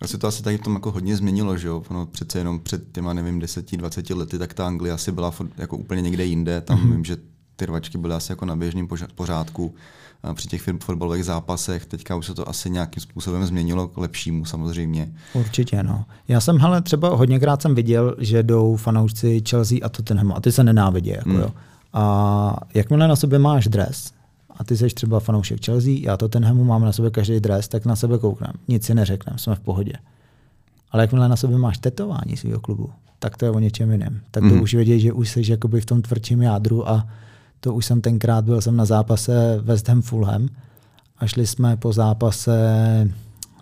[0.00, 1.82] Asi to asi tady v tom jako hodně změnilo, že jo?
[1.88, 6.02] Ono přece jenom před těma, nevím, 10-20 lety, tak ta Anglie asi byla jako úplně
[6.02, 6.60] někde jinde.
[6.60, 6.92] Tam mm-hmm.
[6.92, 7.16] vím, že
[7.56, 9.74] ty rvačky byly asi jako na běžném pořádku
[10.22, 11.86] a při těch fotbalových zápasech.
[11.86, 15.12] Teďka už se to asi nějakým způsobem změnilo k lepšímu samozřejmě.
[15.34, 16.04] Určitě, no.
[16.28, 20.52] Já jsem, hele, třeba hodněkrát jsem viděl, že jdou fanoušci Chelsea a Tottenhamu a ty
[20.52, 21.40] se nenávidí, jako mm.
[21.40, 21.52] jo.
[21.92, 24.12] A jakmile na sobě máš dres,
[24.58, 27.86] a ty jsi třeba fanoušek Chelsea, já to tenhemu mám na sobě každý dres, tak
[27.86, 28.52] na sebe kouknem.
[28.68, 29.92] Nic si neřeknem, jsme v pohodě.
[30.90, 34.20] Ale jakmile na sobě máš tetování svého klubu, tak to je o něčem jiném.
[34.30, 34.60] Tak to mm.
[34.60, 37.06] už vědí, že už jsi jakoby v tom tvrdším jádru a
[37.60, 40.48] to už jsem tenkrát byl jsem na zápase West Ham Fulham
[41.18, 42.54] a šli jsme po zápase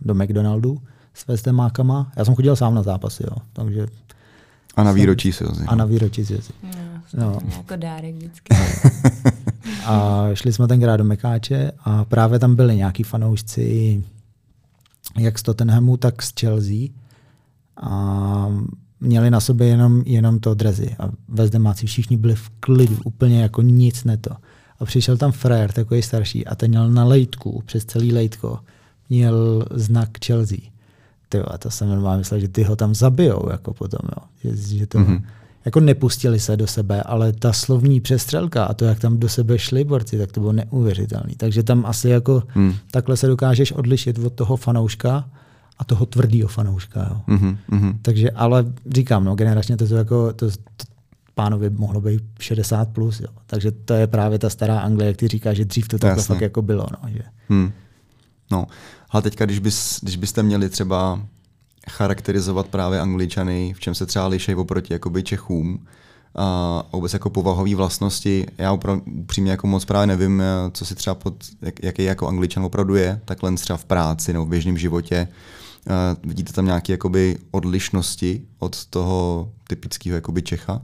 [0.03, 0.81] do McDonaldu
[1.15, 2.13] s West Hamákama.
[2.17, 3.87] Já jsem chodil sám na zápasy, jo, takže
[4.77, 6.39] a na výročí si A na výročí si
[7.15, 7.39] No, no.
[7.57, 8.57] Jako dárek vždycky.
[9.85, 14.03] a šli jsme tenkrát do Mekáče a právě tam byli nějaký fanoušci
[15.19, 16.89] jak z Tottenhamu, tak z Chelsea.
[17.77, 18.49] A
[19.01, 20.97] měli na sobě jenom, jenom to drezy.
[20.99, 24.31] A ve Zdemáci všichni byli v klidu, úplně jako nic neto.
[24.81, 28.59] A přišel tam frajer, takový starší, a ten měl na lejtku, přes celý lejtko,
[29.09, 30.59] měl znak Chelsea.
[31.29, 34.29] Ty, a to jsem normálně myslel, že ty ho tam zabijou jako potom, jo.
[34.45, 35.23] Že, že to, mm-hmm.
[35.65, 39.59] jako nepustili se do sebe, ale ta slovní přestřelka a to, jak tam do sebe
[39.59, 41.33] šli borci, tak to bylo neuvěřitelné.
[41.37, 42.75] Takže tam asi jako mm.
[42.91, 45.29] takhle se dokážeš odlišit od toho fanouška
[45.79, 47.09] a toho tvrdého fanouška.
[47.11, 47.37] Jo.
[47.37, 47.97] Mm-hmm.
[48.03, 48.65] Takže, ale
[48.95, 50.85] říkám, no, generačně to, to jako, to, to
[51.37, 53.29] pánovi mohlo být 60 plus, jo.
[53.47, 56.41] Takže to je právě ta stará Anglie, jak ty říkáš, že dřív to takhle fakt
[56.41, 56.87] jako bylo.
[57.03, 57.23] No, že.
[57.49, 57.73] Hmm.
[58.51, 58.67] No,
[59.11, 61.21] ale teďka, když, bys, když byste měli třeba
[61.91, 65.87] charakterizovat právě Angličany, v čem se třeba liší oproti jakoby Čechům,
[66.39, 68.47] a vůbec jako povahové vlastnosti.
[68.59, 70.43] Já upřímně jako moc právě nevím,
[70.73, 74.47] co si třeba pod, jak, jaký jako Angličan opravdu je, takhle třeba v práci nebo
[74.47, 75.29] v běžném životě.
[75.87, 80.83] Uh, vidíte tam nějaké jakoby odlišnosti od toho typického jakoby Čecha?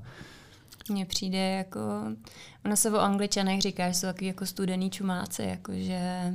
[0.90, 1.80] Mně přijde jako,
[2.64, 6.34] ono se o Angličanech říká, že jsou takový jako studený čumáci, jakože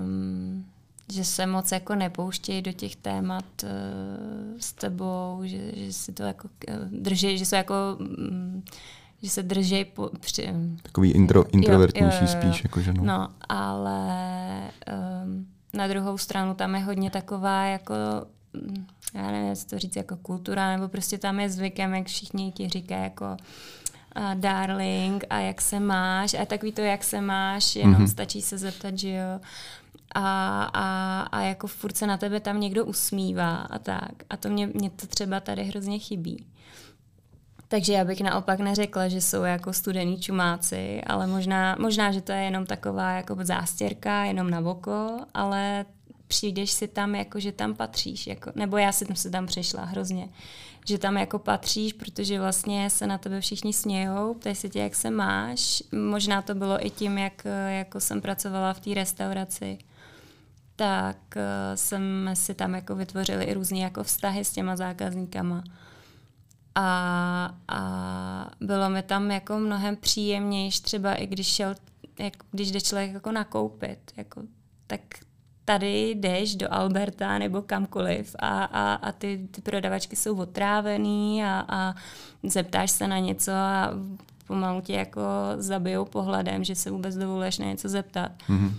[0.00, 0.64] um,
[1.12, 3.68] že se moc jako nepouštějí do těch témat uh,
[4.58, 8.64] s tebou, že, že si to jako uh, drží, že jsou jako um,
[9.22, 10.48] že se drží po, při,
[10.82, 12.64] Takový intro, introvertnější jo, jo, jo, spíš.
[12.64, 13.04] Jako, že no.
[13.04, 14.00] no, ale
[15.24, 17.94] um, na druhou stranu tam je hodně taková jako
[18.52, 22.52] mm, já nevím, co to říct, jako kultura, nebo prostě tam je zvykem, jak všichni
[22.52, 23.36] ti říkají, jako
[24.12, 28.10] a darling a jak se máš a takový to, jak se máš, jenom mm-hmm.
[28.10, 29.40] stačí se zeptat, že jo.
[30.14, 34.12] A, a, a jako furt se na tebe tam někdo usmívá a tak.
[34.30, 36.46] A to mě, mě to třeba tady hrozně chybí.
[37.68, 42.32] Takže já bych naopak neřekla, že jsou jako studený čumáci, ale možná, možná že to
[42.32, 45.84] je jenom taková jako zástěrka, jenom na oko, ale
[46.28, 48.26] přijdeš si tam, jako že tam patříš.
[48.26, 50.28] Jako, nebo já si tam přešla hrozně.
[50.86, 54.94] Že tam jako patříš, protože vlastně se na tebe všichni smějou, ptají se tě, jak
[54.94, 55.82] se máš.
[55.92, 59.78] Možná to bylo i tím, jak jako jsem pracovala v té restauraci
[60.78, 61.42] tak uh,
[61.74, 65.64] jsme si tam jako vytvořili i různé jako vztahy s těma zákazníkama.
[66.74, 71.74] A, a bylo mi tam jako mnohem příjemnější, třeba i když šel,
[72.18, 74.42] jak, když jde člověk jako nakoupit, jako,
[74.86, 75.00] tak
[75.68, 81.64] tady jdeš do Alberta nebo kamkoliv a, a, a ty, ty prodavačky jsou otrávený a,
[81.68, 81.94] a
[82.42, 83.90] zeptáš se na něco a
[84.46, 85.22] pomalu tě jako
[85.56, 88.32] zabijou pohledem, že se vůbec dovoluješ na něco zeptat.
[88.48, 88.72] Mm-hmm.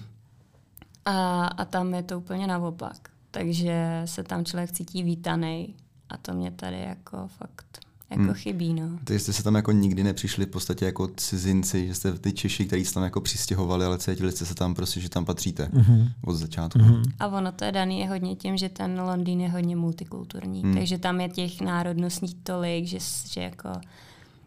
[1.05, 2.97] A, a tam je to úplně naopak.
[3.31, 5.75] Takže se tam člověk cítí vítaný
[6.09, 7.79] a to mě tady jako fakt
[8.09, 8.33] jako hmm.
[8.33, 8.73] chybí.
[8.73, 8.89] No.
[9.03, 12.65] Takže jste se tam jako nikdy nepřišli v podstatě jako cizinci, že jste ty Češi,
[12.65, 16.11] kteří se tam jako přistěhovali, ale cítili jste se tam prostě, že tam patříte mm-hmm.
[16.25, 16.79] od začátku.
[16.79, 17.03] Mm-hmm.
[17.19, 20.73] A ono to je daný je hodně tím, že ten Londýn je hodně multikulturní, hmm.
[20.73, 22.97] takže tam je těch národností tolik, že,
[23.31, 23.69] že jako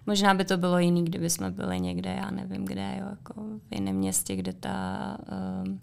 [0.07, 3.35] Možná by to bylo jiný, kdyby jsme byli někde, já nevím kde, jo, jako
[3.71, 5.17] v jiném městě, kde ta
[5.65, 5.81] um,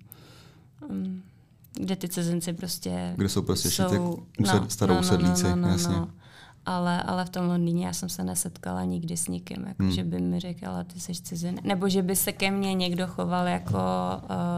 [0.90, 1.22] um,
[1.74, 5.68] kde ty cizinci prostě Kde jsou prostě jsou, no, starou no, usedlíci, no, no, no,
[5.68, 5.96] jasně.
[5.96, 6.10] No
[6.70, 9.92] ale, ale v tom Londýně já jsem se nesetkala nikdy s nikým, jako, hmm.
[9.92, 13.48] že by mi řekla, ty jsi cizin, nebo že by se ke mně někdo choval
[13.48, 13.78] jako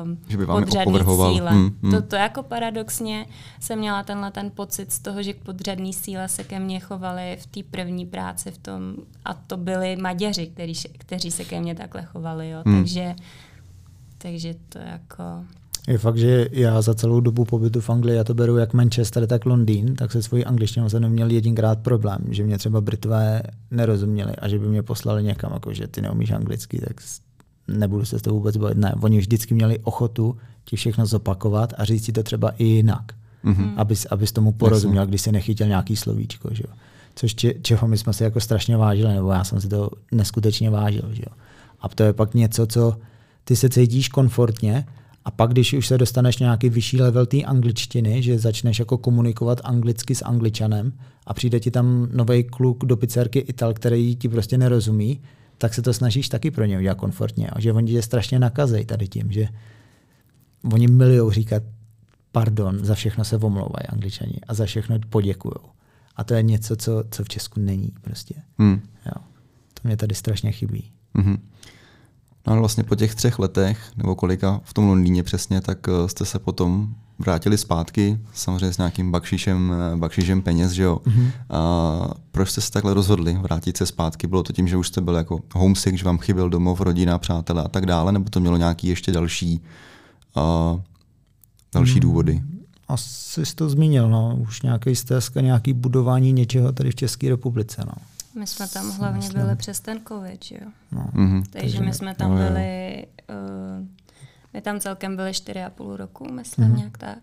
[0.03, 1.51] um, že by vám podřadný cíle.
[1.51, 1.91] Hmm, hmm.
[1.91, 3.25] To, to jako paradoxně
[3.59, 7.37] jsem měla tenhle ten pocit z toho, že k podřadný síle se ke mně chovali
[7.41, 11.75] v té první práci v tom, a to byli Maďaři, který, kteří se ke mně
[11.75, 12.61] takhle chovali, jo.
[12.65, 12.77] Hmm.
[12.77, 13.15] takže
[14.17, 15.23] takže to jako...
[15.87, 19.27] Je fakt, že já za celou dobu pobytu v Anglii, já to beru jak Manchester,
[19.27, 24.35] tak Londýn, tak se svojí angličtinou jsem neměl jedinkrát problém, že mě třeba Britové nerozuměli
[24.35, 27.01] a že by mě poslali někam, jako že ty neumíš anglicky, tak
[27.67, 28.77] nebudu se s toho vůbec bavit.
[28.77, 33.11] Ne, oni vždycky měli ochotu ti všechno zopakovat a říct si to třeba i jinak,
[33.45, 33.73] mm-hmm.
[33.77, 36.49] abys, abys tomu porozuměl, když si nechytil nějaký slovíčko.
[36.51, 36.73] Že jo.
[37.15, 40.69] Což če, čeho my jsme si jako strašně vážili, nebo já jsem si to neskutečně
[40.69, 41.09] vážil.
[41.11, 41.35] Že jo.
[41.81, 42.95] A to je pak něco, co
[43.43, 44.85] ty se cítíš komfortně,
[45.25, 49.61] a pak, když už se dostaneš nějaký vyšší level té angličtiny, že začneš jako komunikovat
[49.63, 50.93] anglicky s angličanem
[51.27, 55.21] a přijde ti tam nový kluk do pizzerky Ital, který ti prostě nerozumí,
[55.57, 57.49] tak se to snažíš taky pro ně udělat komfortně.
[57.49, 59.47] A že oni tě strašně nakazej tady tím, že
[60.73, 61.63] oni milujou říkat
[62.31, 65.55] pardon, za všechno se omlouvají angličani a za všechno poděkují.
[66.15, 68.35] A to je něco, co, co v Česku není prostě.
[68.57, 68.81] Hmm.
[69.05, 69.21] Jo.
[69.73, 70.91] To mě tady strašně chybí.
[71.15, 71.37] Mm-hmm.
[72.47, 76.09] No ale vlastně po těch třech letech, nebo kolika v tom Londýně přesně, tak eh,
[76.09, 81.01] jste se potom vrátili zpátky, samozřejmě s nějakým bakšišem, eh, bakšišem peněz, že jo.
[81.05, 81.31] Mm-hmm.
[81.49, 84.27] A proč jste se takhle rozhodli vrátit se zpátky?
[84.27, 87.63] Bylo to tím, že už jste byl jako homesick, že vám chyběl domov, rodina, přátelé
[87.63, 89.61] a tak dále, nebo to mělo nějaký ještě další,
[90.73, 90.79] uh,
[91.73, 91.99] další mm.
[91.99, 92.41] důvody?
[92.87, 94.37] Asi jsi to zmínil, no.
[94.41, 97.93] Už nějaký stesk a nějaký budování něčeho tady v České republice, no.
[98.35, 99.41] My jsme tam hlavně myslím.
[99.41, 100.71] byli přes ten covid, že jo.
[100.91, 101.03] No.
[101.03, 101.41] Mm-hmm.
[101.41, 103.87] Takže, Takže my jsme tam no, byli, uh,
[104.53, 106.77] my tam celkem byli čtyři a půl roku, myslím, mm-hmm.
[106.77, 107.19] nějak tak.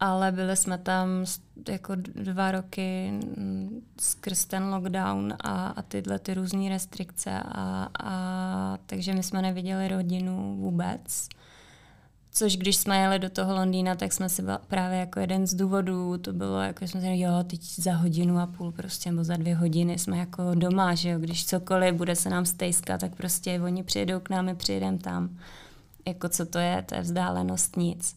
[0.00, 1.08] Ale byli jsme tam
[1.68, 8.78] jako dva roky mm, skrz ten lockdown a, a tyhle ty různé restrikce a, a
[8.86, 11.28] takže my jsme neviděli rodinu vůbec.
[12.36, 16.18] Což když jsme jeli do toho Londýna, tak jsme si právě jako jeden z důvodů,
[16.18, 19.54] to bylo jako, jsme si jo, teď za hodinu a půl prostě, nebo za dvě
[19.54, 23.82] hodiny jsme jako doma, že jo, když cokoliv bude se nám stejskat, tak prostě oni
[23.82, 25.38] přijedou k nám, my přijedeme tam.
[26.06, 28.14] Jako co to je, to je vzdálenost nic.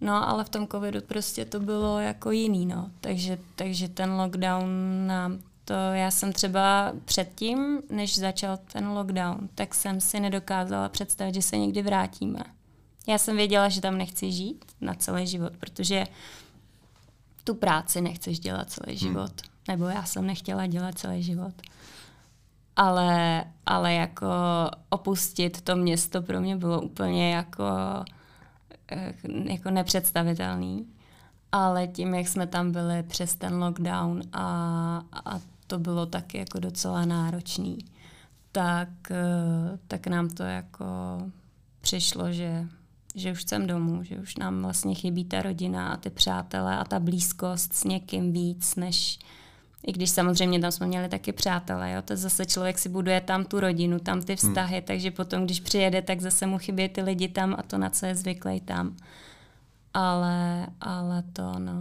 [0.00, 2.90] No ale v tom covidu prostě to bylo jako jiný, no.
[3.00, 4.66] Takže, takže ten lockdown
[5.06, 11.34] nám to já jsem třeba předtím, než začal ten lockdown, tak jsem si nedokázala představit,
[11.34, 12.44] že se někdy vrátíme.
[13.06, 16.04] Já jsem věděla, že tam nechci žít na celý život, protože
[17.44, 18.98] tu práci nechceš dělat celý hmm.
[18.98, 19.32] život.
[19.42, 19.50] Hmm.
[19.68, 21.54] Nebo já jsem nechtěla dělat celý život.
[22.76, 24.26] Ale, ale jako
[24.88, 27.64] opustit to město pro mě bylo úplně jako,
[28.92, 29.14] eh,
[29.44, 30.86] jako nepředstavitelný.
[31.52, 36.60] Ale tím, jak jsme tam byli přes ten lockdown a, a to bylo taky jako
[36.60, 37.78] docela náročný,
[38.52, 40.84] tak, eh, tak nám to jako
[41.80, 42.66] přišlo, že
[43.16, 46.84] že už jsem domů, že už nám vlastně chybí ta rodina a ty přátelé a
[46.84, 49.18] ta blízkost s někým víc, než,
[49.86, 52.02] I když samozřejmě tam jsme měli taky přátelé, jo?
[52.02, 54.84] to zase člověk si buduje tam tu rodinu, tam ty vztahy, hmm.
[54.84, 58.06] takže potom, když přijede, tak zase mu chybí ty lidi tam a to, na co
[58.06, 58.96] je zvyklý tam.
[59.94, 61.72] Ale, ale to, no,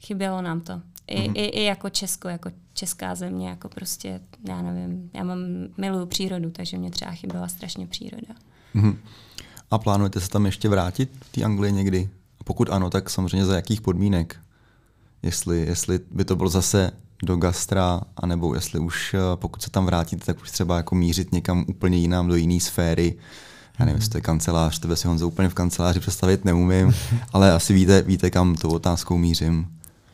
[0.00, 0.80] chybělo nám to.
[1.06, 1.36] I, hmm.
[1.36, 5.38] i, I jako Česko, jako česká země, jako prostě, já nevím, já mám,
[5.76, 8.34] miluju přírodu, takže mě třeba chyběla strašně příroda.
[8.74, 8.98] Hmm.
[9.72, 12.08] A plánujete se tam ještě vrátit, ty Anglii někdy?
[12.44, 14.36] Pokud ano, tak samozřejmě za jakých podmínek?
[15.22, 16.90] Jestli, jestli by to bylo zase
[17.22, 21.32] do gastra, anebo jestli už, eh, pokud se tam vrátíte, tak už třeba jako mířit
[21.32, 23.14] někam úplně jinam, do jiné sféry.
[23.78, 26.94] Já nevím, jestli to je kancelář, tebe si Honzo úplně v kanceláři představit neumím,
[27.32, 29.66] ale asi víte, víte kam tou otázkou mířím.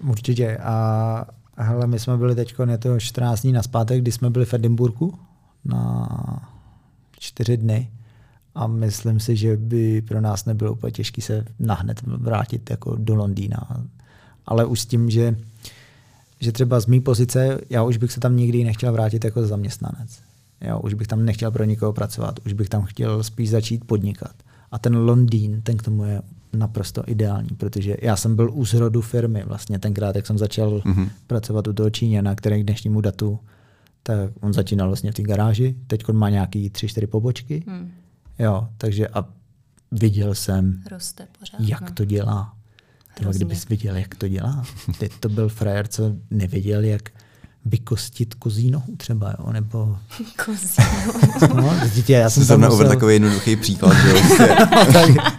[0.08, 0.56] Určitě.
[0.56, 1.26] A
[1.56, 4.54] hele, my jsme byli teď je to 14 dní na zpátek, kdy jsme byli v
[4.54, 5.18] Edinburgu
[5.64, 6.08] na
[7.18, 7.90] čtyři dny
[8.58, 13.14] a myslím si, že by pro nás nebylo úplně těžké se nahned vrátit jako do
[13.14, 13.84] Londýna.
[14.46, 15.36] Ale už s tím, že,
[16.40, 20.20] že třeba z mé pozice, já už bych se tam nikdy nechtěl vrátit jako zaměstnanec.
[20.60, 24.34] Já už bych tam nechtěl pro nikoho pracovat, už bych tam chtěl spíš začít podnikat.
[24.70, 26.22] A ten Londýn, ten k tomu je
[26.52, 31.08] naprosto ideální, protože já jsem byl u zrodu firmy vlastně tenkrát, jak jsem začal mm-hmm.
[31.26, 33.38] pracovat u toho Číňana, který k dnešnímu datu,
[34.02, 37.90] tak on začínal vlastně v té garáži, teď má nějaký tři, čtyři pobočky, mm.
[38.38, 39.24] Jo, takže a
[39.92, 41.94] viděl jsem, Roste pořád, jak no.
[41.94, 42.54] to dělá.
[43.14, 44.64] Třeba kdybys viděl, jak to dělá.
[44.98, 47.10] Teď to byl frajer, co nevěděl, jak
[47.64, 49.96] vykostit kozí nohu třeba, jo, nebo...
[50.44, 50.68] Kozí
[51.54, 52.88] no, dítě, já jsem tam musel...
[52.88, 54.14] takový jednoduchý příklad, že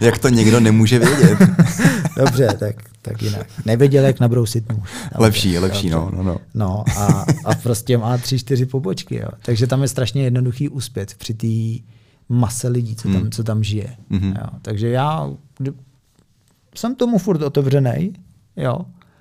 [0.00, 1.38] jak to někdo nemůže vědět.
[2.16, 3.46] Dobře, tak, tak jinak.
[3.64, 4.90] Nevěděl, jak nabrousit nůž.
[5.14, 6.36] Lepší, lepší, no, no, no.
[6.54, 9.28] No a, a prostě má tři, čtyři pobočky, jo.
[9.42, 11.84] Takže tam je strašně jednoduchý úspět při té
[12.30, 13.30] mase lidí, co tam, hmm.
[13.30, 13.96] co tam žije.
[14.10, 14.36] Mm-hmm.
[14.40, 14.58] Jo.
[14.62, 15.30] Takže já
[16.74, 18.12] jsem tomu furt otevřený,
[18.56, 18.78] jo,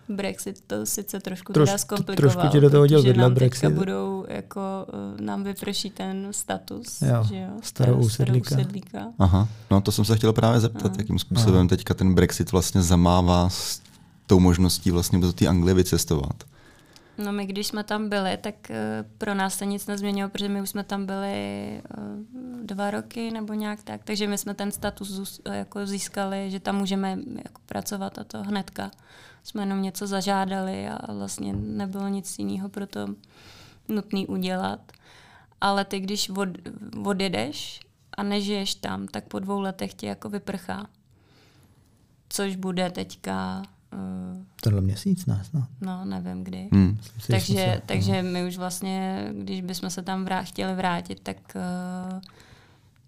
[0.10, 3.70] Brexit to sice trošku Troš, teda zkomplikoval, trošku ti do toho děl nám Brexit.
[3.70, 4.62] budou jako,
[5.16, 8.56] uh, nám vyprší ten status, jo, že jo, starou usedlíka.
[8.56, 9.08] usedlíka.
[9.20, 10.96] Aha, no to jsem se chtěl právě zeptat, Aha.
[10.98, 11.68] jakým způsobem Aha.
[11.68, 13.82] teďka ten Brexit vlastně zamává s
[14.28, 16.44] tou možností vlastně do té Anglie vycestovat.
[17.24, 18.76] No my, když jsme tam byli, tak uh,
[19.18, 23.54] pro nás se nic nezměnilo, protože my už jsme tam byli uh, dva roky nebo
[23.54, 28.20] nějak tak, takže my jsme ten status uh, jako získali, že tam můžeme jako pracovat
[28.20, 28.92] a to hnedka
[29.44, 33.08] jsme jenom něco zažádali a vlastně nebylo nic jiného pro to
[33.88, 34.92] nutný udělat.
[35.62, 36.50] Ale ty, když od,
[37.06, 37.80] odjedeš
[38.18, 40.88] a nežiješ tam, tak po dvou letech tě jako vyprchá.
[42.30, 43.64] Což bude teďka...
[43.94, 45.68] Uh, Tenhle měsíc nás, no.
[45.82, 46.70] No, nevím kdy.
[46.72, 46.98] Hmm.
[47.28, 48.30] Takže, se, takže no.
[48.30, 52.20] my už vlastně, když bychom se tam vrát, chtěli vrátit, tak uh,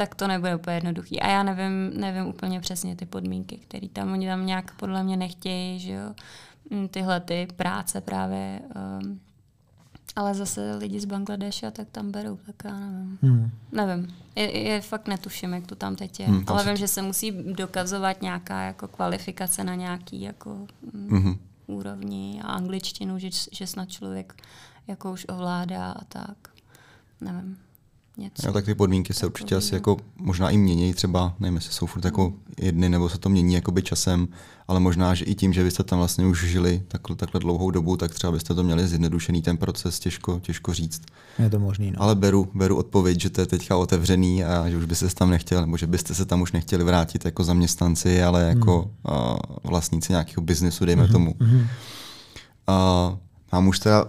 [0.02, 1.22] tak to nebude úplně jednoduchý.
[1.22, 5.18] A já nevím, nevím úplně přesně ty podmínky, které tam oni tam nějak podle mě
[5.18, 6.14] nechtějí, že jo.
[6.70, 8.60] Mm, tyhle ty práce právě.
[9.02, 9.20] Um,
[10.15, 13.19] ale zase lidi z Bangladeše tak tam berou, tak já nevím.
[13.21, 13.51] Hmm.
[13.71, 14.15] Nevím.
[14.35, 16.25] Je, je fakt netuším, jak to tam teď je.
[16.25, 22.41] Hmm, ale vím, že se musí dokazovat nějaká jako kvalifikace na nějaký jako mm, úrovni
[22.43, 24.35] a angličtinu, že, že snad člověk
[24.88, 26.38] jako už ovládá a tak.
[27.21, 27.57] Nevím
[28.17, 28.47] něco.
[28.47, 31.85] Jo, tak ty podmínky se určitě asi jako možná i mění, třeba, nevím, jestli jsou
[31.85, 34.27] furt jako jedny, nebo se to mění jakoby časem,
[34.67, 37.97] ale možná, že i tím, že byste tam vlastně už žili takhle, takhle dlouhou dobu,
[37.97, 41.01] tak třeba byste to měli zjednodušený ten proces, těžko, těžko říct.
[41.39, 42.01] Je to možný, no.
[42.01, 45.29] Ale beru, beru odpověď, že to je teďka otevřený a že už byste se tam
[45.29, 49.17] nechtěli, nebo že byste se tam už nechtěli vrátit jako zaměstnanci, ale jako hmm.
[49.17, 51.11] uh, vlastníci nějakého biznesu, dejme hmm.
[51.11, 51.35] tomu.
[51.39, 51.59] Hmm.
[51.59, 53.17] Uh,
[53.51, 54.05] mám už teda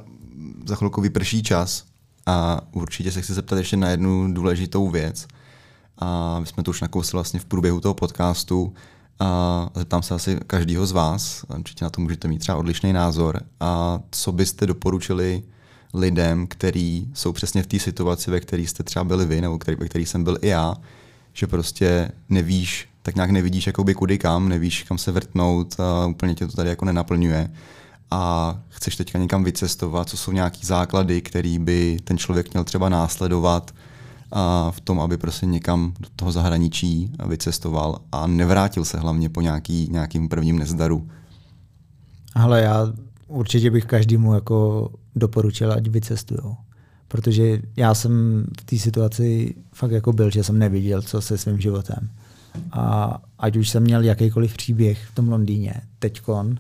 [0.67, 1.85] za chvilku vyprší čas,
[2.27, 5.27] a určitě se chci zeptat ještě na jednu důležitou věc.
[5.99, 8.75] A my jsme to už nakousli vlastně v průběhu toho podcastu.
[9.21, 13.41] A zeptám se asi každého z vás, určitě na to můžete mít třeba odlišný názor.
[13.61, 15.43] A co byste doporučili
[15.95, 19.77] lidem, kteří jsou přesně v té situaci, ve které jste třeba byli vy, nebo který,
[19.77, 20.75] ve které jsem byl i já,
[21.33, 26.35] že prostě nevíš, tak nějak nevidíš jakoby kudy kam, nevíš kam se vrtnout a úplně
[26.35, 27.51] tě to tady jako nenaplňuje
[28.13, 32.89] a chceš teďka někam vycestovat, co jsou nějaký základy, který by ten člověk měl třeba
[32.89, 33.75] následovat
[34.33, 39.41] a v tom, aby prostě někam do toho zahraničí vycestoval a nevrátil se hlavně po
[39.41, 41.09] nějaký, nějakým prvním nezdaru.
[42.35, 42.93] Ale já
[43.29, 46.57] určitě bych každému jako doporučil, ať vycestujou.
[47.09, 51.61] Protože já jsem v té situaci fakt jako byl, že jsem neviděl, co se svým
[51.61, 52.11] životem.
[52.73, 56.57] A ať už jsem měl jakýkoliv příběh v tom Londýně, teďkon,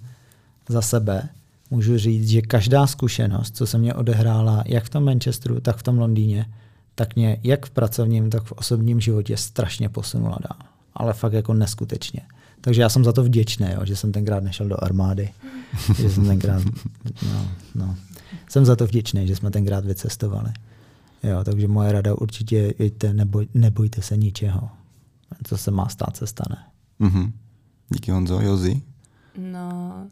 [0.69, 1.29] za sebe,
[1.73, 5.83] můžu říct, že každá zkušenost, co se mě odehrála jak v tom Manchesteru, tak v
[5.83, 6.47] tom Londýně,
[6.95, 10.59] tak mě jak v pracovním, tak v osobním životě strašně posunula dál.
[10.95, 12.21] Ale fakt jako neskutečně.
[12.61, 15.31] Takže já jsem za to vděčný, jo, že jsem tenkrát nešel do armády.
[15.97, 16.63] že jsem tenkrát,
[17.27, 17.97] no, no.
[18.49, 20.53] Jsem za to vděčný, že jsme tenkrát vycestovali.
[21.23, 24.69] Jo, takže moje rada určitě jděte, neboj, nebojte se ničeho.
[25.45, 26.57] Co se má stát, se stane.
[27.01, 27.33] Mm-hmm.
[27.89, 28.41] Díky Honzo.
[28.41, 28.83] Jozi?
[29.39, 30.07] No,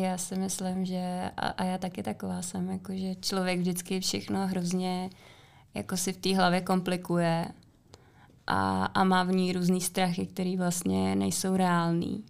[0.00, 4.46] já si myslím, že a, a já taky taková jsem, jako že člověk vždycky všechno
[4.46, 5.10] hrozně
[5.74, 7.48] jako si v té hlavě komplikuje
[8.46, 12.24] a, a má v ní různý strachy, které vlastně nejsou reální.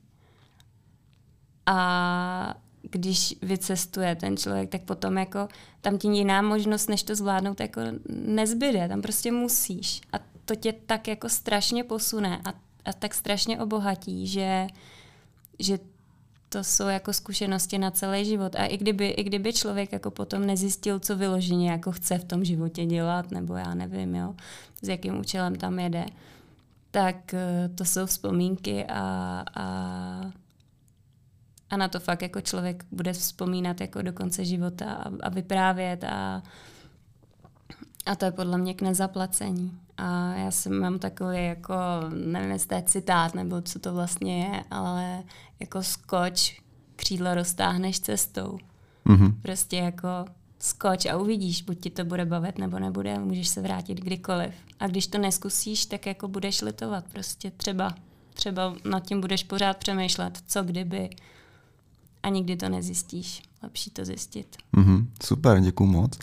[1.67, 5.49] A když vycestuje ten člověk, tak potom jako
[5.81, 8.89] tam ti jiná možnost, než to zvládnout, jako nezbyde.
[8.89, 10.01] Tam prostě musíš.
[10.13, 12.51] A to tě tak jako strašně posune a,
[12.85, 14.67] a tak strašně obohatí, že,
[15.59, 15.79] že
[16.55, 18.57] to jsou jako zkušenosti na celý život.
[18.57, 22.45] A i kdyby, i kdyby člověk jako potom nezjistil, co vyloženě jako chce v tom
[22.45, 24.35] životě dělat, nebo já nevím, jo,
[24.83, 26.07] s jakým účelem tam jede,
[26.91, 29.67] tak eh, to jsou vzpomínky a, a,
[31.71, 36.05] a na to fakt jako člověk bude vzpomínat jako do konce života a, a vyprávět
[36.05, 36.43] a,
[38.07, 39.79] a to je podle mě k nezaplacení.
[39.97, 41.75] A já jsem mám takový jako,
[42.15, 45.23] nevím, jestli to je citát, nebo co to vlastně je, ale
[45.61, 46.61] jako skoč,
[46.97, 48.59] křídlo roztáhneš cestou.
[49.07, 49.35] Mm-hmm.
[49.43, 50.09] Prostě jako
[50.59, 54.55] skoč a uvidíš, buď ti to bude bavit nebo nebude, můžeš se vrátit kdykoliv.
[54.81, 57.05] A když to neskusíš, tak jako budeš litovat.
[57.13, 57.95] Prostě třeba,
[58.35, 61.11] třeba nad tím budeš pořád přemýšlet, co kdyby.
[62.23, 63.43] A nikdy to nezjistíš.
[63.63, 64.57] Lepší to zjistit.
[64.75, 66.19] Mm-hmm, super, děkuji moc.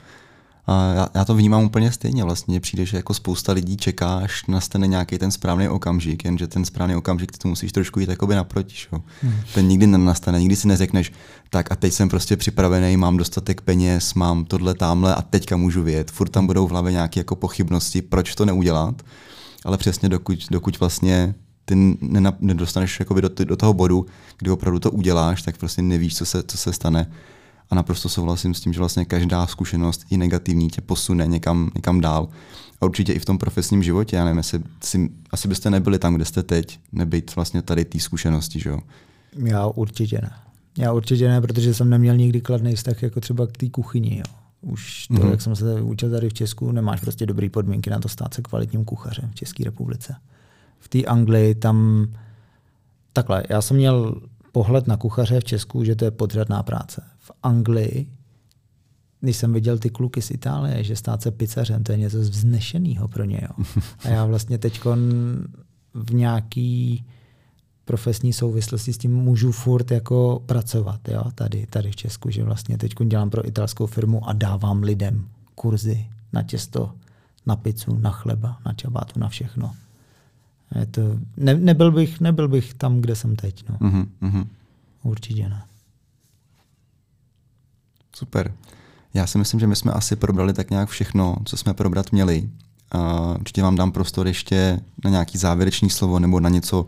[0.66, 2.24] A já, já to vnímám úplně stejně.
[2.24, 6.66] Vlastně přijde, že jako spousta lidí čeká, až nastane nějaký ten správný okamžik, jenže ten
[6.66, 8.76] správný okamžik ty to musíš trošku jít jakoby naproti.
[8.76, 9.04] Šo?
[9.22, 9.34] Hmm.
[9.54, 11.12] Ten nikdy nenastane, nikdy si neřekneš,
[11.50, 15.84] tak a teď jsem prostě připravený, mám dostatek peněz, mám tohle tamhle a teďka můžu
[15.84, 16.12] vyjet.
[16.12, 19.02] Furt tam budou v hlavě nějaké jako pochybnosti, proč to neudělat.
[19.66, 21.36] Ale přesně dokud, dokud vlastně
[21.66, 21.98] ty
[22.40, 24.06] nedostaneš jakoby do, do toho bodu,
[24.38, 27.12] kdy opravdu to uděláš, tak prostě nevíš, co se, co se stane
[27.72, 32.02] a naprosto souhlasím s tím, že vlastně každá zkušenost i negativní tě posune někam, někam
[32.02, 32.28] dál.
[32.82, 36.16] A určitě i v tom profesním životě, já nevím, jestli, si, asi byste nebyli tam,
[36.16, 38.80] kde jste teď, nebyt vlastně tady té zkušenosti, že jo?
[39.36, 40.32] Já určitě ne.
[40.78, 44.18] Já určitě ne, protože jsem neměl nikdy kladný vztah jako třeba k té kuchyni.
[44.18, 44.36] Jo.
[44.62, 45.32] Už to, mm-hmm.
[45.32, 48.42] jak jsem se učil tady v Česku, nemáš prostě dobré podmínky na to stát se
[48.42, 50.16] kvalitním kuchařem v České republice.
[50.80, 52.08] V té Anglii tam
[53.14, 54.22] takhle, já jsem měl
[54.52, 57.04] pohled na kuchaře v Česku, že to je podřadná práce.
[57.32, 58.08] V Anglii,
[59.22, 63.08] když jsem viděl ty kluky z Itálie, že stát se pizzařem, to je něco vznešeného
[63.08, 63.40] pro ně.
[63.42, 63.66] Jo.
[64.04, 64.82] A já vlastně teď
[65.94, 67.06] v nějaký
[67.86, 72.78] profesní souvislosti s tím můžu furt jako pracovat jo, tady, tady v Česku, že vlastně
[72.78, 76.92] teď dělám pro italskou firmu a dávám lidem kurzy na těsto,
[77.46, 79.72] na pizzu, na chleba, na čabátu, na všechno.
[80.80, 81.02] Je to,
[81.38, 83.70] ne, nebyl, bych, nebyl bych tam, kde jsem teď.
[83.70, 83.78] No.
[83.78, 84.48] Mm-hmm.
[85.04, 85.64] Určitě ne.
[88.16, 88.54] Super.
[89.14, 92.50] Já si myslím, že my jsme asi probrali tak nějak všechno, co jsme probrat měli.
[92.96, 96.88] Uh, určitě vám dám prostor ještě na nějaký závěrečný slovo nebo na něco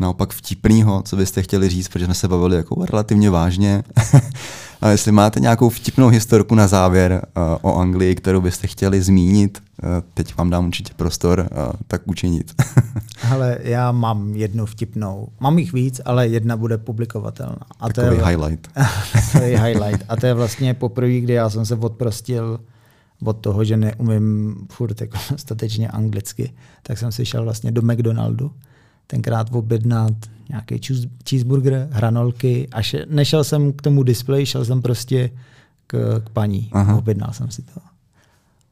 [0.00, 3.82] naopak vtipného, co byste chtěli říct, protože jsme se bavili jako relativně vážně.
[4.80, 9.62] A jestli máte nějakou vtipnou historku na závěr uh, o Anglii, kterou byste chtěli zmínit,
[9.82, 12.62] uh, teď vám dám určitě prostor, uh, tak učinit.
[13.30, 15.28] Ale já mám jednu vtipnou.
[15.40, 17.58] Mám jich víc, ale jedna bude publikovatelná.
[17.80, 18.68] A Takový to je, highlight.
[19.32, 20.04] to je highlight.
[20.08, 22.60] A to je vlastně poprvé, kdy já jsem se odprostil
[23.24, 26.52] od toho, že neumím furt jako dostatečně anglicky,
[26.82, 28.50] tak jsem si šel vlastně do McDonaldu
[29.10, 30.12] tenkrát objednat
[30.48, 30.80] nějaký
[31.28, 35.30] cheeseburger, hranolky a še, nešel jsem k tomu displeji, šel jsem prostě
[35.86, 36.70] k, k paní.
[36.72, 36.96] Aha.
[36.96, 37.80] Objednal jsem si to.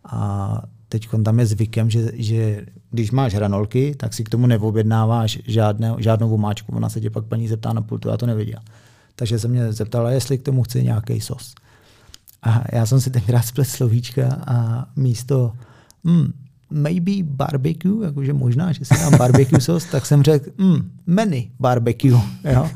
[0.05, 5.39] A teď tam je zvykem, že, že když máš hranolky, tak si k tomu neobjednáváš
[5.47, 6.77] žádné, žádnou vomáčku.
[6.77, 8.61] Ona se tě pak paní zeptá na pultu, já to nevěděl.
[9.15, 11.55] Takže se mě zeptala, jestli k tomu chci nějaký sos.
[12.43, 15.53] A já jsem si tenkrát splet slovíčka a místo
[16.05, 16.33] hmm,
[16.71, 22.21] maybe barbecue, jakože možná, že si dám barbecue sos, tak jsem řekl, mm, many barbecue,
[22.45, 22.71] jo.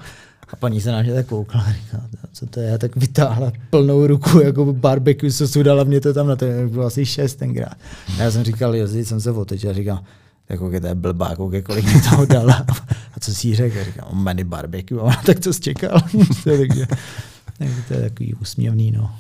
[0.48, 4.06] A paní se na mě tak koukla a říkala, co to je, tak vytáhla plnou
[4.06, 7.77] ruku jako barbecue sosu, dala mě to tam na to, bylo asi šest tenkrát.
[8.19, 9.98] A já jsem říkal, jo, jsem se otočil a říkal,
[10.48, 12.66] jako to je blbá, kolik, kolik mi toho dala.
[13.14, 13.81] A co si řekl?
[13.81, 15.01] A říkal, many barbecue.
[15.01, 16.01] A ona tak to zčekal.
[16.44, 16.86] Takže
[17.89, 19.16] to je takový úsměvný, no.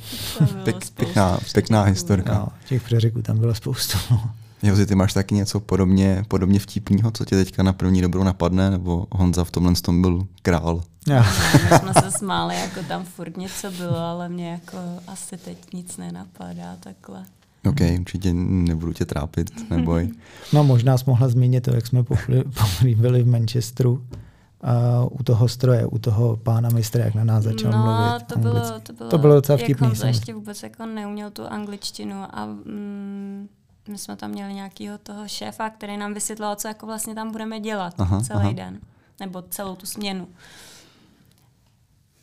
[0.64, 2.34] Pěk, pěkná, pěkná historka.
[2.34, 3.98] No, těch přeřeků tam bylo spoustu.
[4.10, 4.30] No.
[4.62, 8.70] Jozi, ty máš taky něco podobně, podobně vtipného, co tě teďka na první dobrou napadne,
[8.70, 10.82] nebo Honza v tomhle tom byl král?
[11.08, 11.26] Já.
[11.70, 15.96] My jsme se smáli, jako tam furt něco bylo, ale mě jako asi teď nic
[15.96, 17.24] nenapadá takhle.
[17.68, 20.10] OK, určitě nebudu tě trápit, neboj.
[20.52, 22.04] No možná jsi mohla zmínit to, jak jsme
[22.96, 27.72] byli v Manchesteru uh, u toho stroje, u toho pána mistra, jak na nás začal
[27.72, 29.88] no, mluvit to bylo, to bylo, to bylo docela vtipný.
[29.88, 33.48] Jak to ještě vůbec jako neuměl tu angličtinu a mm,
[33.88, 37.60] my jsme tam měli nějakého toho šéfa, který nám vysvětloval, co jako vlastně tam budeme
[37.60, 38.52] dělat aha, celý aha.
[38.52, 38.80] den,
[39.20, 40.28] nebo celou tu směnu.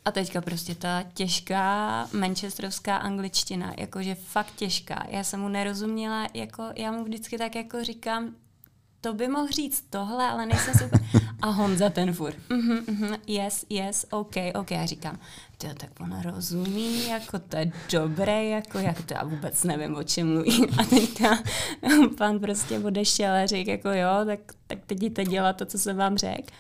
[0.06, 5.06] A teďka prostě ta těžká manchesterovská angličtina, jakože fakt těžká.
[5.10, 8.36] Já jsem mu nerozuměla, jako já mu vždycky tak jako říkám,
[9.02, 11.00] to by mohl říct tohle, ale nejsem super.
[11.42, 12.34] A Honza ten fur.
[12.50, 14.72] Mm-hmm, mm-hmm, yes, yes, OK, OK.
[14.72, 15.20] Já říkám,
[15.58, 20.04] to tak on rozumí, jako to je dobré, jako jak to já vůbec nevím, o
[20.04, 20.68] čem mluví.
[20.80, 21.40] A teďka
[22.18, 25.98] pan prostě odešel a řekl, jako jo, tak, tak teď jděte dělat to, co jsem
[25.98, 26.54] vám řekl.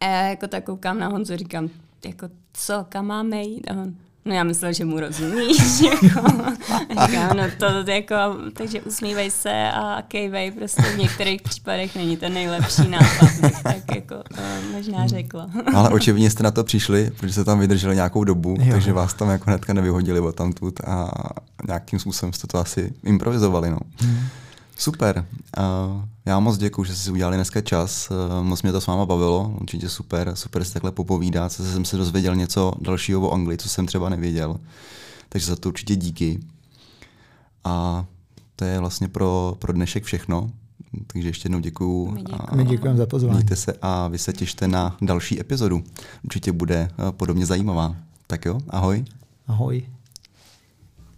[0.00, 1.70] A já jako tak koukám na Honzu, říkám,
[2.06, 3.70] jako co, kam máme jít?
[3.70, 5.80] A on, No já myslel, že mu rozumíš.
[6.02, 6.20] jako,
[7.06, 8.14] říkám, no to, to jako,
[8.52, 13.94] takže usmívej se a kejvej, prostě v některých případech není to nejlepší nápad, bych tak
[13.94, 15.50] jako uh, možná řekla.
[15.74, 18.72] Ale očividně jste na to přišli, protože jste tam vydrželi nějakou dobu, jo.
[18.72, 21.10] takže vás tam jako hnedka nevyhodili od tamtud a
[21.66, 23.70] nějakým způsobem jste to asi improvizovali.
[23.70, 23.78] No.
[24.00, 24.26] Hmm.
[24.78, 25.26] Super.
[25.58, 28.08] Uh, já moc děkuji, že jste si udělali dneska čas.
[28.10, 29.56] Uh, moc mě to s váma bavilo.
[29.60, 31.52] Určitě super, super se takhle popovídat.
[31.52, 34.56] Co jsem se dozvěděl něco dalšího o Anglii, co jsem třeba nevěděl.
[35.28, 36.40] Takže za to určitě díky.
[37.64, 38.04] A
[38.56, 40.50] to je vlastně pro, pro dnešek všechno.
[41.06, 42.18] Takže ještě jednou děkuju.
[42.54, 43.34] My děkujeme za pozvání.
[43.34, 45.84] Mějte se a vy se těšte na další epizodu.
[46.24, 47.96] Určitě bude podobně zajímavá.
[48.26, 49.04] Tak jo, ahoj.
[49.48, 49.86] Ahoj.